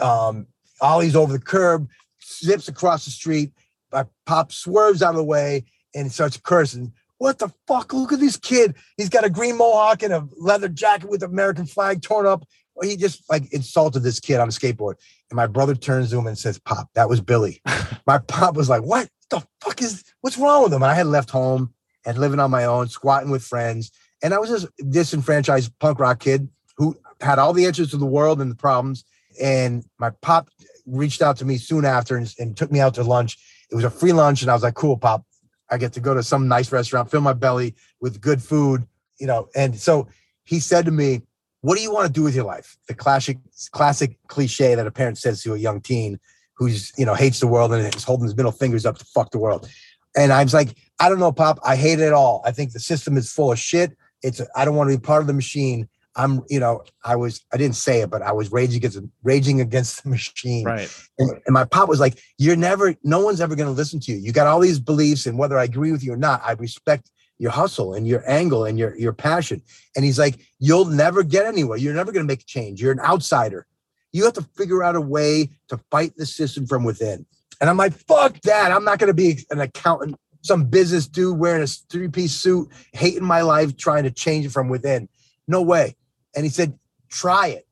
um, 0.00 0.46
ollies 0.80 1.16
over 1.16 1.32
the 1.32 1.38
curb, 1.38 1.88
zips 2.24 2.68
across 2.68 3.04
the 3.04 3.10
street. 3.10 3.52
My 3.92 4.06
pop 4.26 4.52
swerves 4.52 5.02
out 5.02 5.10
of 5.10 5.16
the 5.16 5.24
way 5.24 5.64
and 5.94 6.10
starts 6.10 6.36
cursing. 6.36 6.92
What 7.18 7.38
the 7.38 7.52
fuck? 7.68 7.92
Look 7.92 8.12
at 8.12 8.20
this 8.20 8.36
kid. 8.36 8.74
He's 8.96 9.08
got 9.08 9.24
a 9.24 9.30
green 9.30 9.56
mohawk 9.56 10.02
and 10.02 10.12
a 10.12 10.26
leather 10.36 10.68
jacket 10.68 11.08
with 11.08 11.22
American 11.22 11.66
flag 11.66 12.02
torn 12.02 12.26
up. 12.26 12.44
He 12.82 12.96
just 12.96 13.22
like 13.30 13.52
insulted 13.52 14.00
this 14.00 14.18
kid 14.18 14.40
on 14.40 14.48
a 14.48 14.50
skateboard. 14.50 14.94
And 15.30 15.36
my 15.36 15.46
brother 15.46 15.74
turns 15.74 16.10
to 16.10 16.18
him 16.18 16.26
and 16.26 16.36
says, 16.36 16.58
Pop, 16.58 16.88
that 16.94 17.08
was 17.08 17.20
Billy. 17.20 17.60
my 18.06 18.18
pop 18.18 18.56
was 18.56 18.68
like, 18.68 18.82
What 18.82 19.08
the 19.30 19.46
fuck 19.60 19.80
is 19.82 20.02
what's 20.22 20.38
wrong 20.38 20.64
with 20.64 20.72
him? 20.72 20.82
And 20.82 20.90
I 20.90 20.94
had 20.94 21.06
left 21.06 21.30
home 21.30 21.72
and 22.04 22.18
living 22.18 22.40
on 22.40 22.50
my 22.50 22.64
own, 22.64 22.88
squatting 22.88 23.30
with 23.30 23.44
friends. 23.44 23.92
And 24.22 24.34
I 24.34 24.38
was 24.38 24.50
this 24.50 24.66
disenfranchised 24.88 25.78
punk 25.78 25.98
rock 26.00 26.20
kid 26.20 26.48
who 26.76 26.96
had 27.20 27.38
all 27.38 27.52
the 27.52 27.66
answers 27.66 27.90
to 27.90 27.96
the 27.96 28.06
world 28.06 28.40
and 28.40 28.50
the 28.50 28.56
problems. 28.56 29.04
And 29.40 29.84
my 29.98 30.10
pop 30.20 30.50
reached 30.86 31.22
out 31.22 31.36
to 31.38 31.44
me 31.44 31.58
soon 31.58 31.84
after 31.84 32.16
and, 32.16 32.32
and 32.38 32.56
took 32.56 32.72
me 32.72 32.80
out 32.80 32.94
to 32.94 33.02
lunch. 33.02 33.38
It 33.70 33.74
was 33.74 33.84
a 33.84 33.90
free 33.90 34.12
lunch, 34.12 34.42
and 34.42 34.50
I 34.50 34.54
was 34.54 34.62
like, 34.62 34.74
"Cool, 34.74 34.96
pop. 34.96 35.24
I 35.70 35.78
get 35.78 35.92
to 35.94 36.00
go 36.00 36.14
to 36.14 36.22
some 36.22 36.48
nice 36.48 36.70
restaurant, 36.72 37.10
fill 37.10 37.22
my 37.22 37.32
belly 37.32 37.74
with 38.00 38.20
good 38.20 38.42
food, 38.42 38.86
you 39.18 39.26
know." 39.26 39.48
And 39.54 39.78
so 39.78 40.08
he 40.44 40.60
said 40.60 40.84
to 40.84 40.90
me, 40.90 41.22
"What 41.62 41.76
do 41.76 41.82
you 41.82 41.92
want 41.92 42.06
to 42.06 42.12
do 42.12 42.22
with 42.22 42.34
your 42.34 42.44
life?" 42.44 42.76
The 42.88 42.94
classic, 42.94 43.38
classic 43.70 44.18
cliche 44.28 44.74
that 44.74 44.86
a 44.86 44.90
parent 44.90 45.18
says 45.18 45.42
to 45.42 45.54
a 45.54 45.58
young 45.58 45.80
teen 45.80 46.18
who's 46.54 46.92
you 46.98 47.06
know 47.06 47.14
hates 47.14 47.40
the 47.40 47.46
world 47.46 47.72
and 47.72 47.94
is 47.94 48.04
holding 48.04 48.24
his 48.24 48.36
middle 48.36 48.52
fingers 48.52 48.84
up 48.84 48.98
to 48.98 49.04
fuck 49.06 49.30
the 49.30 49.38
world. 49.38 49.68
And 50.14 50.32
I 50.32 50.42
was 50.42 50.52
like, 50.52 50.76
"I 51.00 51.08
don't 51.08 51.18
know, 51.18 51.32
pop. 51.32 51.58
I 51.64 51.76
hate 51.76 52.00
it 52.00 52.12
all. 52.12 52.42
I 52.44 52.50
think 52.50 52.72
the 52.72 52.80
system 52.80 53.16
is 53.16 53.32
full 53.32 53.52
of 53.52 53.58
shit. 53.58 53.96
It's 54.22 54.40
I 54.54 54.64
don't 54.64 54.76
want 54.76 54.90
to 54.90 54.96
be 54.96 55.00
part 55.00 55.22
of 55.22 55.26
the 55.26 55.32
machine." 55.32 55.88
I'm, 56.14 56.42
you 56.48 56.60
know, 56.60 56.82
I 57.04 57.16
was, 57.16 57.44
I 57.52 57.56
didn't 57.56 57.76
say 57.76 58.02
it, 58.02 58.10
but 58.10 58.22
I 58.22 58.32
was 58.32 58.52
raging 58.52 58.76
against, 58.76 58.98
raging 59.22 59.60
against 59.60 60.02
the 60.02 60.10
machine. 60.10 60.64
Right. 60.64 60.94
And, 61.18 61.30
and 61.46 61.54
my 61.54 61.64
pop 61.64 61.88
was 61.88 62.00
like, 62.00 62.18
"You're 62.38 62.56
never, 62.56 62.94
no 63.02 63.20
one's 63.20 63.40
ever 63.40 63.56
going 63.56 63.68
to 63.68 63.72
listen 63.74 63.98
to 64.00 64.12
you. 64.12 64.18
You 64.18 64.32
got 64.32 64.46
all 64.46 64.60
these 64.60 64.78
beliefs, 64.78 65.26
and 65.26 65.38
whether 65.38 65.58
I 65.58 65.64
agree 65.64 65.92
with 65.92 66.04
you 66.04 66.12
or 66.12 66.16
not, 66.16 66.42
I 66.44 66.52
respect 66.52 67.10
your 67.38 67.50
hustle 67.50 67.94
and 67.94 68.06
your 68.06 68.28
angle 68.30 68.64
and 68.66 68.78
your 68.78 68.96
your 68.96 69.12
passion." 69.12 69.62
And 69.96 70.04
he's 70.04 70.18
like, 70.18 70.38
"You'll 70.58 70.84
never 70.84 71.22
get 71.22 71.46
anywhere. 71.46 71.78
You're 71.78 71.94
never 71.94 72.12
going 72.12 72.26
to 72.26 72.30
make 72.30 72.42
a 72.42 72.46
change. 72.46 72.82
You're 72.82 72.92
an 72.92 73.00
outsider. 73.00 73.66
You 74.12 74.24
have 74.24 74.34
to 74.34 74.46
figure 74.56 74.82
out 74.82 74.96
a 74.96 75.00
way 75.00 75.50
to 75.68 75.80
fight 75.90 76.16
the 76.16 76.26
system 76.26 76.66
from 76.66 76.84
within." 76.84 77.24
And 77.60 77.70
I'm 77.70 77.78
like, 77.78 77.94
"Fuck 77.94 78.38
that! 78.42 78.70
I'm 78.70 78.84
not 78.84 78.98
going 78.98 79.08
to 79.08 79.14
be 79.14 79.44
an 79.50 79.60
accountant." 79.60 80.16
Some 80.44 80.64
business 80.64 81.06
dude 81.06 81.38
wearing 81.38 81.62
a 81.62 81.68
three 81.68 82.08
piece 82.08 82.34
suit, 82.34 82.68
hating 82.92 83.24
my 83.24 83.42
life, 83.42 83.76
trying 83.76 84.02
to 84.02 84.10
change 84.10 84.44
it 84.44 84.50
from 84.50 84.68
within. 84.68 85.08
No 85.46 85.62
way. 85.62 85.94
And 86.34 86.44
he 86.44 86.50
said, 86.50 86.78
try 87.10 87.48
it. 87.48 87.66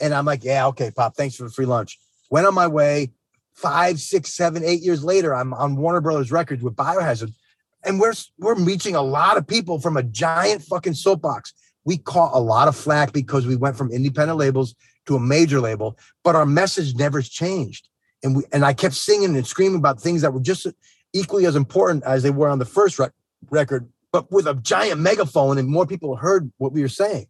And 0.00 0.12
I'm 0.12 0.24
like, 0.24 0.44
yeah, 0.44 0.66
okay, 0.68 0.90
Pop, 0.90 1.14
thanks 1.16 1.36
for 1.36 1.44
the 1.44 1.50
free 1.50 1.66
lunch. 1.66 1.98
Went 2.30 2.46
on 2.46 2.54
my 2.54 2.66
way. 2.66 3.12
Five, 3.54 4.00
six, 4.00 4.34
seven, 4.34 4.64
eight 4.64 4.82
years 4.82 5.04
later, 5.04 5.34
I'm 5.34 5.54
on 5.54 5.76
Warner 5.76 6.00
Brothers 6.00 6.32
Records 6.32 6.62
with 6.62 6.74
Biohazard. 6.74 7.32
And 7.84 8.00
we're 8.00 8.14
we're 8.38 8.56
reaching 8.56 8.96
a 8.96 9.02
lot 9.02 9.36
of 9.36 9.46
people 9.46 9.78
from 9.78 9.96
a 9.96 10.02
giant 10.02 10.62
fucking 10.62 10.94
soapbox. 10.94 11.52
We 11.84 11.98
caught 11.98 12.34
a 12.34 12.40
lot 12.40 12.66
of 12.66 12.74
flack 12.74 13.12
because 13.12 13.46
we 13.46 13.54
went 13.54 13.76
from 13.76 13.92
independent 13.92 14.38
labels 14.38 14.74
to 15.06 15.14
a 15.16 15.20
major 15.20 15.60
label, 15.60 15.96
but 16.24 16.34
our 16.34 16.46
message 16.46 16.94
never 16.96 17.22
changed. 17.22 17.88
And 18.24 18.36
we 18.36 18.44
and 18.52 18.64
I 18.64 18.72
kept 18.72 18.94
singing 18.94 19.36
and 19.36 19.46
screaming 19.46 19.78
about 19.78 20.00
things 20.00 20.22
that 20.22 20.32
were 20.32 20.40
just 20.40 20.66
equally 21.12 21.46
as 21.46 21.54
important 21.54 22.02
as 22.04 22.24
they 22.24 22.30
were 22.30 22.48
on 22.48 22.58
the 22.58 22.64
first 22.64 22.98
rec- 22.98 23.12
record, 23.50 23.88
but 24.10 24.32
with 24.32 24.48
a 24.48 24.54
giant 24.54 25.00
megaphone, 25.00 25.58
and 25.58 25.68
more 25.68 25.86
people 25.86 26.16
heard 26.16 26.50
what 26.56 26.72
we 26.72 26.80
were 26.80 26.88
saying 26.88 27.26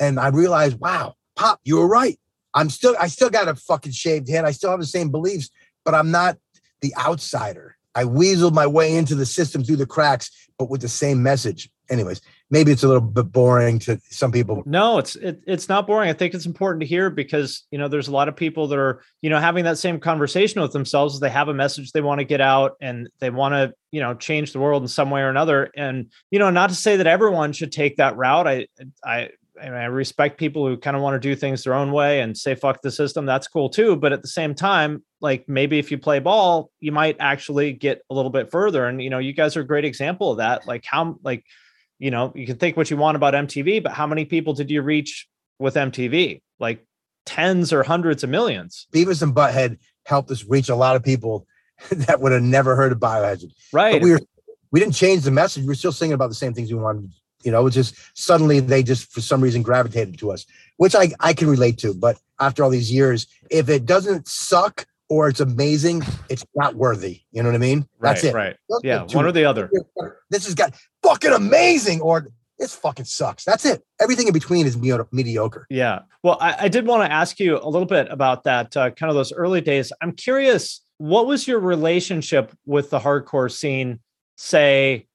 and 0.00 0.18
I 0.18 0.28
realized, 0.28 0.80
wow, 0.80 1.14
Pop, 1.36 1.60
you 1.62 1.76
were 1.76 1.86
right. 1.86 2.18
I'm 2.54 2.70
still, 2.70 2.96
I 2.98 3.06
still 3.06 3.30
got 3.30 3.46
a 3.46 3.54
fucking 3.54 3.92
shaved 3.92 4.28
head. 4.28 4.44
I 4.44 4.50
still 4.50 4.70
have 4.70 4.80
the 4.80 4.86
same 4.86 5.10
beliefs, 5.10 5.50
but 5.84 5.94
I'm 5.94 6.10
not 6.10 6.38
the 6.80 6.92
outsider. 6.96 7.76
I 7.94 8.04
weaseled 8.04 8.54
my 8.54 8.66
way 8.66 8.96
into 8.96 9.14
the 9.14 9.26
system 9.26 9.62
through 9.62 9.76
the 9.76 9.86
cracks, 9.86 10.30
but 10.58 10.70
with 10.70 10.80
the 10.80 10.88
same 10.88 11.22
message. 11.22 11.70
Anyways, 11.90 12.20
maybe 12.50 12.70
it's 12.70 12.84
a 12.84 12.86
little 12.86 13.00
bit 13.00 13.32
boring 13.32 13.80
to 13.80 14.00
some 14.10 14.30
people. 14.30 14.62
No, 14.64 14.98
it's 14.98 15.16
it, 15.16 15.42
it's 15.44 15.68
not 15.68 15.88
boring. 15.88 16.08
I 16.08 16.12
think 16.12 16.34
it's 16.34 16.46
important 16.46 16.82
to 16.82 16.86
hear 16.86 17.10
because 17.10 17.64
you 17.72 17.78
know 17.78 17.88
there's 17.88 18.06
a 18.06 18.12
lot 18.12 18.28
of 18.28 18.36
people 18.36 18.68
that 18.68 18.78
are 18.78 19.02
you 19.22 19.30
know 19.30 19.40
having 19.40 19.64
that 19.64 19.76
same 19.76 19.98
conversation 19.98 20.62
with 20.62 20.72
themselves. 20.72 21.18
They 21.18 21.30
have 21.30 21.48
a 21.48 21.54
message 21.54 21.90
they 21.90 22.00
want 22.00 22.20
to 22.20 22.24
get 22.24 22.40
out 22.40 22.76
and 22.80 23.08
they 23.18 23.30
want 23.30 23.54
to 23.54 23.74
you 23.90 24.00
know 24.00 24.14
change 24.14 24.52
the 24.52 24.60
world 24.60 24.82
in 24.82 24.88
some 24.88 25.10
way 25.10 25.22
or 25.22 25.30
another. 25.30 25.70
And 25.76 26.12
you 26.30 26.38
know, 26.38 26.50
not 26.50 26.70
to 26.70 26.76
say 26.76 26.96
that 26.96 27.08
everyone 27.08 27.52
should 27.52 27.72
take 27.72 27.96
that 27.96 28.16
route. 28.16 28.46
I 28.46 28.68
I 29.04 29.30
I, 29.60 29.66
I 29.66 29.84
respect 29.84 30.38
people 30.38 30.66
who 30.66 30.76
kind 30.76 30.96
of 30.96 31.02
want 31.02 31.20
to 31.20 31.28
do 31.28 31.36
things 31.36 31.64
their 31.64 31.74
own 31.74 31.92
way 31.92 32.20
and 32.20 32.36
say 32.36 32.54
fuck 32.54 32.82
the 32.82 32.90
system. 32.90 33.26
That's 33.26 33.48
cool 33.48 33.68
too. 33.68 33.96
But 33.96 34.12
at 34.12 34.22
the 34.22 34.28
same 34.28 34.54
time, 34.54 35.02
like 35.20 35.48
maybe 35.48 35.78
if 35.78 35.90
you 35.90 35.98
play 35.98 36.18
ball, 36.18 36.70
you 36.80 36.92
might 36.92 37.16
actually 37.20 37.72
get 37.72 38.02
a 38.10 38.14
little 38.14 38.30
bit 38.30 38.50
further. 38.50 38.86
And 38.86 39.02
you 39.02 39.10
know, 39.10 39.18
you 39.18 39.32
guys 39.32 39.56
are 39.56 39.60
a 39.60 39.66
great 39.66 39.84
example 39.84 40.32
of 40.32 40.38
that. 40.38 40.66
Like 40.66 40.84
how 40.84 41.18
like 41.22 41.44
you 41.98 42.10
know, 42.10 42.32
you 42.34 42.46
can 42.46 42.56
think 42.56 42.76
what 42.76 42.90
you 42.90 42.96
want 42.96 43.16
about 43.16 43.34
MTV, 43.34 43.82
but 43.82 43.92
how 43.92 44.06
many 44.06 44.24
people 44.24 44.54
did 44.54 44.70
you 44.70 44.80
reach 44.80 45.28
with 45.58 45.74
MTV? 45.74 46.40
Like 46.58 46.86
tens 47.26 47.72
or 47.72 47.82
hundreds 47.82 48.24
of 48.24 48.30
millions. 48.30 48.86
Beavis 48.92 49.22
and 49.22 49.34
Butthead 49.34 49.78
helped 50.06 50.30
us 50.30 50.44
reach 50.44 50.70
a 50.70 50.74
lot 50.74 50.96
of 50.96 51.04
people 51.04 51.46
that 51.90 52.20
would 52.20 52.32
have 52.32 52.42
never 52.42 52.74
heard 52.74 52.92
of 52.92 52.98
Biohazard. 52.98 53.52
Right. 53.72 53.92
But 53.92 54.02
we 54.02 54.12
were 54.12 54.20
we 54.72 54.80
didn't 54.80 54.94
change 54.94 55.22
the 55.22 55.30
message. 55.30 55.64
We 55.64 55.72
are 55.72 55.76
still 55.76 55.92
singing 55.92 56.14
about 56.14 56.28
the 56.28 56.34
same 56.34 56.54
things 56.54 56.72
we 56.72 56.78
wanted 56.78 57.12
you 57.42 57.50
know, 57.50 57.66
it's 57.66 57.76
just 57.76 57.94
suddenly 58.14 58.60
they 58.60 58.82
just 58.82 59.10
for 59.12 59.20
some 59.20 59.40
reason 59.40 59.62
gravitated 59.62 60.18
to 60.18 60.30
us, 60.30 60.46
which 60.76 60.94
I, 60.94 61.12
I 61.20 61.32
can 61.32 61.48
relate 61.48 61.78
to. 61.78 61.94
But 61.94 62.18
after 62.38 62.62
all 62.64 62.70
these 62.70 62.92
years, 62.92 63.26
if 63.50 63.68
it 63.68 63.86
doesn't 63.86 64.28
suck 64.28 64.86
or 65.08 65.28
it's 65.28 65.40
amazing, 65.40 66.02
it's 66.28 66.44
not 66.54 66.74
worthy. 66.74 67.22
You 67.32 67.42
know 67.42 67.48
what 67.48 67.56
I 67.56 67.58
mean? 67.58 67.88
That's 68.00 68.22
right, 68.22 68.30
it. 68.30 68.34
Right. 68.34 68.56
Yeah. 68.82 69.04
One 69.12 69.26
or 69.26 69.32
the 69.32 69.44
other. 69.44 69.70
This 70.30 70.44
has 70.44 70.54
got 70.54 70.74
fucking 71.02 71.32
amazing 71.32 72.00
or 72.00 72.28
this 72.58 72.74
fucking 72.76 73.06
sucks. 73.06 73.44
That's 73.44 73.64
it. 73.64 73.82
Everything 74.00 74.26
in 74.26 74.34
between 74.34 74.66
is 74.66 74.76
mediocre. 74.76 75.66
Yeah. 75.70 76.00
Well, 76.22 76.36
I, 76.40 76.64
I 76.64 76.68
did 76.68 76.86
want 76.86 77.08
to 77.08 77.12
ask 77.12 77.40
you 77.40 77.58
a 77.58 77.66
little 77.68 77.86
bit 77.86 78.08
about 78.10 78.44
that, 78.44 78.76
uh, 78.76 78.90
kind 78.90 79.08
of 79.08 79.16
those 79.16 79.32
early 79.32 79.62
days. 79.62 79.92
I'm 80.02 80.12
curious, 80.12 80.82
what 80.98 81.26
was 81.26 81.48
your 81.48 81.58
relationship 81.58 82.52
with 82.66 82.90
the 82.90 83.00
hardcore 83.00 83.50
scene, 83.50 84.00
say, 84.36 85.06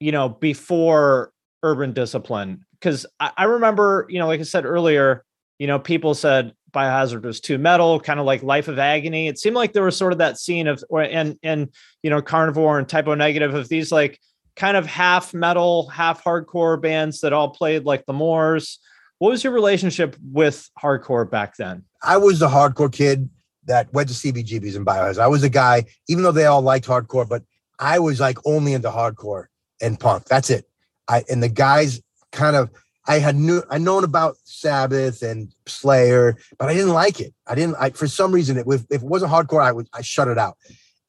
you 0.00 0.12
know, 0.12 0.30
before 0.30 1.30
urban 1.64 1.92
discipline. 1.92 2.64
Because 2.72 3.06
I, 3.18 3.32
I, 3.36 3.44
remember 3.44 4.06
you 4.10 4.18
know 4.18 4.26
like 4.26 4.40
i 4.40 4.44
said 4.44 4.64
earlier 4.64 5.24
you 5.58 5.66
know 5.66 5.78
people 5.78 6.14
said 6.14 6.52
biohazard 6.74 7.22
was 7.22 7.40
too 7.40 7.56
metal 7.56 7.98
kind 7.98 8.20
of 8.20 8.26
like 8.26 8.42
life 8.42 8.68
of 8.68 8.78
agony. 8.78 9.28
It 9.28 9.38
seemed 9.38 9.56
like 9.56 9.72
there 9.72 9.84
was 9.84 9.96
sort 9.96 10.12
of 10.12 10.18
that 10.18 10.38
scene 10.38 10.66
of 10.66 10.84
or 10.90 11.02
and 11.02 11.38
and 11.42 11.70
you 12.02 12.10
know 12.10 12.20
carnivore 12.20 12.78
and 12.78 12.88
type 12.88 13.06
o 13.06 13.14
negative 13.14 13.54
of 13.54 13.68
these 13.68 13.90
like 13.90 14.20
kind 14.56 14.76
of 14.76 14.86
half 14.86 15.32
metal 15.32 15.88
half 15.88 16.22
hardcore 16.22 16.80
bands 16.80 17.20
that 17.20 17.32
all 17.32 17.48
played 17.50 17.84
like 17.84 18.04
the 18.06 18.12
moors. 18.12 18.78
What 19.18 19.30
was 19.30 19.44
your 19.44 19.52
relationship 19.52 20.16
with 20.32 20.68
hardcore 20.78 21.30
back 21.30 21.56
then? 21.56 21.84
I 22.02 22.18
was 22.18 22.40
the 22.40 22.48
hardcore 22.48 22.92
kid 22.92 23.30
that 23.66 23.90
went 23.94 24.08
to 24.10 24.14
cbgb's 24.14 24.76
and 24.76 24.84
biohazard. 24.84 25.20
I 25.20 25.28
was 25.28 25.42
a 25.42 25.48
guy 25.48 25.84
even 26.08 26.22
though 26.22 26.32
they 26.32 26.44
all 26.44 26.60
liked 26.60 26.86
hardcore 26.86 27.26
but 27.26 27.42
i 27.78 27.98
was 27.98 28.20
like 28.20 28.36
only 28.44 28.74
into 28.74 28.90
hardcore 28.90 29.46
and 29.80 29.98
punk. 29.98 30.26
That's 30.26 30.50
it 30.50 30.66
I 31.08 31.24
and 31.30 31.42
the 31.42 31.48
guys 31.48 32.00
kind 32.32 32.56
of 32.56 32.70
I 33.06 33.18
had 33.18 33.36
knew 33.36 33.62
I 33.70 33.78
known 33.78 34.04
about 34.04 34.36
Sabbath 34.44 35.22
and 35.22 35.52
Slayer, 35.66 36.38
but 36.58 36.68
I 36.68 36.74
didn't 36.74 36.92
like 36.92 37.20
it. 37.20 37.34
I 37.46 37.54
didn't. 37.54 37.76
I 37.78 37.90
for 37.90 38.08
some 38.08 38.32
reason 38.32 38.56
it 38.56 38.66
if, 38.66 38.82
if 38.90 39.02
it 39.02 39.08
wasn't 39.08 39.32
hardcore, 39.32 39.62
I 39.62 39.72
would 39.72 39.88
I 39.92 40.02
shut 40.02 40.28
it 40.28 40.38
out. 40.38 40.56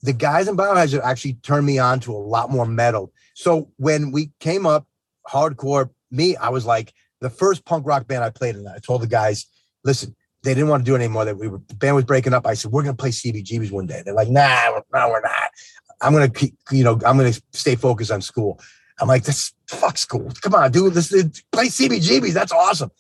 The 0.02 0.14
guys 0.14 0.48
in 0.48 0.58
Biohazard 0.58 1.02
actually 1.04 1.34
turned 1.36 1.66
me 1.66 1.80
on 1.80 2.00
to 2.02 2.12
a 2.12 2.18
lot 2.18 2.52
more 2.52 2.66
metal. 2.66 3.12
So 3.34 3.72
when 3.78 4.12
we 4.12 4.32
came 4.40 4.66
up 4.66 4.86
hardcore, 5.28 5.90
me, 6.12 6.36
I 6.36 6.50
was 6.50 6.66
like 6.66 6.94
the 7.22 7.30
first 7.30 7.66
punk 7.66 7.86
rock 7.88 8.08
band 8.08 8.24
I 8.24 8.30
played 8.30 8.56
in. 8.56 8.68
I 8.68 8.80
told 8.80 9.02
the 9.02 9.08
guys, 9.08 9.46
listen, 9.84 10.16
they 10.44 10.54
didn't 10.54 10.70
want 10.70 10.86
to 10.86 10.90
do 10.90 10.96
it 10.96 11.00
anymore. 11.00 11.26
That 11.26 11.38
we 11.38 11.48
were 11.48 11.62
the 11.68 11.76
band 11.76 11.96
was 11.96 12.06
breaking 12.06 12.34
up. 12.34 12.46
I 12.46 12.56
said, 12.56 12.72
we're 12.72 12.84
gonna 12.84 12.96
play 12.96 13.12
CBGBs 13.12 13.72
one 13.72 13.88
day. 13.88 14.02
They're 14.04 14.14
like, 14.14 14.30
nah, 14.30 14.82
no, 14.94 15.10
we're 15.10 15.22
not. 15.22 15.50
I'm 16.02 16.12
gonna 16.12 16.30
keep, 16.30 16.56
you 16.72 16.84
know, 16.84 17.00
I'm 17.06 17.18
gonna 17.18 17.34
stay 17.54 17.76
focused 17.76 18.12
on 18.12 18.22
school. 18.22 18.60
I'm 19.00 19.08
like, 19.08 19.24
this 19.24 19.54
fuck 19.68 19.98
school. 19.98 20.32
Come 20.42 20.56
on, 20.56 20.72
dude. 20.72 20.94
This 20.94 21.10
play 21.52 21.68
CBGBs. 21.68 22.34
That's 22.34 22.52
awesome. 22.52 22.92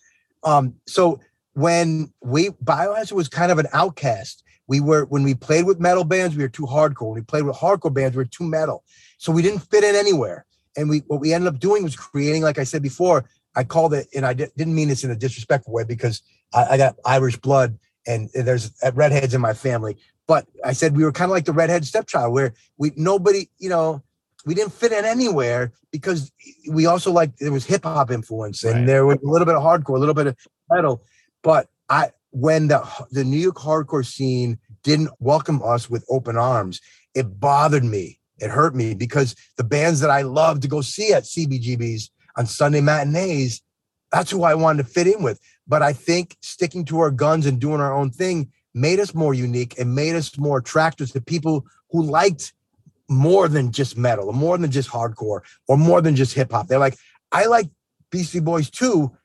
Um, 0.44 0.76
so 0.86 1.20
when 1.54 2.12
we 2.22 2.50
Biohazard 2.50 3.14
was 3.14 3.28
kind 3.28 3.52
of 3.52 3.58
an 3.60 3.68
outcast. 3.74 4.44
We 4.68 4.80
were 4.80 5.06
when 5.06 5.24
we 5.24 5.36
played 5.36 5.66
with 5.66 5.80
metal 5.80 6.04
bands, 6.04 6.36
we 6.36 6.44
were 6.44 6.50
too 6.50 6.66
hardcore. 6.66 7.10
When 7.10 7.16
we 7.16 7.22
played 7.22 7.44
with 7.44 7.56
hardcore 7.56 7.94
bands, 7.94 8.16
we 8.16 8.24
were 8.24 8.30
too 8.30 8.44
metal. 8.44 8.84
So 9.18 9.32
we 9.32 9.42
didn't 9.42 9.60
fit 9.60 9.84
in 9.84 9.96
anywhere. 9.96 10.46
And 10.76 10.90
we 10.90 11.00
what 11.08 11.22
we 11.22 11.34
ended 11.34 11.54
up 11.54 11.60
doing 11.60 11.84
was 11.84 11.96
creating, 11.96 12.42
like 12.42 12.58
I 12.58 12.64
said 12.64 12.82
before, 12.82 13.26
I 13.56 13.64
called 13.64 13.94
it, 13.94 14.08
and 14.14 14.26
I 14.26 14.34
di- 14.34 14.48
didn't 14.58 14.76
mean 14.76 14.90
this 14.90 15.04
in 15.04 15.12
a 15.12 15.16
disrespectful 15.16 15.72
way 15.72 15.84
because 15.84 16.22
I, 16.54 16.66
I 16.72 16.78
got 16.78 16.96
Irish 17.06 17.38
blood 17.38 17.78
and 18.08 18.30
there's 18.34 18.72
redheads 18.94 19.34
in 19.34 19.42
my 19.42 19.54
family. 19.54 19.98
But 20.28 20.48
I 20.64 20.74
said 20.74 20.98
we 20.98 21.04
were 21.04 21.12
kind 21.12 21.30
of 21.30 21.34
like 21.34 21.46
the 21.46 21.54
redhead 21.54 21.86
stepchild, 21.86 22.34
where 22.34 22.54
we 22.78 22.92
nobody, 22.96 23.50
you 23.60 23.70
know, 23.70 24.04
we 24.46 24.54
didn't 24.54 24.74
fit 24.74 24.92
in 24.92 25.06
anywhere 25.06 25.74
because 25.92 26.32
we 26.70 26.86
also 26.86 27.12
like 27.12 27.36
there 27.38 27.52
was 27.52 27.66
hip 27.66 27.84
hop 27.84 28.12
influence 28.12 28.64
and 28.64 28.76
Right. 28.80 28.86
there 28.86 29.06
was 29.06 29.18
a 29.18 29.28
little 29.28 29.46
bit 29.46 29.56
of 29.56 29.64
hardcore, 29.64 29.96
a 29.96 30.00
little 30.00 30.14
bit 30.14 30.28
of 30.28 30.38
metal. 30.70 31.04
But 31.44 31.68
I 31.90 32.12
when 32.32 32.68
the 32.68 32.84
the 33.12 33.24
New 33.24 33.38
York 33.38 33.58
hardcore 33.58 34.06
scene 34.06 34.60
didn't 34.84 35.10
welcome 35.20 35.62
us 35.64 35.90
with 35.90 36.06
open 36.10 36.38
arms, 36.38 36.80
it 37.14 37.40
bothered 37.40 37.84
me. 37.84 38.20
It 38.38 38.50
hurt 38.52 38.76
me 38.76 38.94
because 38.94 39.36
the 39.58 39.64
bands 39.64 40.00
that 40.02 40.10
I 40.10 40.22
loved 40.22 40.62
to 40.64 40.68
go 40.68 40.82
see 40.82 41.14
at 41.14 41.24
CBGBs 41.24 42.10
on 42.38 42.46
Sunday 42.46 42.82
matinees, 42.82 43.62
that's 44.12 44.30
who 44.30 44.44
I 44.44 44.54
wanted 44.56 44.84
to 44.84 44.90
fit 44.90 45.08
in 45.08 45.24
with. 45.24 45.40
But 45.68 45.82
I 45.82 45.94
think 45.94 46.36
sticking 46.42 46.86
to 46.86 47.00
our 47.00 47.12
guns 47.12 47.46
and 47.46 47.60
doing 47.60 47.80
our 47.82 47.94
own 47.94 48.12
thing 48.12 48.52
made 48.74 49.00
us 49.00 49.16
more 49.16 49.34
unique 49.34 49.80
and 49.80 49.96
made 49.96 50.16
us 50.16 50.38
more 50.38 50.58
attractive 50.58 51.10
to 51.14 51.22
people 51.22 51.66
who 51.92 52.04
liked 52.04 52.54
more 53.10 53.48
than 53.48 53.72
just 53.72 53.98
metal 53.98 54.28
or 54.28 54.34
more 54.34 54.58
than 54.58 54.72
just 54.72 54.90
hardcore 54.90 55.42
or 55.68 55.78
more 55.78 56.02
than 56.02 56.16
just 56.16 56.34
hip 56.34 56.52
hop. 56.52 56.68
They're 56.68 56.80
like, 56.80 56.98
I 57.32 57.46
like 57.46 57.70
Beastie 58.12 58.40
Boys 58.40 58.70
too 58.70 59.16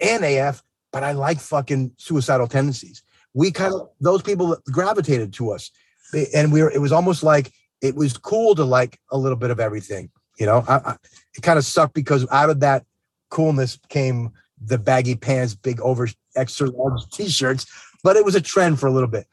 and 0.00 0.24
AF, 0.24 0.62
but 0.92 1.04
I 1.04 1.12
like 1.12 1.38
fucking 1.40 1.92
suicidal 1.98 2.46
tendencies. 2.46 3.02
We 3.34 3.50
kind 3.50 3.74
of 3.74 3.90
those 4.00 4.22
people 4.22 4.56
gravitated 4.70 5.32
to 5.34 5.52
us. 5.52 5.70
And 6.34 6.52
we 6.52 6.62
were 6.62 6.70
it 6.70 6.80
was 6.80 6.92
almost 6.92 7.22
like 7.22 7.52
it 7.80 7.94
was 7.94 8.16
cool 8.16 8.54
to 8.54 8.64
like 8.64 8.98
a 9.10 9.18
little 9.18 9.36
bit 9.36 9.50
of 9.50 9.60
everything. 9.60 10.10
You 10.38 10.46
know, 10.46 10.64
I, 10.66 10.76
I, 10.76 10.96
it 11.36 11.42
kind 11.42 11.58
of 11.58 11.64
sucked 11.64 11.94
because 11.94 12.26
out 12.30 12.50
of 12.50 12.60
that 12.60 12.84
coolness 13.30 13.78
came 13.88 14.30
the 14.60 14.78
baggy 14.78 15.14
pants, 15.14 15.54
big 15.54 15.80
over 15.80 16.08
extra 16.34 16.68
large 16.68 17.08
t-shirts, 17.12 17.66
but 18.02 18.16
it 18.16 18.24
was 18.24 18.34
a 18.34 18.40
trend 18.40 18.80
for 18.80 18.86
a 18.86 18.90
little 18.90 19.08
bit. 19.08 19.26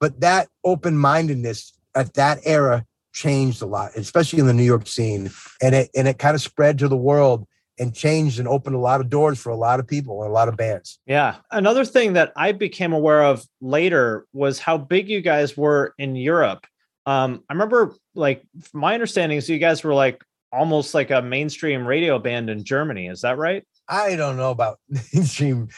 But 0.00 0.20
that 0.20 0.48
open-mindedness 0.64 1.72
at 1.94 2.14
that 2.14 2.40
era 2.44 2.86
changed 3.12 3.62
a 3.62 3.66
lot, 3.66 3.92
especially 3.96 4.38
in 4.38 4.46
the 4.46 4.54
New 4.54 4.62
York 4.62 4.86
scene, 4.86 5.30
and 5.60 5.74
it 5.74 5.90
and 5.94 6.08
it 6.08 6.18
kind 6.18 6.34
of 6.34 6.40
spread 6.40 6.78
to 6.78 6.88
the 6.88 6.96
world 6.96 7.46
and 7.78 7.94
changed 7.94 8.38
and 8.38 8.46
opened 8.46 8.76
a 8.76 8.78
lot 8.78 9.00
of 9.00 9.08
doors 9.08 9.40
for 9.40 9.50
a 9.50 9.56
lot 9.56 9.80
of 9.80 9.86
people 9.86 10.22
and 10.22 10.30
a 10.30 10.34
lot 10.34 10.48
of 10.48 10.56
bands. 10.56 10.98
Yeah. 11.06 11.36
Another 11.50 11.84
thing 11.84 12.12
that 12.12 12.32
I 12.36 12.52
became 12.52 12.92
aware 12.92 13.24
of 13.24 13.44
later 13.60 14.26
was 14.32 14.58
how 14.58 14.76
big 14.76 15.08
you 15.08 15.20
guys 15.20 15.56
were 15.56 15.94
in 15.98 16.14
Europe. 16.14 16.66
Um, 17.06 17.42
I 17.48 17.54
remember, 17.54 17.94
like, 18.14 18.44
from 18.70 18.80
my 18.80 18.94
understanding 18.94 19.38
is 19.38 19.48
you 19.48 19.58
guys 19.58 19.82
were 19.82 19.94
like 19.94 20.22
almost 20.52 20.94
like 20.94 21.10
a 21.10 21.22
mainstream 21.22 21.86
radio 21.86 22.18
band 22.18 22.50
in 22.50 22.62
Germany. 22.62 23.08
Is 23.08 23.22
that 23.22 23.38
right? 23.38 23.64
I 23.88 24.16
don't 24.16 24.36
know 24.36 24.50
about 24.50 24.78
mainstream. 25.12 25.68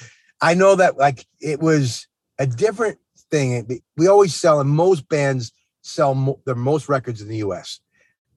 I 0.42 0.54
know 0.54 0.76
that 0.76 0.98
like 0.98 1.24
it 1.40 1.60
was 1.60 2.06
a 2.38 2.46
different 2.46 2.98
thing. 3.30 3.80
We 3.96 4.08
always 4.08 4.34
sell, 4.34 4.60
and 4.60 4.68
most 4.68 5.08
bands 5.08 5.52
sell 5.84 6.14
mo- 6.14 6.40
their 6.46 6.54
most 6.54 6.88
records 6.88 7.20
in 7.20 7.28
the 7.28 7.36
U.S. 7.38 7.78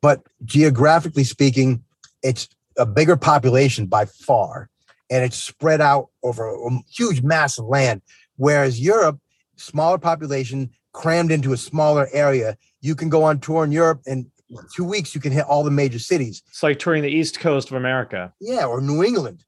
But 0.02 0.22
geographically 0.46 1.24
speaking, 1.24 1.84
it's 2.22 2.48
a 2.78 2.86
bigger 2.86 3.18
population 3.18 3.88
by 3.88 4.06
far, 4.06 4.70
and 5.10 5.24
it's 5.24 5.38
spread 5.38 5.82
out 5.82 6.10
over 6.24 6.48
a 6.48 6.70
huge 6.94 7.24
mass 7.24 7.58
of 7.58 7.66
land. 7.66 8.02
Whereas 8.36 8.80
Europe, 8.80 9.20
smaller 9.56 9.98
population 9.98 10.70
crammed 10.92 11.32
into 11.32 11.54
a 11.54 11.58
smaller 11.58 12.08
area. 12.14 12.58
You 12.82 12.96
can 12.96 13.10
go 13.10 13.24
on 13.24 13.40
tour 13.40 13.64
in 13.64 13.72
Europe, 13.72 14.02
and 14.06 14.28
in 14.50 14.58
two 14.76 14.84
weeks 14.84 15.16
you 15.16 15.22
can 15.22 15.32
hit 15.32 15.46
all 15.46 15.64
the 15.64 15.72
major 15.72 16.00
cities. 16.00 16.44
It's 16.48 16.62
like 16.62 16.80
touring 16.80 17.02
the 17.02 17.10
East 17.10 17.40
Coast 17.40 17.70
of 17.72 17.78
America. 17.78 18.34
Yeah, 18.40 18.66
or 18.66 18.82
New 18.82 19.04
England. 19.04 19.44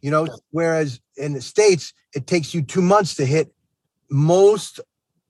You 0.00 0.10
know, 0.10 0.26
whereas 0.50 1.00
in 1.16 1.32
the 1.34 1.40
States, 1.40 1.92
it 2.14 2.26
takes 2.26 2.54
you 2.54 2.62
two 2.62 2.82
months 2.82 3.14
to 3.16 3.26
hit 3.26 3.52
most, 4.10 4.80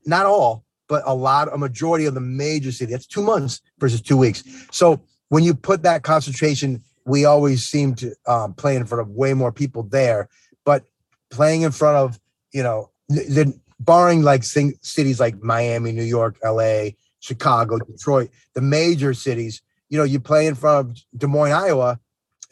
not 0.06 0.24
all, 0.24 0.64
but 0.88 1.02
a 1.06 1.14
lot, 1.14 1.52
a 1.52 1.58
majority 1.58 2.06
of 2.06 2.14
the 2.14 2.20
major 2.20 2.72
city. 2.72 2.92
That's 2.92 3.06
two 3.06 3.22
months 3.22 3.60
versus 3.78 4.00
two 4.00 4.16
weeks. 4.16 4.44
So 4.70 5.02
when 5.28 5.44
you 5.44 5.54
put 5.54 5.82
that 5.82 6.02
concentration, 6.02 6.82
we 7.04 7.24
always 7.24 7.66
seem 7.66 7.94
to 7.96 8.14
um, 8.26 8.54
play 8.54 8.76
in 8.76 8.86
front 8.86 9.00
of 9.00 9.08
way 9.10 9.34
more 9.34 9.52
people 9.52 9.82
there. 9.82 10.28
But 10.64 10.84
playing 11.30 11.62
in 11.62 11.72
front 11.72 11.96
of, 11.96 12.20
you 12.52 12.62
know, 12.62 12.90
the, 13.08 13.58
barring 13.80 14.22
like 14.22 14.44
sing, 14.44 14.74
cities 14.82 15.18
like 15.18 15.42
Miami, 15.42 15.92
New 15.92 16.04
York, 16.04 16.36
LA, 16.44 16.90
Chicago, 17.20 17.78
Detroit, 17.78 18.30
the 18.54 18.60
major 18.60 19.14
cities, 19.14 19.62
you 19.88 19.98
know, 19.98 20.04
you 20.04 20.20
play 20.20 20.46
in 20.46 20.54
front 20.54 20.90
of 20.90 20.96
Des 21.16 21.26
Moines, 21.26 21.52
Iowa, 21.52 21.98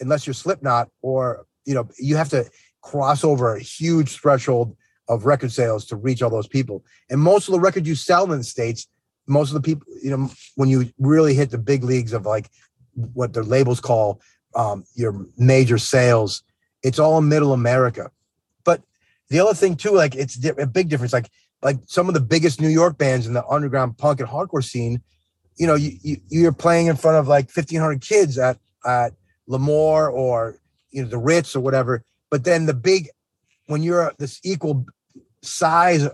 unless 0.00 0.26
you're 0.26 0.34
Slipknot 0.34 0.88
or 1.02 1.46
you 1.64 1.74
know, 1.74 1.88
you 1.98 2.16
have 2.16 2.28
to 2.30 2.50
cross 2.82 3.24
over 3.24 3.54
a 3.54 3.60
huge 3.60 4.18
threshold 4.18 4.76
of 5.10 5.26
record 5.26 5.50
sales 5.50 5.84
to 5.84 5.96
reach 5.96 6.22
all 6.22 6.30
those 6.30 6.46
people. 6.46 6.84
And 7.10 7.20
most 7.20 7.48
of 7.48 7.52
the 7.52 7.60
records 7.60 7.88
you 7.88 7.96
sell 7.96 8.32
in 8.32 8.38
the 8.38 8.44
states, 8.44 8.86
most 9.26 9.50
of 9.50 9.54
the 9.54 9.60
people, 9.60 9.86
you 10.02 10.10
know, 10.10 10.30
when 10.54 10.68
you 10.68 10.90
really 10.98 11.34
hit 11.34 11.50
the 11.50 11.58
big 11.58 11.82
leagues 11.82 12.12
of 12.12 12.24
like 12.24 12.48
what 12.94 13.32
the 13.32 13.42
labels 13.42 13.80
call 13.80 14.20
um, 14.54 14.84
your 14.94 15.26
major 15.36 15.78
sales, 15.78 16.42
it's 16.84 17.00
all 17.00 17.18
in 17.18 17.28
Middle 17.28 17.52
America. 17.52 18.10
But 18.64 18.82
the 19.28 19.40
other 19.40 19.54
thing 19.54 19.76
too, 19.76 19.90
like 19.90 20.14
it's 20.14 20.42
a 20.46 20.66
big 20.66 20.88
difference. 20.88 21.12
Like 21.12 21.28
like 21.60 21.78
some 21.86 22.08
of 22.08 22.14
the 22.14 22.20
biggest 22.20 22.60
New 22.60 22.68
York 22.68 22.96
bands 22.96 23.26
in 23.26 23.34
the 23.34 23.46
underground 23.46 23.98
punk 23.98 24.20
and 24.20 24.28
hardcore 24.28 24.64
scene, 24.64 25.02
you 25.56 25.66
know, 25.66 25.74
you, 25.74 25.90
you 26.02 26.16
you're 26.28 26.52
playing 26.52 26.86
in 26.86 26.96
front 26.96 27.16
of 27.18 27.26
like 27.26 27.50
fifteen 27.50 27.80
hundred 27.80 28.00
kids 28.00 28.38
at 28.38 28.58
at 28.86 29.12
L'Amour 29.48 30.08
or 30.08 30.56
you 30.92 31.02
know 31.02 31.08
the 31.08 31.18
Ritz 31.18 31.56
or 31.56 31.60
whatever. 31.60 32.04
But 32.30 32.44
then 32.44 32.66
the 32.66 32.74
big 32.74 33.10
when 33.66 33.82
you're 33.82 34.12
this 34.18 34.40
equal 34.44 34.86
size, 35.42 36.08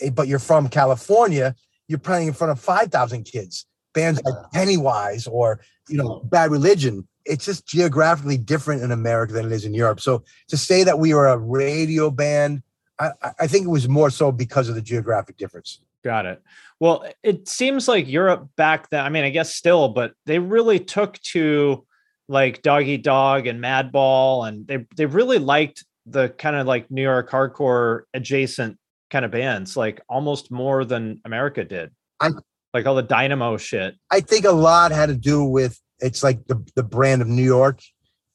eh, 0.00 0.10
but 0.10 0.28
you're 0.28 0.38
from 0.38 0.68
California, 0.68 1.54
you're 1.88 1.98
playing 1.98 2.28
in 2.28 2.34
front 2.34 2.50
of 2.50 2.60
five 2.60 2.90
thousand 2.90 3.24
kids. 3.24 3.66
Bands 3.94 4.20
like 4.24 4.34
Pennywise 4.52 5.26
or 5.26 5.60
you 5.88 5.96
know 5.96 6.20
Bad 6.24 6.50
Religion. 6.50 7.06
It's 7.24 7.44
just 7.44 7.66
geographically 7.66 8.36
different 8.38 8.82
in 8.82 8.92
America 8.92 9.32
than 9.32 9.46
it 9.46 9.52
is 9.52 9.64
in 9.64 9.74
Europe. 9.74 10.00
So 10.00 10.22
to 10.48 10.56
say 10.56 10.84
that 10.84 10.98
we 10.98 11.12
were 11.14 11.26
a 11.26 11.36
radio 11.38 12.10
band, 12.10 12.62
I, 12.98 13.10
I- 13.22 13.32
I 13.40 13.46
think 13.46 13.64
it 13.66 13.70
was 13.70 13.88
more 13.88 14.10
so 14.10 14.30
because 14.30 14.68
of 14.68 14.74
the 14.74 14.82
geographic 14.82 15.36
difference. 15.38 15.80
Got 16.04 16.26
it. 16.26 16.42
Well, 16.78 17.04
it 17.24 17.48
seems 17.48 17.88
like 17.88 18.06
Europe 18.06 18.48
back 18.56 18.90
then, 18.90 19.04
I 19.04 19.08
mean, 19.08 19.24
I 19.24 19.30
guess 19.30 19.52
still, 19.54 19.88
but 19.88 20.12
they 20.26 20.38
really 20.38 20.78
took 20.78 21.18
to 21.32 21.84
like 22.28 22.62
Dog 22.62 22.84
Eat 22.86 23.02
Dog 23.02 23.46
and 23.46 23.62
Madball, 23.62 24.46
and 24.46 24.66
they 24.66 24.86
they 24.96 25.06
really 25.06 25.38
liked 25.38 25.84
the 26.06 26.28
kind 26.30 26.56
of 26.56 26.66
like 26.66 26.90
New 26.90 27.02
York 27.02 27.30
hardcore 27.30 28.02
adjacent 28.14 28.78
kind 29.10 29.24
of 29.24 29.30
bands, 29.30 29.76
like 29.76 30.00
almost 30.08 30.50
more 30.50 30.84
than 30.84 31.20
America 31.24 31.64
did. 31.64 31.90
I- 32.20 32.30
like 32.74 32.84
all 32.86 32.94
the 32.94 33.02
Dynamo 33.02 33.56
shit. 33.56 33.94
I 34.10 34.20
think 34.20 34.44
a 34.44 34.52
lot 34.52 34.92
had 34.92 35.06
to 35.06 35.14
do 35.14 35.42
with 35.44 35.80
it's 36.00 36.22
like 36.22 36.46
the, 36.46 36.62
the 36.74 36.82
brand 36.82 37.22
of 37.22 37.28
New 37.28 37.42
York 37.42 37.80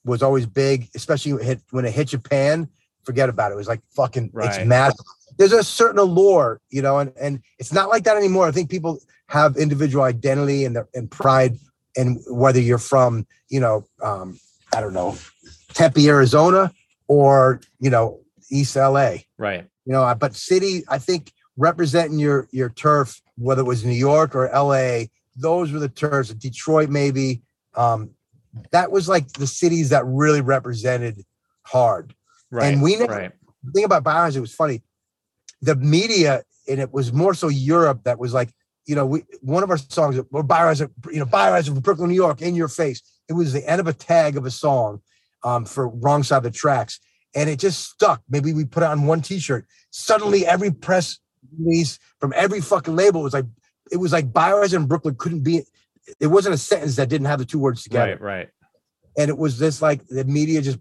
was 0.03 0.23
always 0.23 0.47
big, 0.47 0.89
especially 0.95 1.33
when 1.33 1.41
it 1.43 1.45
hit, 1.45 1.61
when 1.69 1.85
it 1.85 1.93
hit 1.93 2.07
Japan. 2.07 2.67
Forget 3.05 3.29
about 3.29 3.51
it. 3.51 3.53
It 3.53 3.57
was 3.57 3.67
like 3.67 3.81
fucking 3.95 4.31
Right. 4.33 4.49
it's 4.55 4.65
massive. 4.65 5.05
There's 5.37 5.51
a 5.53 5.63
certain 5.63 5.99
allure, 5.99 6.59
you 6.71 6.81
know, 6.81 6.97
and, 6.99 7.13
and 7.21 7.39
it's 7.59 7.71
not 7.71 7.89
like 7.89 8.03
that 8.05 8.17
anymore. 8.17 8.47
I 8.47 8.51
think 8.51 8.69
people 8.71 8.99
have 9.27 9.57
individual 9.57 10.03
identity 10.03 10.65
and 10.65 10.75
their 10.75 10.87
and 10.95 11.09
pride, 11.09 11.57
and 11.95 12.19
whether 12.27 12.59
you're 12.59 12.77
from, 12.79 13.27
you 13.49 13.59
know, 13.59 13.85
um, 14.01 14.39
I 14.75 14.81
don't 14.81 14.93
know, 14.93 15.17
Tempe, 15.73 16.07
Arizona, 16.09 16.71
or 17.11 17.59
you 17.79 17.89
know, 17.89 18.19
East 18.49 18.75
LA 18.75 19.15
Right. 19.37 19.65
you 19.85 19.93
know 19.93 20.13
but 20.23 20.35
city 20.35 20.83
i 20.89 20.97
think 20.97 21.31
representing 21.57 22.19
your 22.19 22.47
your 22.51 22.69
turf 22.69 23.21
whether 23.37 23.61
it 23.61 23.65
was 23.73 23.83
new 23.85 24.01
york 24.11 24.35
or 24.35 24.49
la 24.53 25.03
those 25.35 25.71
were 25.71 25.79
the 25.79 25.89
turfs 26.03 26.33
detroit 26.33 26.89
maybe 26.89 27.41
um 27.75 28.09
that 28.71 28.91
was 28.91 29.07
like 29.07 29.25
the 29.33 29.47
cities 29.47 29.89
that 29.89 30.03
really 30.05 30.41
represented 30.41 31.23
hard 31.63 32.13
Right. 32.51 32.73
And 32.73 32.81
we 32.81 32.97
never, 32.97 33.13
right. 33.13 33.31
the 33.63 33.71
thing 33.71 33.85
about 33.85 34.03
Biohazard 34.03 34.41
was 34.41 34.53
funny. 34.53 34.83
The 35.61 35.75
media, 35.75 36.43
and 36.67 36.81
it 36.81 36.91
was 36.91 37.13
more 37.13 37.33
so 37.33 37.47
Europe 37.47 38.03
that 38.03 38.19
was 38.19 38.33
like, 38.33 38.49
you 38.85 38.95
know, 38.95 39.05
we 39.05 39.23
one 39.41 39.63
of 39.63 39.69
our 39.69 39.77
songs, 39.77 40.17
or 40.17 40.43
Biohazard, 40.43 40.91
you 41.13 41.19
know, 41.19 41.25
Biohazard 41.25 41.67
from 41.69 41.79
Brooklyn, 41.79 42.09
New 42.09 42.15
York, 42.15 42.41
in 42.41 42.55
your 42.55 42.67
face. 42.67 43.01
It 43.29 43.33
was 43.33 43.53
the 43.53 43.65
end 43.67 43.79
of 43.79 43.87
a 43.87 43.93
tag 43.93 44.35
of 44.35 44.45
a 44.45 44.51
song 44.51 45.01
um, 45.43 45.65
for 45.65 45.87
wrong 45.89 46.23
side 46.23 46.37
of 46.37 46.43
the 46.43 46.51
tracks. 46.51 46.99
And 47.33 47.49
it 47.49 47.59
just 47.59 47.89
stuck. 47.89 48.21
Maybe 48.29 48.51
we 48.53 48.65
put 48.65 48.83
it 48.83 48.87
on 48.87 49.05
one 49.05 49.21
t-shirt. 49.21 49.65
Suddenly 49.91 50.45
every 50.45 50.71
press 50.71 51.19
release 51.57 51.97
from 52.19 52.33
every 52.35 52.61
fucking 52.61 52.95
label 52.95 53.21
was 53.23 53.33
like, 53.33 53.45
it 53.91 53.97
was 53.97 54.11
like 54.11 54.31
Biohazard 54.31 54.75
in 54.75 54.85
Brooklyn 54.85 55.15
couldn't 55.15 55.41
be, 55.43 55.63
it 56.19 56.27
wasn't 56.27 56.55
a 56.55 56.57
sentence 56.57 56.95
that 56.97 57.09
didn't 57.09 57.27
have 57.27 57.39
the 57.39 57.45
two 57.45 57.59
words 57.59 57.83
together 57.83 58.17
Right. 58.19 58.21
Right. 58.21 58.49
and 59.17 59.29
it 59.29 59.37
was 59.37 59.59
this 59.59 59.81
like 59.81 60.05
the 60.07 60.23
media 60.25 60.61
just 60.61 60.79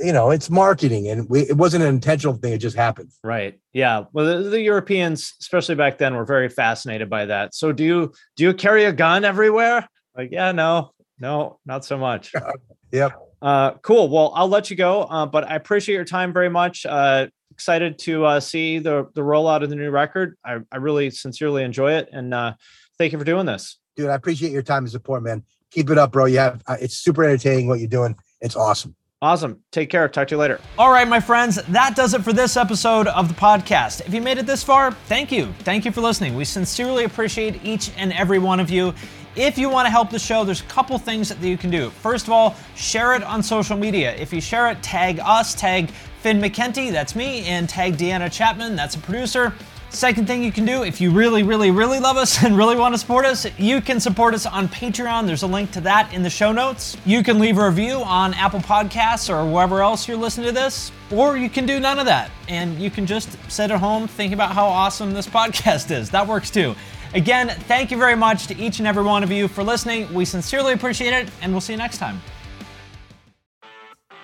you 0.00 0.12
know 0.12 0.30
it's 0.30 0.48
marketing 0.50 1.08
and 1.08 1.28
we, 1.28 1.40
it 1.42 1.56
wasn't 1.56 1.82
an 1.82 1.88
intentional 1.88 2.36
thing 2.36 2.52
it 2.52 2.58
just 2.58 2.76
happened 2.76 3.10
Right. 3.22 3.58
Yeah. 3.72 4.04
Well, 4.12 4.42
the, 4.42 4.50
the 4.50 4.60
Europeans, 4.60 5.34
especially 5.40 5.74
back 5.76 5.98
then, 5.98 6.14
were 6.14 6.24
very 6.24 6.48
fascinated 6.48 7.08
by 7.10 7.26
that. 7.26 7.54
So, 7.54 7.72
do 7.72 7.84
you 7.84 8.12
do 8.36 8.44
you 8.44 8.54
carry 8.54 8.84
a 8.84 8.92
gun 8.92 9.24
everywhere? 9.24 9.88
Like, 10.16 10.30
yeah, 10.32 10.52
no, 10.52 10.90
no, 11.18 11.58
not 11.66 11.84
so 11.84 11.96
much. 11.98 12.32
yep 12.92 13.12
Uh, 13.40 13.72
cool. 13.82 14.08
Well, 14.08 14.32
I'll 14.34 14.48
let 14.48 14.70
you 14.70 14.76
go. 14.76 15.02
Uh, 15.02 15.26
but 15.26 15.48
I 15.48 15.54
appreciate 15.56 15.94
your 15.94 16.04
time 16.04 16.32
very 16.32 16.48
much. 16.50 16.84
Uh, 16.86 17.28
excited 17.50 17.98
to 17.98 18.24
uh, 18.24 18.40
see 18.40 18.78
the 18.78 19.08
the 19.14 19.20
rollout 19.20 19.62
of 19.62 19.70
the 19.70 19.76
new 19.76 19.90
record. 19.90 20.36
I, 20.44 20.58
I 20.70 20.76
really 20.76 21.10
sincerely 21.10 21.64
enjoy 21.64 21.92
it, 21.94 22.08
and 22.12 22.32
uh, 22.32 22.54
thank 22.98 23.12
you 23.12 23.18
for 23.18 23.24
doing 23.24 23.46
this. 23.46 23.78
dude 23.96 24.10
i 24.10 24.14
appreciate 24.14 24.52
your 24.52 24.62
time 24.62 24.84
and 24.84 24.90
support 24.90 25.22
man 25.22 25.42
keep 25.70 25.90
it 25.90 25.98
up 25.98 26.12
bro 26.12 26.24
you 26.26 26.38
have 26.38 26.62
uh, 26.66 26.76
it's 26.80 26.96
super 26.96 27.24
entertaining 27.24 27.66
what 27.68 27.78
you're 27.80 27.88
doing 27.88 28.14
it's 28.40 28.56
awesome 28.56 28.94
Awesome. 29.20 29.64
Take 29.72 29.90
care. 29.90 30.08
Talk 30.08 30.28
to 30.28 30.36
you 30.36 30.38
later. 30.38 30.60
All 30.78 30.92
right, 30.92 31.08
my 31.08 31.18
friends, 31.18 31.56
that 31.56 31.96
does 31.96 32.14
it 32.14 32.22
for 32.22 32.32
this 32.32 32.56
episode 32.56 33.08
of 33.08 33.26
the 33.26 33.34
podcast. 33.34 34.06
If 34.06 34.14
you 34.14 34.20
made 34.20 34.38
it 34.38 34.46
this 34.46 34.62
far, 34.62 34.92
thank 34.92 35.32
you. 35.32 35.52
Thank 35.64 35.84
you 35.84 35.90
for 35.90 36.00
listening. 36.02 36.36
We 36.36 36.44
sincerely 36.44 37.02
appreciate 37.02 37.64
each 37.64 37.90
and 37.96 38.12
every 38.12 38.38
one 38.38 38.60
of 38.60 38.70
you. 38.70 38.94
If 39.38 39.56
you 39.56 39.68
want 39.68 39.86
to 39.86 39.90
help 39.90 40.10
the 40.10 40.18
show, 40.18 40.42
there's 40.42 40.62
a 40.62 40.64
couple 40.64 40.98
things 40.98 41.28
that 41.28 41.40
you 41.40 41.56
can 41.56 41.70
do. 41.70 41.90
First 41.90 42.26
of 42.26 42.32
all, 42.32 42.56
share 42.74 43.14
it 43.14 43.22
on 43.22 43.40
social 43.40 43.76
media. 43.76 44.12
If 44.16 44.32
you 44.32 44.40
share 44.40 44.68
it, 44.68 44.82
tag 44.82 45.20
us, 45.20 45.54
tag 45.54 45.90
Finn 46.22 46.40
McKenty, 46.40 46.90
that's 46.90 47.14
me, 47.14 47.44
and 47.44 47.68
tag 47.68 47.96
Deanna 47.96 48.32
Chapman, 48.32 48.74
that's 48.74 48.96
a 48.96 48.98
producer. 48.98 49.54
Second 49.90 50.26
thing 50.26 50.42
you 50.42 50.50
can 50.50 50.64
do, 50.64 50.82
if 50.82 51.00
you 51.00 51.12
really, 51.12 51.44
really, 51.44 51.70
really 51.70 52.00
love 52.00 52.16
us 52.16 52.42
and 52.44 52.56
really 52.56 52.74
want 52.74 52.94
to 52.94 52.98
support 52.98 53.24
us, 53.24 53.46
you 53.60 53.80
can 53.80 54.00
support 54.00 54.34
us 54.34 54.44
on 54.44 54.66
Patreon. 54.66 55.24
There's 55.24 55.44
a 55.44 55.46
link 55.46 55.70
to 55.70 55.80
that 55.82 56.12
in 56.12 56.24
the 56.24 56.30
show 56.30 56.50
notes. 56.50 56.96
You 57.06 57.22
can 57.22 57.38
leave 57.38 57.58
a 57.58 57.68
review 57.68 58.02
on 58.02 58.34
Apple 58.34 58.58
Podcasts 58.58 59.32
or 59.32 59.48
wherever 59.48 59.82
else 59.82 60.08
you're 60.08 60.16
listening 60.16 60.48
to 60.48 60.52
this, 60.52 60.90
or 61.12 61.36
you 61.36 61.48
can 61.48 61.64
do 61.64 61.78
none 61.78 62.00
of 62.00 62.06
that. 62.06 62.32
And 62.48 62.76
you 62.80 62.90
can 62.90 63.06
just 63.06 63.38
sit 63.48 63.70
at 63.70 63.78
home 63.78 64.08
thinking 64.08 64.34
about 64.34 64.50
how 64.50 64.66
awesome 64.66 65.14
this 65.14 65.26
podcast 65.28 65.92
is. 65.92 66.10
That 66.10 66.26
works 66.26 66.50
too. 66.50 66.74
Again, 67.14 67.48
thank 67.48 67.90
you 67.90 67.96
very 67.96 68.16
much 68.16 68.46
to 68.48 68.56
each 68.56 68.78
and 68.78 68.88
every 68.88 69.02
one 69.02 69.22
of 69.22 69.30
you 69.30 69.48
for 69.48 69.62
listening. 69.62 70.12
We 70.12 70.24
sincerely 70.24 70.74
appreciate 70.74 71.14
it, 71.14 71.30
and 71.40 71.52
we'll 71.52 71.60
see 71.60 71.72
you 71.72 71.78
next 71.78 71.98
time. 71.98 72.20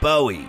Bowie, 0.01 0.49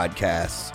podcasts. 0.01 0.73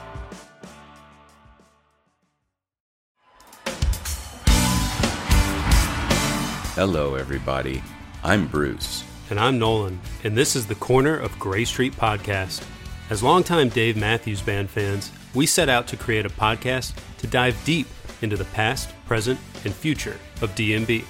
Hello, 6.74 7.14
everybody. 7.16 7.82
I'm 8.22 8.46
Bruce. 8.46 9.02
And 9.30 9.40
I'm 9.40 9.58
Nolan, 9.58 9.98
and 10.22 10.36
this 10.36 10.54
is 10.54 10.66
the 10.66 10.76
Corner 10.76 11.18
of 11.18 11.36
Grey 11.40 11.64
Street 11.64 11.94
podcast. 11.94 12.64
As 13.10 13.22
longtime 13.22 13.70
Dave 13.70 13.96
Matthews 13.96 14.42
Band 14.42 14.70
fans, 14.70 15.10
we 15.34 15.46
set 15.46 15.68
out 15.68 15.88
to 15.88 15.96
create 15.96 16.26
a 16.26 16.30
podcast 16.30 16.94
to 17.18 17.26
dive 17.26 17.60
deep 17.64 17.88
into 18.22 18.36
the 18.36 18.44
past, 18.46 18.90
present, 19.06 19.40
and 19.64 19.74
future 19.74 20.18
of 20.40 20.54
DMB. 20.54 21.04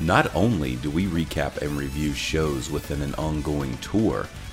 Not 0.00 0.32
only 0.36 0.76
do 0.76 0.90
we 0.90 1.06
recap 1.06 1.60
and 1.60 1.72
review 1.72 2.12
shows 2.12 2.70
within 2.70 3.02
an 3.02 3.14
ongoing 3.16 3.76
tour, 3.78 4.28